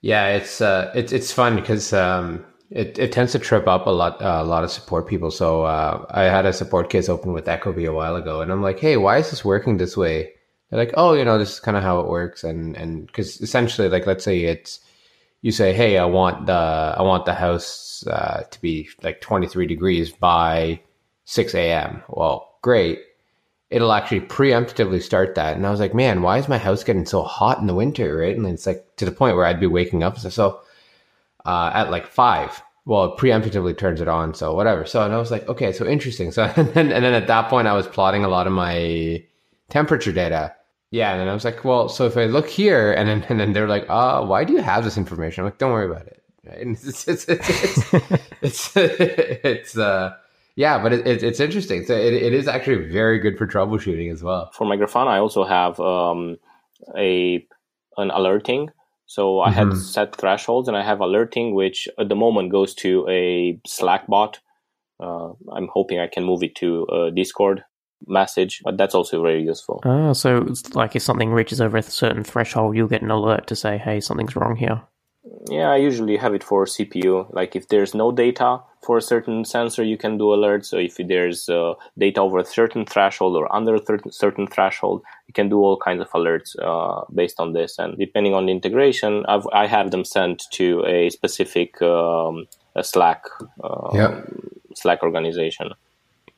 Yeah, 0.00 0.28
it's 0.30 0.60
uh, 0.60 0.90
it's 0.94 1.12
it's 1.12 1.32
fun 1.32 1.54
because 1.54 1.92
um, 1.92 2.44
it 2.70 2.98
it 2.98 3.12
tends 3.12 3.32
to 3.32 3.38
trip 3.38 3.68
up 3.68 3.86
a 3.86 3.90
lot 3.90 4.20
uh, 4.20 4.40
a 4.40 4.44
lot 4.44 4.64
of 4.64 4.70
support 4.70 5.06
people. 5.06 5.30
So 5.30 5.62
uh, 5.62 6.04
I 6.10 6.24
had 6.24 6.44
a 6.44 6.52
support 6.52 6.90
case 6.90 7.08
open 7.08 7.32
with 7.32 7.46
Ecobee 7.46 7.88
a 7.88 7.92
while 7.92 8.16
ago, 8.16 8.40
and 8.40 8.50
I'm 8.50 8.62
like, 8.62 8.80
hey, 8.80 8.96
why 8.96 9.18
is 9.18 9.30
this 9.30 9.44
working 9.44 9.76
this 9.76 9.96
way? 9.96 10.32
Like, 10.72 10.94
oh, 10.96 11.12
you 11.12 11.24
know, 11.24 11.38
this 11.38 11.54
is 11.54 11.60
kind 11.60 11.76
of 11.76 11.82
how 11.82 12.00
it 12.00 12.08
works, 12.08 12.44
and 12.44 12.76
and 12.76 13.06
because 13.06 13.40
essentially, 13.40 13.88
like, 13.88 14.06
let's 14.06 14.24
say 14.24 14.40
it's 14.40 14.80
you 15.42 15.52
say, 15.52 15.72
hey, 15.74 15.98
I 15.98 16.04
want 16.04 16.46
the 16.46 16.52
I 16.52 17.02
want 17.02 17.26
the 17.26 17.34
house 17.34 18.06
uh, 18.06 18.44
to 18.50 18.60
be 18.60 18.88
like 19.02 19.20
23 19.20 19.66
degrees 19.66 20.10
by 20.10 20.80
6 21.26 21.54
a.m. 21.54 22.02
Well, 22.08 22.56
great. 22.62 23.00
It'll 23.70 23.92
actually 23.92 24.20
preemptively 24.20 25.02
start 25.02 25.34
that, 25.34 25.56
and 25.56 25.66
I 25.66 25.70
was 25.70 25.80
like, 25.80 25.94
man, 25.94 26.22
why 26.22 26.38
is 26.38 26.48
my 26.48 26.58
house 26.58 26.84
getting 26.84 27.06
so 27.06 27.22
hot 27.22 27.58
in 27.58 27.66
the 27.66 27.74
winter, 27.74 28.16
right? 28.16 28.36
And 28.36 28.46
it's 28.46 28.66
like 28.66 28.84
to 28.96 29.04
the 29.04 29.12
point 29.12 29.36
where 29.36 29.46
I'd 29.46 29.60
be 29.60 29.66
waking 29.66 30.02
up. 30.02 30.18
So, 30.18 30.28
so 30.28 30.60
uh, 31.44 31.70
at 31.74 31.90
like 31.90 32.06
five, 32.06 32.62
well, 32.84 33.04
it 33.04 33.18
preemptively 33.18 33.76
turns 33.76 34.00
it 34.00 34.08
on. 34.08 34.34
So 34.34 34.54
whatever. 34.54 34.84
So 34.84 35.02
and 35.04 35.14
I 35.14 35.18
was 35.18 35.30
like, 35.30 35.48
okay, 35.48 35.72
so 35.72 35.86
interesting. 35.86 36.32
So 36.32 36.44
and 36.56 36.68
then, 36.68 36.92
and 36.92 37.04
then 37.04 37.14
at 37.14 37.26
that 37.26 37.48
point, 37.48 37.68
I 37.68 37.74
was 37.74 37.86
plotting 37.86 38.24
a 38.24 38.28
lot 38.28 38.46
of 38.46 38.52
my 38.52 39.24
temperature 39.70 40.12
data. 40.12 40.54
Yeah, 40.92 41.12
and 41.12 41.20
then 41.20 41.28
I 41.28 41.32
was 41.34 41.44
like, 41.44 41.64
well, 41.64 41.88
so 41.88 42.04
if 42.06 42.16
I 42.18 42.26
look 42.26 42.46
here, 42.48 42.92
and 42.92 43.08
then 43.08 43.24
and 43.30 43.40
then 43.40 43.52
they're 43.54 43.66
like, 43.76 43.86
uh, 43.88 44.22
why 44.24 44.44
do 44.44 44.52
you 44.52 44.60
have 44.60 44.84
this 44.84 44.96
information? 44.98 45.40
I'm 45.42 45.46
like, 45.46 45.58
don't 45.58 45.72
worry 45.72 45.90
about 45.90 46.06
it. 46.06 46.22
Right? 46.46 46.58
And 46.60 46.76
it's 46.84 47.08
it's 47.08 47.24
it's 47.28 47.48
it's, 47.48 47.92
it's, 48.42 48.76
it's 48.76 49.78
uh 49.78 50.14
yeah, 50.54 50.82
but 50.82 50.92
it, 50.92 51.06
it, 51.06 51.22
it's 51.22 51.40
interesting. 51.40 51.86
So 51.86 51.94
it, 51.94 52.12
it 52.12 52.34
is 52.34 52.46
actually 52.46 52.86
very 52.92 53.18
good 53.18 53.38
for 53.38 53.46
troubleshooting 53.46 54.12
as 54.12 54.22
well. 54.22 54.50
for 54.52 54.66
my 54.66 54.76
Grafana, 54.76 55.08
I 55.08 55.18
also 55.18 55.44
have 55.44 55.80
um, 55.80 56.36
a 56.96 57.44
an 57.96 58.10
alerting. 58.10 58.68
So 59.06 59.40
I 59.40 59.50
had 59.50 59.68
Mhm. 59.68 59.76
set 59.76 60.14
thresholds, 60.16 60.68
and 60.68 60.76
I 60.76 60.82
have 60.84 61.00
alerting, 61.00 61.54
which 61.54 61.88
at 61.98 62.08
the 62.10 62.14
moment 62.16 62.52
goes 62.52 62.74
to 62.84 63.06
a 63.08 63.58
Slack 63.66 64.06
bot. 64.08 64.40
Uh, 65.00 65.32
I'm 65.56 65.68
hoping 65.72 65.98
I 66.00 66.06
can 66.06 66.24
move 66.24 66.42
it 66.42 66.54
to 66.56 66.84
a 66.92 67.10
Discord 67.10 67.64
message, 68.06 68.60
but 68.64 68.76
that's 68.76 68.94
also 68.94 69.22
very 69.22 69.42
useful. 69.42 69.80
Ah, 69.84 70.12
so 70.12 70.38
it's 70.48 70.74
like 70.74 70.96
if 70.96 71.02
something 71.02 71.30
reaches 71.30 71.60
over 71.60 71.76
a 71.76 71.82
certain 71.82 72.24
threshold, 72.24 72.76
you'll 72.76 72.88
get 72.88 73.02
an 73.02 73.10
alert 73.10 73.46
to 73.48 73.56
say, 73.56 73.78
"Hey, 73.78 74.00
something's 74.00 74.36
wrong 74.36 74.56
here." 74.56 74.82
Yeah, 75.48 75.70
I 75.70 75.76
usually 75.76 76.16
have 76.16 76.34
it 76.34 76.42
for 76.42 76.66
CPU. 76.66 77.32
Like 77.32 77.54
if 77.54 77.68
there's 77.68 77.94
no 77.94 78.10
data 78.12 78.60
for 78.84 78.96
a 78.98 79.02
certain 79.02 79.44
sensor, 79.44 79.84
you 79.84 79.96
can 79.96 80.18
do 80.18 80.24
alerts. 80.24 80.66
So 80.66 80.78
if 80.78 80.96
there's 80.96 81.48
uh, 81.48 81.74
data 81.96 82.20
over 82.20 82.38
a 82.38 82.44
certain 82.44 82.84
threshold 82.86 83.36
or 83.36 83.52
under 83.54 83.74
a 83.76 83.84
certain 83.84 84.12
certain 84.12 84.46
threshold, 84.46 85.02
you 85.28 85.34
can 85.34 85.48
do 85.48 85.58
all 85.58 85.76
kinds 85.76 86.00
of 86.00 86.10
alerts 86.10 86.56
uh, 86.60 87.04
based 87.14 87.38
on 87.38 87.52
this. 87.52 87.78
And 87.78 87.96
depending 87.98 88.34
on 88.34 88.46
the 88.46 88.52
integration, 88.52 89.24
I've, 89.26 89.46
I 89.52 89.66
have 89.66 89.90
them 89.92 90.04
sent 90.04 90.44
to 90.52 90.84
a 90.86 91.10
specific 91.10 91.80
um, 91.82 92.46
a 92.74 92.82
Slack 92.82 93.24
uh, 93.62 93.90
Yeah. 93.94 94.22
Slack 94.74 95.02
organization. 95.02 95.70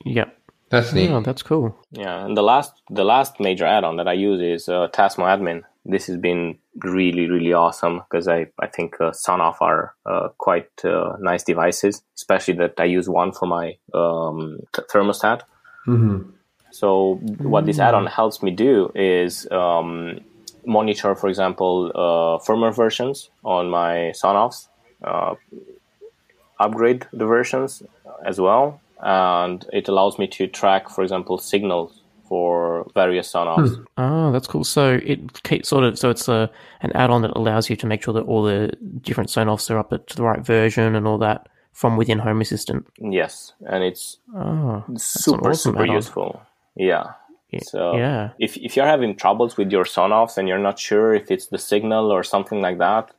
Yep. 0.04 0.36
That's 0.70 0.92
neat. 0.92 1.10
Oh, 1.10 1.20
that's 1.20 1.42
cool. 1.42 1.76
Yeah, 1.92 2.24
and 2.24 2.36
the 2.36 2.42
last 2.42 2.72
the 2.90 3.04
last 3.04 3.38
major 3.38 3.66
add-on 3.66 3.96
that 3.96 4.08
I 4.08 4.14
use 4.14 4.40
is 4.40 4.68
uh, 4.68 4.88
TasmoAdmin. 4.88 5.62
this 5.84 6.06
has 6.06 6.16
been 6.16 6.58
really 6.82 7.28
really 7.28 7.52
awesome 7.52 7.98
because 7.98 8.26
I 8.26 8.46
I 8.58 8.66
think 8.66 9.00
uh, 9.00 9.10
Sonoff 9.10 9.56
are 9.60 9.94
uh, 10.06 10.28
quite 10.38 10.84
uh, 10.84 11.16
nice 11.20 11.44
devices, 11.44 12.02
especially 12.16 12.54
that 12.54 12.74
I 12.78 12.84
use 12.84 13.08
one 13.08 13.32
for 13.32 13.46
my 13.46 13.76
um, 13.92 14.60
th- 14.74 14.88
thermostat. 14.88 15.42
Mm-hmm. 15.86 16.30
So 16.70 17.20
what 17.38 17.66
this 17.66 17.78
add-on 17.78 18.06
helps 18.06 18.42
me 18.42 18.50
do 18.50 18.90
is 18.96 19.46
um, 19.52 20.18
monitor, 20.66 21.14
for 21.14 21.28
example, 21.28 21.92
uh, 21.94 22.42
firmware 22.44 22.74
versions 22.74 23.30
on 23.44 23.70
my 23.70 24.12
Sonoffs, 24.20 24.68
uh, 25.04 25.34
upgrade 26.58 27.06
the 27.12 27.26
versions 27.26 27.82
as 28.26 28.40
well, 28.40 28.80
and 29.04 29.64
it 29.72 29.86
allows 29.88 30.18
me 30.18 30.26
to 30.26 30.46
track, 30.48 30.88
for 30.88 31.02
example, 31.02 31.38
signals 31.38 32.00
for 32.28 32.86
various 32.94 33.30
Sonoffs. 33.32 33.70
Oh, 33.72 33.76
hmm. 33.76 33.84
ah, 33.98 34.30
that's 34.32 34.46
cool. 34.48 34.64
So 34.64 34.98
it 35.04 35.42
keeps 35.44 35.68
sort 35.68 35.84
of 35.84 35.98
so 35.98 36.10
it's 36.10 36.26
a 36.28 36.50
an 36.80 36.90
add-on 36.94 37.22
that 37.22 37.36
allows 37.36 37.68
you 37.70 37.76
to 37.76 37.86
make 37.86 38.02
sure 38.02 38.14
that 38.14 38.24
all 38.24 38.42
the 38.42 38.72
different 39.02 39.30
Sonoffs 39.30 39.70
are 39.70 39.78
up 39.78 39.90
to 40.06 40.16
the 40.16 40.22
right 40.22 40.40
version 40.40 40.96
and 40.96 41.06
all 41.06 41.18
that 41.18 41.48
from 41.72 41.96
within 41.96 42.18
Home 42.20 42.40
Assistant. 42.40 42.86
Yes, 42.98 43.52
and 43.66 43.84
it's 43.84 44.18
Oh, 44.34 44.82
super 44.96 45.50
awesome 45.50 45.72
super 45.72 45.82
add-on. 45.84 45.96
useful. 45.96 46.42
Yeah. 46.74 47.12
Yeah, 47.50 47.60
So 47.62 47.96
yeah. 47.96 48.30
if 48.40 48.56
if 48.56 48.74
you're 48.74 48.86
having 48.86 49.14
troubles 49.16 49.56
with 49.56 49.70
your 49.70 49.84
Sonoffs 49.84 50.38
and 50.38 50.48
you're 50.48 50.58
not 50.58 50.78
sure 50.78 51.14
if 51.14 51.30
it's 51.30 51.46
the 51.48 51.58
signal 51.58 52.10
or 52.10 52.24
something 52.24 52.60
like 52.62 52.78
that, 52.78 53.10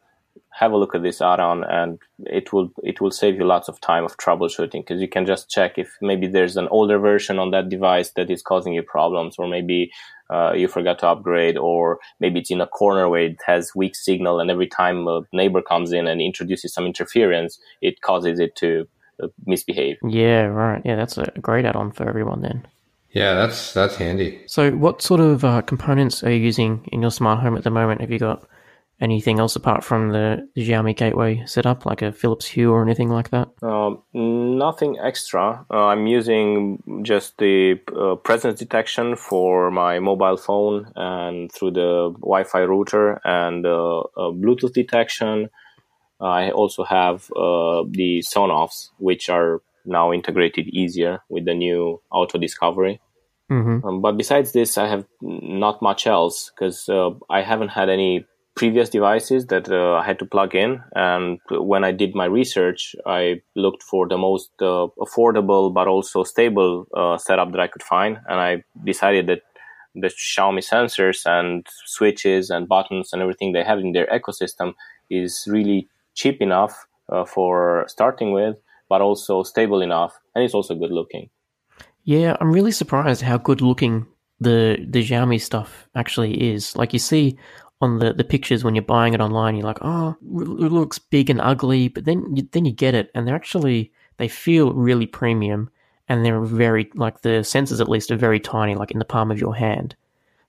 have 0.56 0.72
a 0.72 0.78
look 0.78 0.96
at 0.96 1.04
this 1.04 1.22
add-on 1.22 1.66
and 1.66 2.00
it 2.26 2.54
will 2.54 2.72
it 2.82 3.02
will 3.02 3.12
save 3.12 3.36
you 3.36 3.44
lots 3.44 3.68
of 3.68 3.80
time 3.82 4.06
of 4.06 4.16
troubleshooting 4.16 4.82
because 4.82 5.02
you 5.02 5.08
can 5.08 5.26
just 5.26 5.50
check 5.50 5.78
if 5.78 5.98
maybe 6.02 6.28
there's 6.28 6.56
an 6.56 6.70
older 6.70 6.98
version 6.98 7.40
on 7.40 7.52
that 7.52 7.68
device 7.68 8.12
that 8.12 8.30
is 8.30 8.42
causing 8.42 8.74
you 8.74 8.82
problems 8.82 9.36
or 9.38 9.48
maybe 9.50 9.92
uh, 10.30 10.54
you 10.54 10.68
forgot 10.70 10.98
to 10.98 11.08
upgrade 11.08 11.58
or 11.58 12.00
maybe 12.22 12.40
it's 12.40 12.50
in 12.50 12.62
a 12.62 12.68
corner 12.68 13.10
where 13.10 13.26
it 13.26 13.38
has 13.46 13.76
weak 13.76 13.96
signal 13.96 14.40
and 14.40 14.50
every 14.50 14.68
time 14.68 15.06
a 15.08 15.22
neighbor 15.34 15.62
comes 15.62 15.92
in 15.92 16.08
and 16.08 16.22
introduces 16.22 16.74
some 16.74 16.86
interference 16.86 17.60
it 17.82 18.00
causes 18.02 18.40
it 18.40 18.56
to 18.56 18.88
uh, 19.22 19.28
misbehave 19.46 19.98
Yeah, 20.08 20.44
right. 20.44 20.82
Yeah, 20.86 20.96
that's 20.96 21.18
a 21.18 21.32
great 21.42 21.66
add-on 21.66 21.92
for 21.92 22.08
everyone 22.08 22.42
then. 22.42 22.66
Yeah, 23.12 23.34
that's 23.34 23.74
that's 23.74 23.96
handy. 23.96 24.44
So, 24.46 24.72
what 24.72 25.02
sort 25.02 25.22
of 25.22 25.46
uh, 25.46 25.62
components 25.62 26.22
are 26.22 26.32
you 26.32 26.40
using 26.40 26.86
in 26.92 27.02
your 27.02 27.12
smart 27.12 27.40
home 27.40 27.56
at 27.56 27.64
the 27.64 27.70
moment? 27.70 28.02
Have 28.02 28.12
you 28.12 28.20
got 28.20 28.46
anything 29.02 29.40
else 29.40 29.56
apart 29.56 29.84
from 29.84 30.12
the, 30.12 30.48
the 30.56 30.68
Xiaomi 30.68 30.96
gateway 30.96 31.44
setup, 31.46 31.86
like 31.86 32.02
a 32.02 32.12
Philips 32.12 32.46
Hue 32.46 32.72
or 32.72 32.82
anything 32.82 33.10
like 33.10 33.30
that? 33.32 33.50
Um, 33.62 34.02
nothing 34.14 34.98
extra. 35.00 35.66
Uh, 35.70 35.88
I'm 35.88 36.08
using 36.08 37.04
just 37.04 37.38
the 37.38 37.80
uh, 37.96 38.16
presence 38.16 38.60
detection 38.60 39.16
for 39.16 39.72
my 39.72 40.00
mobile 40.00 40.38
phone 40.38 40.92
and 40.96 41.52
through 41.52 41.72
the 41.72 42.14
Wi-Fi 42.20 42.62
router 42.62 43.20
and 43.26 43.66
uh, 43.66 44.04
Bluetooth 44.18 44.74
detection. 44.74 45.50
I 46.22 46.52
also 46.52 46.84
have 46.86 47.30
uh, 47.36 47.84
the 47.90 48.24
Sonoffs, 48.26 48.92
which 48.98 49.30
are 49.30 49.62
now 49.86 50.14
integrated 50.14 50.68
easier 50.70 51.20
with 51.30 51.46
the 51.46 51.54
new 51.54 52.02
Auto 52.12 52.38
Discovery. 52.38 53.02
Mm-hmm. 53.52 53.86
Um, 53.86 54.02
but 54.02 54.18
besides 54.18 54.54
this, 54.54 54.78
I 54.78 54.88
have 54.88 55.06
not 55.22 55.82
much 55.82 56.08
else 56.08 56.52
because 56.56 56.90
uh, 56.90 57.12
I 57.30 57.42
haven't 57.42 57.70
had 57.70 57.90
any 57.90 58.26
previous 58.56 58.90
devices 58.90 59.48
that 59.48 59.70
uh, 59.70 59.96
I 59.96 60.06
had 60.06 60.18
to 60.20 60.26
plug 60.26 60.56
in. 60.56 60.82
And 60.96 61.40
when 61.52 61.84
I 61.84 61.92
did 61.92 62.16
my 62.16 62.26
research, 62.26 62.96
I 63.06 63.42
looked 63.56 63.84
for 63.84 64.08
the 64.08 64.18
most 64.18 64.50
uh, 64.62 64.88
affordable 65.00 65.74
but 65.74 65.88
also 65.88 66.24
stable 66.24 66.88
uh, 66.96 67.18
setup 67.18 67.52
that 67.52 67.60
I 67.60 67.68
could 67.68 67.84
find. 67.84 68.18
And 68.28 68.40
I 68.40 68.64
decided 68.86 69.28
that 69.28 69.42
the 69.94 70.08
Xiaomi 70.08 70.64
sensors 70.66 71.26
and 71.26 71.66
switches 71.86 72.50
and 72.50 72.68
buttons 72.68 73.12
and 73.14 73.22
everything 73.22 73.52
they 73.52 73.64
have 73.64 73.80
in 73.80 73.92
their 73.92 74.08
ecosystem 74.08 74.74
is 75.10 75.46
really 75.50 75.88
cheap 76.14 76.42
enough 76.42 76.88
uh, 77.10 77.26
for 77.26 77.86
starting 77.88 78.32
with, 78.32 78.58
but 78.90 79.02
also 79.02 79.44
stable 79.44 79.82
enough. 79.82 80.18
And 80.34 80.44
it's 80.44 80.54
also 80.54 80.76
good 80.76 80.92
looking. 80.92 81.30
Yeah, 82.04 82.38
I'm 82.40 82.52
really 82.52 82.72
surprised 82.72 83.22
how 83.22 83.38
good 83.38 83.62
looking 83.62 84.06
the 84.40 84.78
the 84.88 85.02
Xiaomi 85.04 85.42
stuff 85.42 85.88
actually 85.96 86.54
is. 86.54 86.76
Like 86.76 86.94
you 86.94 87.00
see 87.00 87.38
on 87.82 88.00
the, 88.00 88.14
the 88.14 88.24
pictures 88.24 88.64
when 88.64 88.76
you're 88.76 88.84
buying 88.84 89.14
it 89.14 89.22
online, 89.22 89.56
you're 89.56 89.66
like, 89.66 89.80
oh, 89.82 90.16
it 90.22 90.72
looks 90.72 90.98
big 90.98 91.30
and 91.30 91.42
ugly, 91.42 91.90
but 91.90 92.06
then 92.06 92.36
you, 92.36 92.48
then 92.52 92.66
you 92.66 92.72
get 92.72 92.96
it, 92.96 93.12
and 93.14 93.28
they're 93.28 93.36
actually 93.36 93.92
they 94.18 94.28
feel 94.28 94.74
really 94.74 95.06
premium, 95.06 95.70
and 96.08 96.26
they're 96.26 96.42
very 96.42 96.90
like 96.96 97.22
the 97.22 97.42
sensors 97.42 97.82
at 97.82 97.90
least 97.90 98.12
are 98.12 98.18
very 98.18 98.40
tiny, 98.40 98.76
like 98.76 98.92
in 98.92 99.00
the 99.00 99.06
palm 99.06 99.32
of 99.32 99.40
your 99.40 99.56
hand. 99.56 99.96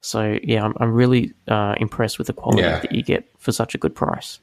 So 0.00 0.38
yeah, 0.42 0.64
I'm 0.64 0.74
I'm 0.78 0.92
really 0.92 1.32
uh, 1.48 1.74
impressed 1.78 2.18
with 2.18 2.28
the 2.28 2.32
quality 2.32 2.62
Yeah. 2.62 2.80
that 2.80 2.92
you 2.92 3.02
get 3.02 3.28
for 3.38 3.52
such 3.52 3.74
a 3.74 3.78
good 3.78 3.94
price. 3.94 4.38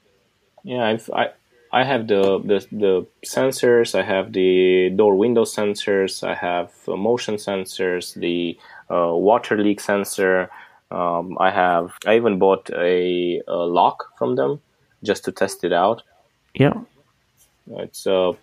Yeah, 0.63 0.85
I've, 0.85 1.09
I 1.13 1.29
I 1.71 1.83
have 1.83 2.07
the, 2.07 2.39
the 2.39 2.67
the 2.71 3.07
sensors. 3.25 3.97
I 3.97 4.03
have 4.03 4.33
the 4.33 4.89
door 4.89 5.15
window 5.15 5.43
sensors. 5.43 6.23
I 6.27 6.35
have 6.35 6.71
uh, 6.87 6.95
motion 6.95 7.35
sensors. 7.35 8.13
The 8.19 8.57
uh, 8.93 9.15
water 9.15 9.57
leak 9.57 9.79
sensor. 9.79 10.49
Um, 10.93 11.37
I 11.39 11.49
have. 11.51 11.91
I 12.05 12.15
even 12.15 12.37
bought 12.39 12.69
a, 12.69 13.41
a 13.47 13.55
lock 13.55 14.17
from 14.17 14.35
them 14.35 14.61
just 15.03 15.25
to 15.25 15.31
test 15.31 15.63
it 15.63 15.73
out. 15.73 16.03
Yeah, 16.53 16.81
It's 17.67 18.05
uh, 18.05 18.33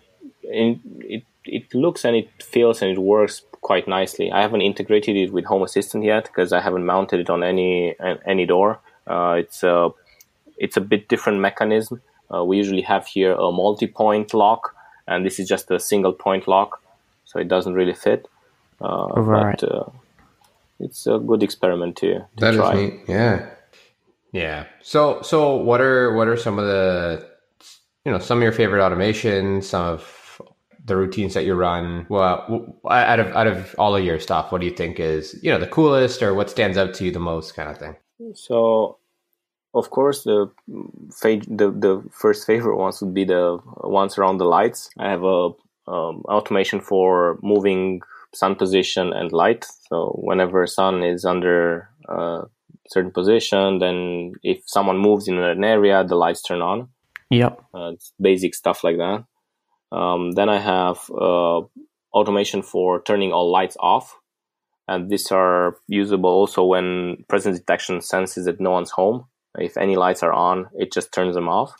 in, 0.43 0.81
it 0.99 1.23
it 1.45 1.73
looks 1.73 2.05
and 2.05 2.15
it 2.15 2.29
feels 2.43 2.81
and 2.81 2.91
it 2.91 2.99
works 2.99 3.41
quite 3.61 3.87
nicely. 3.87 4.31
I 4.31 4.41
haven't 4.41 4.61
integrated 4.61 5.15
it 5.15 5.31
with 5.31 5.45
Home 5.45 5.63
Assistant 5.63 6.03
yet 6.03 6.25
because 6.25 6.51
I 6.51 6.61
haven't 6.61 6.85
mounted 6.85 7.19
it 7.21 7.29
on 7.29 7.43
any 7.43 7.95
any 8.25 8.45
door. 8.45 8.79
Uh, 9.07 9.35
it's 9.39 9.63
a 9.63 9.89
it's 10.57 10.77
a 10.77 10.81
bit 10.81 11.07
different 11.07 11.39
mechanism. 11.39 12.01
Uh, 12.33 12.43
we 12.43 12.57
usually 12.57 12.81
have 12.81 13.07
here 13.07 13.33
a 13.33 13.51
multi-point 13.51 14.33
lock, 14.33 14.75
and 15.07 15.25
this 15.25 15.39
is 15.39 15.47
just 15.47 15.71
a 15.71 15.79
single 15.79 16.13
point 16.13 16.47
lock, 16.47 16.81
so 17.25 17.39
it 17.39 17.47
doesn't 17.47 17.73
really 17.73 17.93
fit. 17.95 18.27
Uh, 18.79 19.07
Right. 19.15 19.59
But 19.59 19.71
uh, 19.71 19.89
it's 20.81 21.07
a 21.07 21.19
good 21.19 21.43
experiment 21.43 21.95
to, 21.97 22.13
to 22.15 22.27
That 22.37 22.53
is 22.53 22.59
try. 22.59 22.73
neat. 22.75 22.93
Yeah. 23.07 23.49
Yeah. 24.31 24.65
So 24.81 25.21
so 25.21 25.55
what 25.55 25.81
are 25.81 26.13
what 26.15 26.27
are 26.27 26.37
some 26.37 26.59
of 26.59 26.65
the 26.65 27.27
you 28.05 28.11
know 28.11 28.19
some 28.19 28.37
of 28.39 28.43
your 28.43 28.51
favorite 28.51 28.83
automation, 28.83 29.61
some 29.61 29.85
of 29.85 30.41
the 30.85 30.95
routines 30.95 31.33
that 31.33 31.45
you 31.45 31.53
run? 31.53 32.05
Well, 32.09 32.79
out 32.89 33.19
of 33.19 33.27
out 33.35 33.47
of 33.47 33.75
all 33.77 33.95
of 33.95 34.03
your 34.03 34.19
stuff, 34.19 34.51
what 34.51 34.61
do 34.61 34.67
you 34.67 34.73
think 34.73 34.99
is 34.99 35.37
you 35.43 35.51
know 35.51 35.59
the 35.59 35.67
coolest 35.67 36.21
or 36.23 36.33
what 36.33 36.49
stands 36.49 36.77
out 36.77 36.93
to 36.95 37.05
you 37.05 37.11
the 37.11 37.19
most, 37.19 37.55
kind 37.55 37.69
of 37.69 37.77
thing? 37.77 37.95
So, 38.33 38.97
of 39.73 39.89
course, 39.89 40.23
the 40.23 40.49
the 41.07 41.71
the 41.71 42.03
first 42.11 42.47
favorite 42.47 42.77
ones 42.77 43.01
would 43.01 43.13
be 43.13 43.25
the 43.25 43.59
ones 43.83 44.17
around 44.17 44.37
the 44.37 44.45
lights. 44.45 44.89
I 44.97 45.09
have 45.09 45.23
a 45.23 45.49
um, 45.87 46.23
automation 46.25 46.79
for 46.79 47.37
moving 47.41 48.01
sun 48.33 48.55
position 48.55 49.13
and 49.13 49.31
light. 49.31 49.65
So 49.89 50.19
whenever 50.21 50.65
sun 50.67 51.03
is 51.03 51.25
under 51.25 51.89
a 52.07 52.43
certain 52.87 53.11
position, 53.11 53.79
then 53.79 54.33
if 54.43 54.63
someone 54.65 54.97
moves 54.97 55.27
in 55.27 55.37
an 55.37 55.63
area, 55.63 56.03
the 56.03 56.15
lights 56.15 56.41
turn 56.41 56.61
on. 56.61 56.89
yep, 57.29 57.61
Uh, 57.73 57.91
it's 57.93 58.13
basic 58.19 58.55
stuff 58.55 58.83
like 58.83 58.97
that. 58.97 59.23
Um, 59.91 60.31
then 60.31 60.49
I 60.49 60.59
have 60.59 60.99
uh, 61.09 61.61
automation 62.13 62.61
for 62.61 63.01
turning 63.01 63.31
all 63.31 63.51
lights 63.51 63.77
off, 63.79 64.17
and 64.87 65.09
these 65.09 65.31
are 65.31 65.77
usable 65.87 66.29
also 66.29 66.63
when 66.63 67.25
presence 67.27 67.59
detection 67.59 68.01
senses 68.01 68.45
that 68.45 68.59
no 68.59 68.71
one's 68.71 68.91
home. 68.91 69.25
If 69.57 69.77
any 69.77 69.97
lights 69.97 70.23
are 70.23 70.31
on, 70.31 70.69
it 70.73 70.93
just 70.93 71.13
turns 71.13 71.35
them 71.35 71.49
off. 71.49 71.73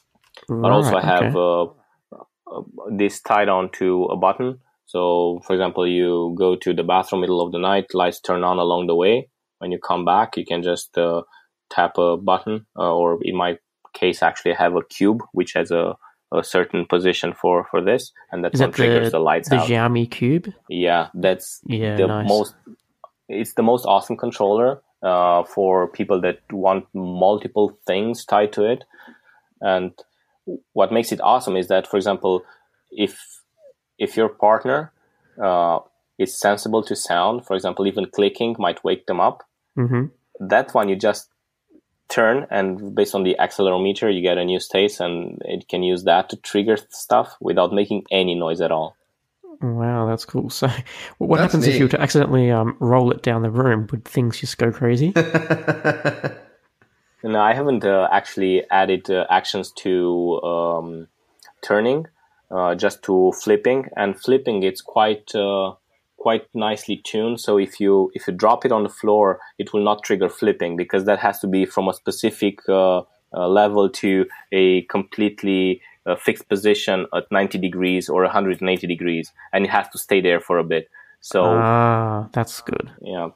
But 0.48 0.72
also, 0.72 0.96
I 0.96 1.02
have 1.02 1.36
okay. 1.36 1.78
uh, 2.12 2.58
uh, 2.58 2.62
this 2.92 3.22
tied 3.22 3.48
on 3.48 3.70
to 3.74 4.06
a 4.06 4.18
button. 4.18 4.60
So, 4.92 5.40
for 5.46 5.54
example, 5.54 5.88
you 5.88 6.36
go 6.38 6.58
to 6.58 6.74
the 6.74 6.84
bathroom 6.84 7.22
middle 7.22 7.40
of 7.40 7.54
the 7.54 7.60
night, 7.60 7.94
lights 7.94 8.20
turn 8.20 8.44
on 8.44 8.58
along 8.58 8.88
the 8.88 8.96
way. 8.96 9.30
When 9.60 9.72
you 9.72 9.80
come 9.80 10.04
back, 10.04 10.36
you 10.36 10.46
can 10.46 10.64
just 10.64 10.98
uh, 10.98 11.22
tap 11.70 11.98
a 11.98 12.18
button, 12.18 12.66
uh, 12.78 12.94
or 12.94 13.20
in 13.24 13.38
my 13.38 13.58
case, 13.94 14.22
actually, 14.22 14.54
I 14.54 14.62
have 14.62 14.76
a 14.76 14.84
cube 14.84 15.22
which 15.32 15.54
has 15.54 15.72
a, 15.72 15.96
a 16.34 16.44
certain 16.44 16.86
position 16.86 17.34
for 17.34 17.66
for 17.72 17.82
this, 17.82 18.12
and 18.32 18.44
that 18.44 18.54
is 18.54 18.60
one 18.60 18.72
that 18.72 18.76
triggers 18.76 19.12
the, 19.12 19.18
the, 19.18 19.24
lights 19.24 19.50
the 19.50 19.56
out. 19.56 19.68
The 19.68 19.76
Xiaomi 19.76 20.12
Cube? 20.12 20.54
Yeah, 20.68 21.08
that's 21.14 21.62
Yeah, 21.66 21.96
the 21.96 22.08
nice. 22.08 22.28
most. 22.28 22.56
It's 23.30 23.54
the 23.54 23.64
most 23.64 23.86
awesome 23.86 24.18
controller 24.18 24.82
uh, 25.02 25.44
for 25.46 25.88
people 25.88 26.20
that 26.22 26.40
want 26.52 26.86
multiple 26.94 27.78
things 27.88 28.26
tied 28.26 28.52
to 28.54 28.70
it. 28.70 28.84
And 29.62 29.94
what 30.74 30.92
makes 30.92 31.14
it 31.14 31.22
awesome 31.22 31.56
is 31.56 31.70
that, 31.70 31.88
for 31.88 31.96
example, 31.96 32.44
if 32.92 33.41
if 34.02 34.18
your 34.18 34.30
partner 34.30 34.92
uh, 35.42 35.80
is 36.18 36.38
sensible 36.38 36.84
to 36.84 36.96
sound, 36.96 37.46
for 37.46 37.56
example, 37.56 37.88
even 37.88 38.06
clicking 38.08 38.56
might 38.60 38.84
wake 38.84 39.06
them 39.06 39.20
up. 39.20 39.44
hmm 39.76 40.06
That 40.40 40.74
one 40.74 40.90
you 40.90 40.96
just 40.96 41.30
turn, 42.10 42.48
and 42.50 42.96
based 42.96 43.16
on 43.16 43.24
the 43.24 43.36
accelerometer, 43.40 44.14
you 44.14 44.22
get 44.22 44.38
a 44.38 44.46
new 44.46 44.60
state, 44.60 45.00
and 45.00 45.42
it 45.46 45.68
can 45.70 45.84
use 45.84 46.04
that 46.04 46.30
to 46.30 46.36
trigger 46.38 46.78
stuff 46.90 47.38
without 47.40 47.72
making 47.72 48.04
any 48.12 48.36
noise 48.36 48.62
at 48.62 48.72
all. 48.72 48.96
Wow, 49.62 50.08
that's 50.08 50.26
cool. 50.26 50.50
So, 50.50 50.68
what 51.20 51.38
That's 51.38 51.54
happens 51.54 51.68
if 51.68 51.78
you 51.78 51.86
were 51.86 51.96
to 51.98 52.02
accidentally 52.02 52.50
um, 52.50 52.76
roll 52.80 53.12
it 53.12 53.22
down 53.22 53.44
the 53.44 53.52
room? 53.52 53.88
Would 53.92 54.06
things 54.06 54.40
just 54.40 54.58
go 54.58 54.72
crazy? 54.72 55.14
No, 57.24 57.40
I 57.40 57.54
haven't 57.54 57.86
uh, 57.86 58.08
actually 58.12 58.64
added 58.72 59.10
uh, 59.10 59.28
actions 59.30 59.72
to 59.84 60.42
um, 60.42 61.08
turning, 61.62 62.08
uh, 62.52 62.76
just 62.76 63.04
to 63.04 63.32
flipping. 63.44 63.88
And 63.96 64.20
flipping, 64.20 64.64
it's 64.64 64.82
quite 64.82 65.34
uh, 65.36 65.74
quite 66.18 66.44
nicely 66.54 67.02
tuned. 67.04 67.40
So 67.40 67.58
if 67.58 67.80
you 67.80 68.12
if 68.14 68.28
you 68.28 68.34
drop 68.34 68.66
it 68.66 68.72
on 68.72 68.84
the 68.84 68.90
floor, 68.90 69.40
it 69.58 69.74
will 69.74 69.84
not 69.84 70.04
trigger 70.04 70.30
flipping 70.30 70.78
because 70.78 71.06
that 71.06 71.20
has 71.20 71.40
to 71.40 71.48
be 71.48 71.66
from 71.66 71.88
a 71.88 71.94
specific 71.94 72.60
uh, 72.70 73.00
uh, 73.34 73.48
level 73.48 73.90
to 73.90 74.26
a 74.52 74.84
completely 74.84 75.82
fixed 76.18 76.50
position 76.50 77.06
at 77.14 77.32
90 77.32 77.60
degrees 77.60 78.10
or 78.10 78.24
180 78.24 78.88
degrees, 78.88 79.32
and 79.54 79.66
it 79.66 79.70
has 79.70 79.88
to 79.90 80.00
stay 80.00 80.20
there 80.20 80.40
for 80.40 80.58
a 80.58 80.64
bit. 80.64 80.90
So 81.22 81.44
ah, 81.46 82.28
that's 82.34 82.62
good. 82.62 82.90
Yeah, 83.02 83.30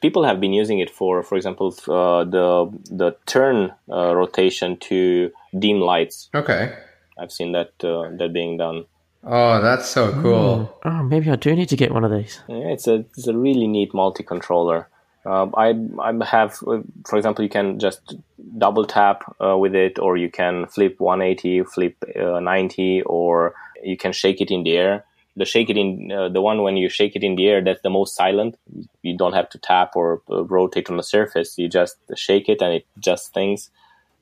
people 0.00 0.22
have 0.22 0.40
been 0.40 0.52
using 0.52 0.78
it 0.78 0.88
for, 0.88 1.24
for 1.24 1.34
example, 1.36 1.74
uh, 1.88 2.22
the 2.22 2.70
the 2.88 3.16
turn 3.26 3.72
uh, 3.90 4.14
rotation 4.14 4.76
to 4.88 5.32
dim 5.58 5.80
lights. 5.80 6.30
Okay, 6.32 6.72
I've 7.18 7.32
seen 7.32 7.52
that 7.52 7.72
uh, 7.84 8.10
that 8.16 8.32
being 8.32 8.56
done. 8.56 8.86
Oh, 9.24 9.60
that's 9.62 9.86
so 9.86 10.12
cool. 10.20 10.80
Mm. 10.84 10.90
Oh, 10.90 11.02
maybe 11.04 11.30
I 11.30 11.36
do 11.36 11.54
need 11.54 11.68
to 11.68 11.76
get 11.76 11.92
one 11.92 12.04
of 12.04 12.10
these. 12.10 12.40
Yeah, 12.48 12.72
it's 12.72 12.86
a 12.86 13.04
it's 13.16 13.26
a 13.26 13.36
really 13.36 13.66
neat 13.66 13.94
multi 13.94 14.22
controller. 14.22 14.88
Um, 15.24 15.54
I 15.56 15.74
I 16.00 16.24
have, 16.24 16.58
uh, 16.66 16.80
for 17.06 17.16
example, 17.16 17.44
you 17.44 17.50
can 17.50 17.78
just 17.78 18.16
double 18.58 18.84
tap 18.84 19.22
uh, 19.40 19.56
with 19.56 19.74
it, 19.74 19.98
or 19.98 20.16
you 20.16 20.30
can 20.30 20.66
flip 20.66 20.98
180, 20.98 21.62
flip 21.64 21.96
uh, 22.20 22.40
90, 22.40 23.02
or 23.02 23.54
you 23.84 23.96
can 23.96 24.12
shake 24.12 24.40
it 24.40 24.50
in 24.50 24.64
the 24.64 24.76
air 24.76 25.04
the 25.36 25.44
shake 25.44 25.70
it 25.70 25.76
in 25.76 26.12
uh, 26.12 26.28
the 26.28 26.40
one 26.40 26.62
when 26.62 26.76
you 26.76 26.88
shake 26.88 27.16
it 27.16 27.22
in 27.22 27.36
the 27.36 27.48
air 27.48 27.62
that's 27.62 27.82
the 27.82 27.90
most 27.90 28.14
silent 28.14 28.56
you 29.02 29.16
don't 29.16 29.32
have 29.32 29.48
to 29.48 29.58
tap 29.58 29.96
or 29.96 30.22
uh, 30.30 30.44
rotate 30.44 30.90
on 30.90 30.96
the 30.96 31.02
surface 31.02 31.56
you 31.56 31.68
just 31.68 31.96
shake 32.16 32.48
it 32.48 32.60
and 32.60 32.74
it 32.74 32.86
just 32.98 33.32
things 33.32 33.70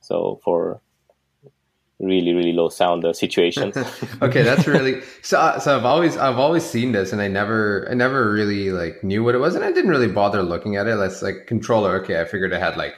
so 0.01 0.41
for 0.45 0.80
really 2.01 2.32
really 2.32 2.53
low 2.53 2.68
sound 2.68 3.05
uh, 3.05 3.12
situations 3.12 3.76
okay 4.22 4.42
that's 4.42 4.66
really 4.66 5.03
so 5.22 5.38
uh, 5.38 5.59
so 5.59 5.76
i've 5.76 5.84
always 5.84 6.16
i've 6.16 6.38
always 6.38 6.64
seen 6.64 6.92
this 6.92 7.12
and 7.12 7.20
i 7.20 7.28
never 7.28 7.86
i 7.90 7.94
never 7.94 8.32
really 8.32 8.70
like 8.70 9.05
knew 9.05 9.22
what 9.22 9.34
it 9.34 9.38
was 9.38 9.55
and 9.55 9.64
i 9.64 9.70
didn't 9.70 9.90
really 9.90 10.09
bother 10.09 10.42
looking 10.42 10.76
at 10.76 10.86
it 10.86 10.96
that's 10.96 11.20
like 11.22 11.46
controller 11.46 12.01
okay 12.01 12.20
i 12.20 12.24
figured 12.24 12.53
it 12.53 12.61
had 12.61 12.76
like 12.76 12.94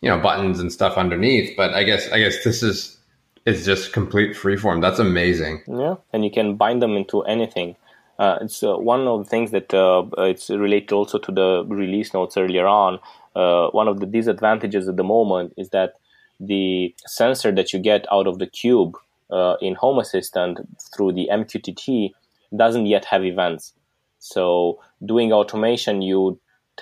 you 0.00 0.08
know 0.08 0.18
buttons 0.18 0.60
and 0.60 0.72
stuff 0.72 0.96
underneath 0.96 1.54
but 1.56 1.74
i 1.74 1.82
guess 1.82 2.10
i 2.10 2.18
guess 2.18 2.42
this 2.42 2.62
is 2.62 2.98
it's 3.44 3.64
just 3.64 3.92
complete 3.92 4.36
freeform. 4.36 4.80
That's 4.80 4.98
amazing. 4.98 5.62
Yeah, 5.66 5.96
and 6.12 6.24
you 6.24 6.30
can 6.30 6.56
bind 6.56 6.82
them 6.82 6.96
into 6.96 7.22
anything. 7.22 7.76
Uh, 8.18 8.38
it's 8.40 8.62
uh, 8.62 8.76
one 8.76 9.06
of 9.08 9.24
the 9.24 9.28
things 9.28 9.50
that 9.50 9.74
uh, 9.74 10.04
it's 10.18 10.48
related 10.50 10.92
also 10.92 11.18
to 11.18 11.32
the 11.32 11.64
release 11.66 12.14
notes 12.14 12.36
earlier 12.36 12.66
on. 12.66 13.00
Uh, 13.34 13.68
one 13.70 13.88
of 13.88 14.00
the 14.00 14.06
disadvantages 14.06 14.86
at 14.86 14.96
the 14.96 15.04
moment 15.04 15.54
is 15.56 15.70
that 15.70 15.94
the 16.42 16.94
sensor 17.06 17.52
that 17.52 17.72
you 17.72 17.78
get 17.78 18.06
out 18.12 18.26
of 18.26 18.38
the 18.38 18.46
cube 18.46 18.96
uh, 19.30 19.56
in 19.60 19.74
Home 19.76 19.98
Assistant 19.98 20.58
through 20.94 21.12
the 21.12 21.28
MQTT 21.32 22.12
doesn't 22.56 22.86
yet 22.86 23.04
have 23.06 23.24
events. 23.24 23.72
So 24.18 24.80
doing 25.04 25.32
automation, 25.32 26.02
you 26.02 26.38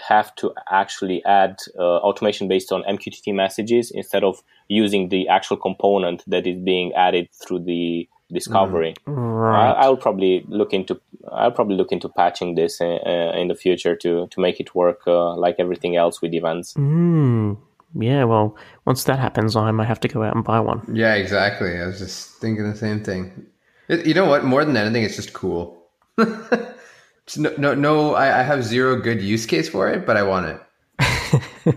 have 0.08 0.34
to 0.36 0.52
actually 0.70 1.24
add 1.24 1.58
uh, 1.78 1.98
automation 1.98 2.48
based 2.48 2.72
on 2.72 2.82
MQTT 2.84 3.34
messages 3.34 3.90
instead 3.90 4.24
of 4.24 4.42
using 4.68 5.08
the 5.08 5.28
actual 5.28 5.56
component 5.56 6.22
that 6.26 6.46
is 6.46 6.58
being 6.62 6.92
added 6.94 7.28
through 7.32 7.61
the 7.61 8.08
discovery. 8.32 8.94
Mm, 9.06 9.40
right. 9.40 9.72
I, 9.72 9.88
will 9.88 9.96
probably 9.96 10.44
look 10.48 10.72
into 10.72 11.00
I'll 11.32 11.50
probably 11.50 11.76
look 11.76 11.92
into 11.92 12.08
patching 12.08 12.54
this 12.54 12.80
in, 12.80 13.00
uh, 13.04 13.32
in 13.34 13.48
the 13.48 13.54
future 13.54 13.96
to 13.96 14.28
to 14.28 14.40
make 14.40 14.61
it 14.61 14.74
work 14.74 15.00
uh, 15.06 15.34
like 15.34 15.56
everything 15.58 15.96
else 15.96 16.22
with 16.22 16.32
events. 16.32 16.74
Mm. 16.74 17.58
Yeah, 17.95 18.24
well, 18.24 18.57
once 18.84 19.05
that 19.05 19.18
happens, 19.18 19.57
I 19.57 19.70
might 19.72 19.88
have 19.88 20.01
to 20.01 20.09
go 20.09 20.22
out 20.22 20.34
and 20.34 20.45
buy 20.45 20.61
one. 20.61 20.82
Yeah, 20.93 21.14
exactly. 21.14 21.78
I 21.78 21.86
was 21.86 21.99
just 21.99 22.41
thinking 22.41 22.70
the 22.70 22.76
same 22.76 23.03
thing. 23.03 23.47
It, 23.88 24.07
you 24.07 24.14
know 24.14 24.26
what? 24.26 24.45
More 24.45 24.64
than 24.64 24.76
anything, 24.76 25.03
it's 25.03 25.16
just 25.16 25.32
cool. 25.32 25.82
no, 26.18 27.55
no, 27.59 27.74
no 27.74 28.14
I, 28.14 28.41
I, 28.41 28.43
have 28.43 28.64
zero 28.64 28.97
good 29.01 29.20
use 29.20 29.47
case 29.47 29.68
for 29.68 29.88
it, 29.88 30.07
but 30.07 30.16
I 30.16 30.22
want 30.22 30.47
it. 30.47 30.61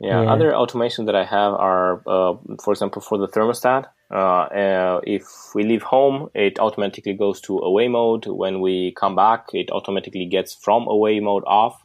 yeah, 0.00 0.22
yeah, 0.22 0.32
other 0.32 0.54
automation 0.54 1.06
that 1.06 1.14
I 1.14 1.24
have 1.24 1.54
are, 1.54 2.02
uh, 2.06 2.34
for 2.62 2.72
example, 2.72 3.00
for 3.00 3.16
the 3.16 3.28
thermostat. 3.28 3.86
Uh, 4.10 4.42
uh, 4.42 5.00
if 5.04 5.24
we 5.54 5.64
leave 5.64 5.82
home, 5.82 6.28
it 6.34 6.58
automatically 6.58 7.14
goes 7.14 7.40
to 7.42 7.58
away 7.58 7.88
mode. 7.88 8.26
When 8.26 8.60
we 8.60 8.92
come 8.92 9.16
back, 9.16 9.46
it 9.54 9.70
automatically 9.70 10.26
gets 10.26 10.54
from 10.54 10.86
away 10.86 11.20
mode 11.20 11.44
off. 11.46 11.81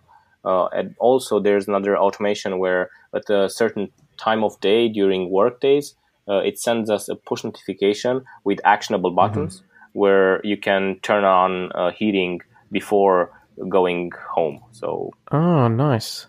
Uh, 0.48 0.68
and 0.68 0.96
also, 1.00 1.40
there's 1.40 1.68
another 1.68 1.98
automation 1.98 2.58
where 2.58 2.90
at 3.14 3.30
a 3.30 3.50
certain 3.50 3.92
time 4.18 4.44
of 4.44 4.60
day 4.62 4.88
during 4.88 5.30
work 5.30 5.60
days, 5.60 5.96
uh, 6.30 6.42
it 6.50 6.58
sends 6.58 6.90
us 6.90 7.10
a 7.10 7.16
push 7.16 7.44
notification 7.44 8.24
with 8.44 8.60
actionable 8.64 9.12
buttons. 9.12 9.58
Mm-hmm 9.58 9.68
where 9.98 10.40
you 10.44 10.56
can 10.56 11.00
turn 11.02 11.24
on 11.24 11.72
uh, 11.72 11.90
heating 11.90 12.40
before 12.72 13.32
going 13.68 14.12
home. 14.30 14.64
So 14.72 15.12
oh, 15.32 15.68
nice. 15.68 16.28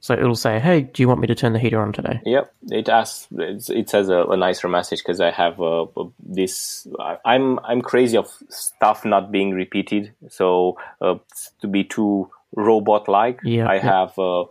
So 0.00 0.14
it'll 0.14 0.34
say, 0.34 0.58
"Hey, 0.58 0.80
do 0.80 1.02
you 1.02 1.08
want 1.08 1.20
me 1.20 1.26
to 1.26 1.34
turn 1.34 1.52
the 1.52 1.58
heater 1.58 1.80
on 1.80 1.92
today?" 1.92 2.20
Yep, 2.24 2.52
it 2.70 2.88
asks. 2.88 3.28
It 3.30 3.88
says 3.90 4.08
a, 4.08 4.24
a 4.24 4.36
nicer 4.36 4.68
message 4.68 5.00
because 5.00 5.20
I 5.20 5.30
have 5.30 5.60
uh, 5.60 5.86
this. 6.18 6.88
I'm 7.24 7.60
I'm 7.60 7.82
crazy 7.82 8.16
of 8.16 8.28
stuff 8.48 9.04
not 9.04 9.30
being 9.30 9.52
repeated. 9.52 10.12
So 10.28 10.78
uh, 11.02 11.16
to 11.60 11.68
be 11.68 11.84
too 11.84 12.30
robot-like, 12.54 13.40
yeah, 13.44 13.68
I 13.68 13.78
have 13.78 14.18
uh, 14.18 14.44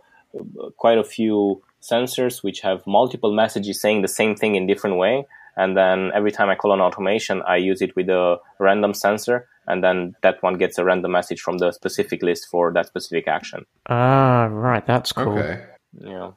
quite 0.76 0.98
a 0.98 1.04
few 1.04 1.62
sensors 1.80 2.42
which 2.42 2.60
have 2.60 2.86
multiple 2.86 3.32
messages 3.32 3.80
saying 3.80 4.02
the 4.02 4.08
same 4.08 4.36
thing 4.36 4.54
in 4.54 4.66
different 4.66 4.96
way 4.96 5.26
and 5.56 5.76
then 5.76 6.10
every 6.14 6.32
time 6.32 6.48
I 6.48 6.54
call 6.54 6.72
an 6.72 6.80
automation, 6.80 7.42
I 7.42 7.56
use 7.56 7.82
it 7.82 7.94
with 7.94 8.08
a 8.08 8.38
random 8.58 8.94
sensor, 8.94 9.48
and 9.66 9.84
then 9.84 10.14
that 10.22 10.42
one 10.42 10.54
gets 10.54 10.78
a 10.78 10.84
random 10.84 11.12
message 11.12 11.40
from 11.40 11.58
the 11.58 11.72
specific 11.72 12.22
list 12.22 12.48
for 12.48 12.72
that 12.72 12.86
specific 12.86 13.28
action. 13.28 13.66
Ah, 13.88 14.44
right, 14.50 14.84
that's 14.86 15.12
cool. 15.12 15.38
Okay. 15.38 15.64
Yeah, 16.00 16.30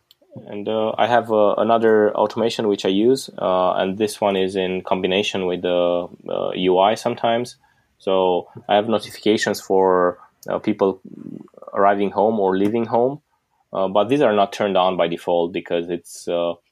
and 0.48 0.68
uh, 0.68 0.94
I 0.98 1.08
have 1.08 1.32
uh, 1.32 1.56
another 1.56 2.14
automation 2.14 2.68
which 2.68 2.86
I 2.86 2.90
use, 2.90 3.30
uh, 3.38 3.74
and 3.74 3.98
this 3.98 4.20
one 4.20 4.36
is 4.36 4.56
in 4.56 4.82
combination 4.82 5.46
with 5.46 5.62
the 5.62 6.10
UI 6.58 6.94
uh, 6.94 6.96
sometimes. 6.96 7.56
So 8.00 8.50
I 8.68 8.76
have 8.76 8.90
notifications 8.90 9.62
for 9.62 10.20
uh, 10.50 10.60
people 10.60 11.00
arriving 11.76 12.12
home 12.12 12.40
or 12.40 12.58
leaving 12.58 12.86
home, 12.86 13.22
uh, 13.74 13.88
but 13.88 14.10
these 14.10 14.22
are 14.22 14.34
not 14.34 14.54
turned 14.54 14.78
on 14.78 14.98
by 14.98 15.08
default 15.08 15.54
because 15.54 15.90
it's 15.90 16.28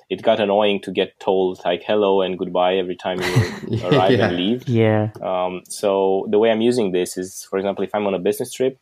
it 0.09 0.21
got 0.21 0.39
annoying 0.39 0.81
to 0.81 0.91
get 0.91 1.19
told 1.19 1.59
like 1.65 1.83
hello 1.85 2.21
and 2.21 2.37
goodbye 2.37 2.75
every 2.75 2.95
time 2.95 3.19
you 3.19 3.83
arrive 3.83 4.11
yeah. 4.11 4.27
and 4.27 4.37
leave. 4.37 4.67
Yeah. 4.67 5.09
Um, 5.21 5.61
so 5.67 6.27
the 6.29 6.39
way 6.39 6.51
I'm 6.51 6.61
using 6.61 6.91
this 6.91 7.17
is, 7.17 7.45
for 7.49 7.57
example, 7.57 7.83
if 7.83 7.93
I'm 7.95 8.05
on 8.05 8.13
a 8.13 8.19
business 8.19 8.53
trip, 8.53 8.79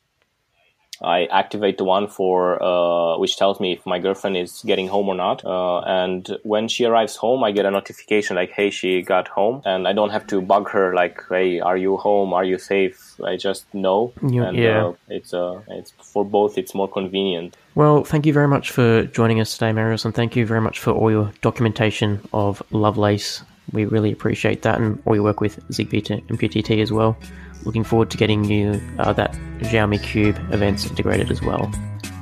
I 1.03 1.25
activate 1.25 1.77
the 1.77 1.83
one 1.83 2.07
for 2.07 2.61
uh, 2.61 3.17
which 3.17 3.37
tells 3.37 3.59
me 3.59 3.73
if 3.73 3.85
my 3.85 3.99
girlfriend 3.99 4.37
is 4.37 4.61
getting 4.65 4.87
home 4.87 5.07
or 5.09 5.15
not. 5.15 5.43
Uh, 5.43 5.79
and 5.79 6.37
when 6.43 6.67
she 6.67 6.85
arrives 6.85 7.15
home, 7.15 7.43
I 7.43 7.51
get 7.51 7.65
a 7.65 7.71
notification 7.71 8.35
like, 8.35 8.51
"Hey, 8.51 8.69
she 8.69 9.01
got 9.01 9.27
home," 9.27 9.61
and 9.65 9.87
I 9.87 9.93
don't 9.93 10.11
have 10.11 10.27
to 10.27 10.41
bug 10.41 10.69
her 10.69 10.93
like, 10.93 11.21
"Hey, 11.29 11.59
are 11.59 11.77
you 11.77 11.97
home? 11.97 12.33
Are 12.33 12.43
you 12.43 12.57
safe?" 12.57 13.19
I 13.23 13.35
just 13.37 13.65
know, 13.73 14.13
and 14.21 14.57
yeah. 14.57 14.87
uh, 14.87 14.93
it's 15.09 15.33
uh, 15.33 15.61
it's 15.69 15.91
for 15.91 16.23
both. 16.23 16.57
It's 16.57 16.75
more 16.75 16.87
convenient. 16.87 17.57
Well, 17.73 18.03
thank 18.03 18.25
you 18.25 18.33
very 18.33 18.47
much 18.47 18.71
for 18.71 19.03
joining 19.03 19.39
us 19.39 19.53
today, 19.53 19.71
Marius, 19.71 20.05
and 20.05 20.13
thank 20.13 20.35
you 20.35 20.45
very 20.45 20.61
much 20.61 20.79
for 20.79 20.91
all 20.91 21.09
your 21.09 21.31
documentation 21.41 22.19
of 22.33 22.61
Lovelace. 22.71 23.43
We 23.71 23.85
really 23.85 24.11
appreciate 24.11 24.63
that, 24.63 24.79
and 24.79 25.01
all 25.05 25.15
your 25.15 25.23
work 25.23 25.41
with 25.41 25.59
Zigbee 25.69 26.03
to 26.05 26.21
MQTT 26.21 26.81
as 26.81 26.91
well. 26.91 27.17
Looking 27.63 27.83
forward 27.83 28.09
to 28.11 28.17
getting 28.17 28.43
you 28.43 28.81
uh, 28.97 29.13
that 29.13 29.33
Xiaomi 29.59 30.01
Cube 30.01 30.37
events 30.51 30.85
integrated 30.85 31.29
as 31.31 31.41
well. 31.41 31.71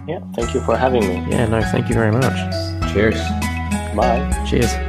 Yeah, 0.08 0.20
thank 0.36 0.54
you 0.54 0.62
for 0.62 0.76
having 0.76 1.02
me. 1.08 1.16
Yeah, 1.32 1.46
no, 1.48 1.62
thank 1.62 1.88
you 1.88 1.96
very 1.96 2.12
much. 2.12 2.94
Cheers. 2.94 3.20
Bye. 3.96 4.46
Cheers. 4.50 4.89